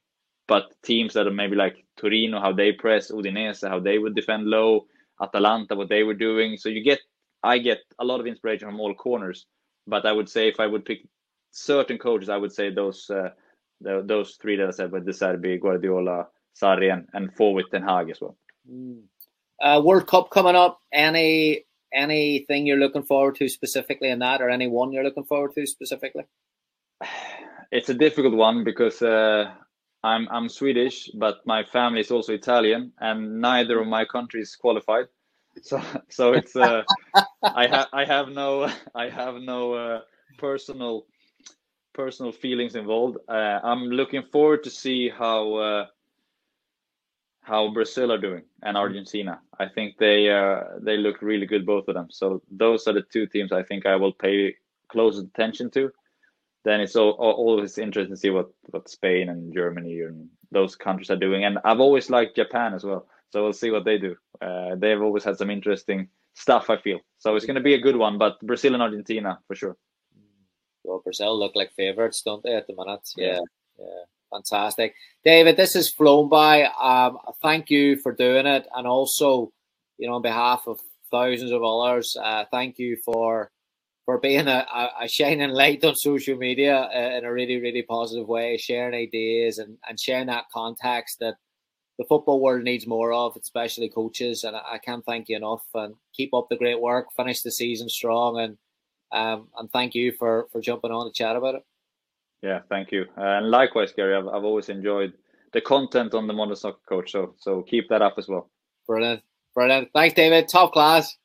but 0.48 0.74
teams 0.84 1.14
that 1.14 1.28
are 1.28 1.32
maybe 1.32 1.56
like 1.56 1.86
Torino, 1.98 2.40
how 2.40 2.54
they 2.54 2.72
press, 2.72 3.12
Udinese, 3.12 3.68
how 3.68 3.80
they 3.80 3.98
would 3.98 4.16
defend 4.16 4.46
low, 4.46 4.88
Atalanta, 5.22 5.76
what 5.76 5.90
they 5.90 6.04
were 6.04 6.14
doing. 6.14 6.58
So 6.58 6.70
you 6.70 6.84
get, 6.84 7.00
I 7.44 7.58
get 7.58 7.80
a 8.00 8.06
lot 8.06 8.20
of 8.20 8.28
inspiration 8.28 8.68
from 8.68 8.80
all 8.80 8.94
corners. 8.94 9.46
But 9.88 10.06
I 10.06 10.12
would 10.12 10.30
say 10.30 10.48
if 10.48 10.60
I 10.60 10.68
would 10.68 10.86
pick 10.86 11.06
certain 11.54 11.98
coaches, 11.98 12.30
I 12.30 12.38
would 12.38 12.52
say 12.52 12.72
those 12.72 13.10
uh, 13.10 13.30
the, 13.80 14.04
those 14.06 14.38
three 14.42 14.58
that 14.58 14.68
I 14.68 14.72
said, 14.72 14.92
but 14.92 15.06
De 15.06 15.12
Zerbi, 15.12 15.60
Guardiola, 15.60 16.28
Sarri, 16.60 16.92
and, 16.92 17.08
and 17.14 17.34
forward 17.36 17.66
Ten 17.72 17.84
Hag 17.84 18.10
as 18.10 18.20
well. 18.20 18.38
Mm. 18.70 19.04
Uh, 19.62 19.82
World 19.84 20.08
Cup 20.08 20.30
coming 20.30 20.56
up. 20.56 20.80
Any 20.92 21.66
anything 21.94 22.66
you're 22.66 22.78
looking 22.78 23.04
forward 23.04 23.36
to 23.36 23.48
specifically 23.48 24.10
in 24.10 24.20
that, 24.20 24.42
or 24.42 24.50
any 24.50 24.68
one 24.68 24.92
you're 24.92 25.04
looking 25.04 25.26
forward 25.26 25.54
to 25.56 25.66
specifically? 25.66 26.24
it's 27.72 27.90
a 27.90 27.94
difficult 27.94 28.36
one 28.36 28.64
because 28.64 29.02
uh, 29.02 29.52
I'm 30.04 30.28
I'm 30.30 30.50
Swedish, 30.50 31.10
but 31.14 31.46
my 31.46 31.64
family 31.64 32.02
is 32.02 32.12
also 32.12 32.34
Italian, 32.34 32.94
and 33.00 33.42
neither 33.42 33.80
of 33.80 33.88
my 33.88 34.06
countries 34.06 34.56
qualified. 34.56 35.06
So 35.62 35.80
so 36.10 36.34
it's 36.34 36.56
uh, 36.56 36.82
I 37.44 37.68
have 37.68 37.88
I 37.94 38.06
have 38.06 38.30
no 38.30 38.72
I 38.96 39.10
have 39.10 39.36
no 39.36 39.74
uh, 39.74 40.02
personal 40.40 41.06
personal 41.94 42.32
feelings 42.32 42.76
involved. 42.76 43.18
Uh, 43.28 43.60
I'm 43.64 43.86
looking 43.90 44.24
forward 44.32 44.64
to 44.64 44.70
see 44.70 45.10
how 45.10 45.54
uh, 45.56 45.86
how 47.42 47.74
Brazil 47.74 48.12
are 48.12 48.18
doing 48.18 48.44
and 48.62 48.78
Argentina. 48.78 49.40
I 49.60 49.68
think 49.68 49.98
they 49.98 50.30
uh, 50.30 50.64
they 50.82 50.98
look 50.98 51.22
really 51.22 51.46
good, 51.46 51.66
both 51.66 51.88
of 51.88 51.96
them. 51.96 52.08
So 52.10 52.42
those 52.52 52.88
are 52.88 52.94
the 52.94 53.04
two 53.04 53.28
teams 53.28 53.52
I 53.52 53.64
think 53.64 53.86
I 53.86 53.96
will 53.96 54.14
pay 54.14 54.56
close 54.90 55.18
attention 55.18 55.72
to 55.72 55.92
then 56.64 56.80
it's 56.80 56.96
all, 56.96 57.12
always 57.12 57.78
interesting 57.78 58.16
to 58.16 58.20
see 58.20 58.30
what 58.30 58.50
what 58.72 58.90
Spain 58.90 59.30
and 59.30 59.54
Germany 59.54 60.02
and 60.02 60.30
those 60.52 60.76
countries 60.76 61.12
are 61.12 61.18
doing. 61.18 61.44
And 61.44 61.60
I've 61.64 61.80
always 61.80 62.10
liked 62.10 62.36
Japan 62.36 62.74
as 62.74 62.84
well, 62.84 63.08
so 63.32 63.44
we'll 63.44 63.54
see 63.54 63.72
what 63.72 63.86
they 63.86 63.98
do. 63.98 64.16
Uh, 64.42 64.76
they've 64.76 65.02
always 65.02 65.24
had 65.24 65.38
some 65.38 65.50
interesting 65.50 66.08
stuff. 66.34 66.70
I 66.70 66.78
feel 66.78 67.00
so 67.18 67.36
it's 67.36 67.46
going 67.46 67.56
to 67.56 67.62
be 67.62 67.74
a 67.74 67.82
good 67.82 67.98
one, 67.98 68.18
but 68.18 68.40
Brazil 68.42 68.74
and 68.74 68.84
Argentina 68.84 69.40
for 69.48 69.56
sure. 69.56 69.78
Well, 70.84 71.02
Brazil 71.04 71.38
look 71.38 71.56
like 71.56 71.74
favorites, 71.74 72.22
don't 72.26 72.44
they, 72.44 72.56
at 72.56 72.68
the 72.68 72.76
minute? 72.76 73.02
Yeah, 73.16 73.40
yeah, 73.80 74.04
fantastic. 74.32 74.96
David, 75.24 75.58
this 75.58 75.74
has 75.74 75.90
flown 75.90 76.30
by. 76.30 76.64
Um, 76.64 77.18
thank 77.42 77.70
you 77.70 77.98
for 77.98 78.12
doing 78.12 78.46
it, 78.46 78.68
and 78.76 78.88
also, 78.88 79.52
you 79.98 80.08
know, 80.08 80.16
on 80.16 80.22
behalf 80.22 80.64
of 80.68 80.80
thousands 81.12 81.52
of 81.52 81.64
others, 81.64 82.18
uh, 82.22 82.46
thank 82.52 82.80
you 82.80 82.98
for 83.04 83.52
for 84.06 84.20
being 84.20 84.48
a, 84.48 84.66
a, 85.02 85.08
shining 85.08 85.50
light 85.52 85.84
on 85.86 85.96
social 85.96 86.36
media 86.36 86.90
uh, 86.94 87.18
in 87.18 87.24
a 87.24 87.32
really, 87.32 87.62
really 87.62 87.84
positive 87.84 88.28
way, 88.28 88.58
sharing 88.58 88.94
ideas 88.94 89.60
and, 89.60 89.78
and 89.88 90.00
sharing 90.00 90.28
that 90.28 90.46
context 90.54 91.20
that 91.22 91.36
the 91.98 92.06
football 92.10 92.42
world 92.42 92.64
needs 92.64 92.88
more 92.88 93.14
of, 93.14 93.38
especially 93.38 93.90
coaches. 93.90 94.44
And 94.44 94.56
I, 94.56 94.74
I 94.74 94.78
can't 94.80 95.06
thank 95.06 95.30
you 95.30 95.38
enough. 95.38 95.64
And 95.74 95.96
keep 96.14 96.34
up 96.34 96.48
the 96.50 96.58
great 96.58 96.82
work. 96.82 97.08
Finish 97.16 97.42
the 97.42 97.52
season 97.52 97.88
strong. 97.88 98.40
And 98.40 98.58
um, 99.14 99.48
and 99.58 99.72
thank 99.72 99.96
you 99.96 100.12
for, 100.12 100.48
for 100.52 100.60
jumping 100.60 100.92
on 100.92 101.06
to 101.06 101.14
chat 101.14 101.36
about 101.36 101.56
it. 101.56 101.66
Yeah, 102.42 102.60
thank 102.68 102.92
you. 102.92 103.06
Uh, 103.18 103.22
and 103.22 103.50
likewise, 103.50 103.94
Gary, 103.96 104.16
I've, 104.16 104.28
I've 104.28 104.44
always 104.44 104.70
enjoyed 104.70 105.14
the 105.54 105.62
content 105.62 106.14
on 106.14 106.28
the 106.28 106.34
Modern 106.34 106.58
Soccer 106.58 106.82
Coach. 106.88 107.12
So, 107.12 107.36
so 107.38 107.62
keep 107.62 107.88
that 107.90 108.02
up 108.02 108.16
as 108.18 108.28
well. 108.28 108.50
Brilliant. 108.86 109.22
Brilliant. 109.56 109.90
Thanks, 109.94 110.16
David. 110.16 110.50
Top 110.50 110.74
class. 110.74 111.16